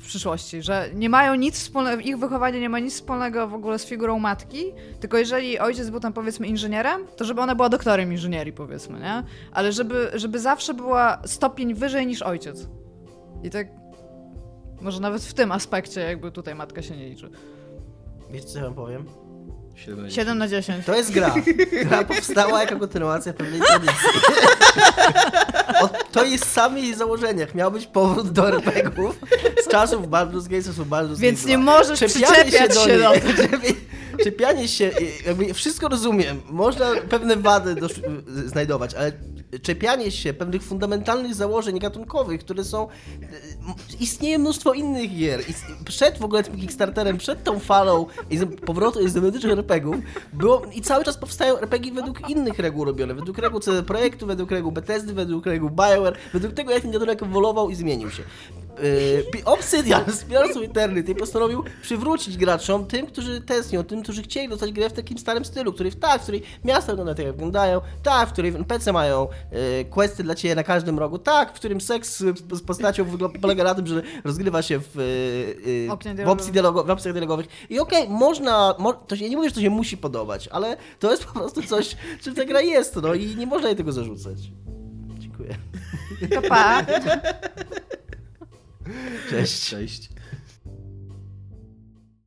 w 0.00 0.06
przyszłości, 0.06 0.62
że 0.62 0.90
nie 0.94 1.08
mają 1.08 1.34
nic 1.34 1.58
wspólnego, 1.58 2.02
ich 2.02 2.18
wychowanie 2.18 2.60
nie 2.60 2.68
ma 2.68 2.78
nic 2.78 2.94
wspólnego 2.94 3.48
w 3.48 3.54
ogóle 3.54 3.78
z 3.78 3.86
figurą 3.86 4.18
matki, 4.18 4.64
tylko 5.00 5.18
jeżeli 5.18 5.58
ojciec 5.58 5.90
był 5.90 6.00
tam 6.00 6.12
powiedzmy 6.12 6.46
inżynierem, 6.46 7.06
to 7.16 7.24
żeby 7.24 7.40
ona 7.40 7.54
była 7.54 7.68
doktorem 7.68 8.12
inżynierii 8.12 8.52
powiedzmy, 8.52 9.00
nie? 9.00 9.22
Ale 9.52 9.72
żeby, 9.72 10.10
żeby 10.14 10.38
zawsze 10.38 10.74
była 10.74 11.22
stopień 11.24 11.74
wyżej 11.74 12.06
niż 12.06 12.22
ojciec. 12.22 12.68
I 13.42 13.50
tak 13.50 13.68
może 14.80 15.00
nawet 15.00 15.22
w 15.22 15.34
tym 15.34 15.52
aspekcie 15.52 16.00
jakby 16.00 16.32
tutaj 16.32 16.54
matka 16.54 16.82
się 16.82 16.96
nie 16.96 17.08
liczy. 17.08 17.30
Wiecie 18.30 18.46
co 18.46 18.58
ja 18.58 18.64
wam 18.64 18.74
powiem? 18.74 19.06
7 20.08 20.38
na 20.38 20.48
10. 20.48 20.86
To 20.86 20.94
jest 20.96 21.10
gra, 21.12 21.34
która 21.84 22.04
powstała 22.04 22.60
jako 22.60 22.78
kontynuacja 22.78 23.32
pewnej 23.32 23.60
tradycji. 23.60 23.96
O, 25.80 25.88
to 26.12 26.24
jest 26.24 26.52
samych 26.52 26.84
jej 26.84 26.94
założeniach. 26.94 27.54
Miał 27.54 27.70
być 27.72 27.86
powrót 27.86 28.30
do 28.30 28.48
RPGów 28.48 29.18
z 29.64 29.68
czasów 29.68 30.08
Baldur's 30.08 30.48
Gate, 30.48 30.62
z 30.62 30.66
czasów 30.66 30.88
Baldur's 30.88 31.08
Gate 31.08 31.20
Więc 31.20 31.40
2. 31.40 31.48
nie 31.50 31.58
możesz 31.58 32.00
przyczepiać 32.00 32.54
się 32.54 32.68
do 32.68 32.86
niej. 32.86 33.20
Czepianie- 33.22 33.74
Czepianie 34.24 34.68
się, 34.68 34.90
jakby 35.26 35.54
wszystko 35.54 35.88
rozumiem, 35.88 36.40
można 36.50 36.86
pewne 37.10 37.36
wady 37.36 37.74
do, 37.74 37.88
znajdować, 38.46 38.94
ale 38.94 39.12
czepianie 39.62 40.10
się 40.10 40.34
pewnych 40.34 40.62
fundamentalnych 40.62 41.34
założeń 41.34 41.78
gatunkowych, 41.78 42.40
które 42.40 42.64
są... 42.64 42.88
Istnieje 44.00 44.38
mnóstwo 44.38 44.72
innych 44.72 45.16
gier. 45.16 45.40
Przed 45.84 46.18
w 46.18 46.24
ogóle 46.24 46.42
tym 46.42 46.56
Kickstarterem, 46.56 47.18
przed 47.18 47.44
tą 47.44 47.58
falą 47.58 48.06
powrotu 48.66 49.00
izometrycznych 49.00 49.52
RPGów 49.52 49.96
było 50.32 50.62
i 50.74 50.82
cały 50.82 51.04
czas 51.04 51.18
powstają 51.18 51.58
RPG 51.58 51.92
według 51.92 52.30
innych 52.30 52.58
reguł 52.58 52.84
robione, 52.84 53.14
według 53.14 53.38
reguł 53.38 53.60
CD 53.60 53.82
Projektu, 53.82 54.26
według 54.26 54.50
reguł 54.50 54.72
Bethesdy, 54.72 55.12
według 55.12 55.46
reguł 55.46 55.70
BioWare, 55.70 56.16
według 56.32 56.54
tego 56.54 56.72
jak 56.72 56.82
ten 56.82 56.90
gatunek 56.90 57.22
ewoluował 57.22 57.70
i 57.70 57.74
zmienił 57.74 58.10
się. 58.10 58.22
Yy, 59.34 59.44
Obsidian, 59.44 60.04
zbiorcą 60.12 60.60
Eternity, 60.60 61.14
postanowił 61.14 61.64
przywrócić 61.82 62.36
graczom, 62.36 62.86
tym, 62.86 63.06
którzy 63.06 63.40
tęsknią, 63.40 63.84
tym, 63.84 64.02
którzy 64.02 64.22
chcieli 64.22 64.48
dostać 64.48 64.72
grę 64.72 64.90
w 64.90 64.92
takim 64.92 65.18
starym 65.18 65.44
stylu, 65.44 65.72
który 65.72 65.92
tak, 65.92 66.18
w 66.20 66.22
której 66.22 66.42
miasta 66.64 66.92
wyglądają 66.92 67.16
tak, 67.16 67.26
jak 67.26 67.34
wyglądają, 67.34 67.80
tak, 68.02 68.28
w 68.28 68.32
której 68.32 68.54
NPC 68.54 68.92
mają 68.92 69.28
yy, 69.52 69.84
questy 69.84 70.22
dla 70.22 70.34
ciebie 70.34 70.54
na 70.54 70.62
każdym 70.62 70.98
rogu, 70.98 71.18
tak, 71.18 71.50
w 71.50 71.52
którym 71.52 71.80
seks 71.80 72.18
z 72.18 72.38
z 72.52 72.62
postacią 72.62 73.06
polega 73.40 73.64
na 73.64 73.74
tym, 73.74 73.86
że 73.86 74.02
rozgrywa 74.24 74.62
się 74.62 74.78
w, 74.80 74.96
yy, 74.96 75.90
w 76.24 76.28
opcji 76.28 76.52
dialogo- 76.52 76.86
w 76.86 76.90
opcjach 76.90 77.14
dialogowych. 77.14 77.46
I 77.70 77.80
okej, 77.80 78.08
można, 78.08 78.74
mo 78.78 78.92
to 78.92 79.16
się, 79.16 79.30
nie 79.30 79.36
mówię, 79.36 79.48
że 79.48 79.54
to 79.54 79.60
się 79.60 79.70
musi 79.70 79.96
podobać, 79.96 80.48
ale 80.48 80.76
to 80.98 81.10
jest 81.10 81.24
po 81.24 81.32
prostu 81.32 81.62
coś, 81.62 81.96
czym 82.22 82.34
ta 82.34 82.44
gra 82.44 82.60
jest, 82.60 82.96
no 82.96 83.14
i 83.14 83.36
nie 83.36 83.46
można 83.46 83.68
jej 83.68 83.76
tego 83.76 83.92
zarzucać. 83.92 84.38
Dziękuję. 85.18 85.54
To 86.34 86.42
pa. 86.42 86.82
Cześć. 89.30 89.70
Cześć. 89.70 90.08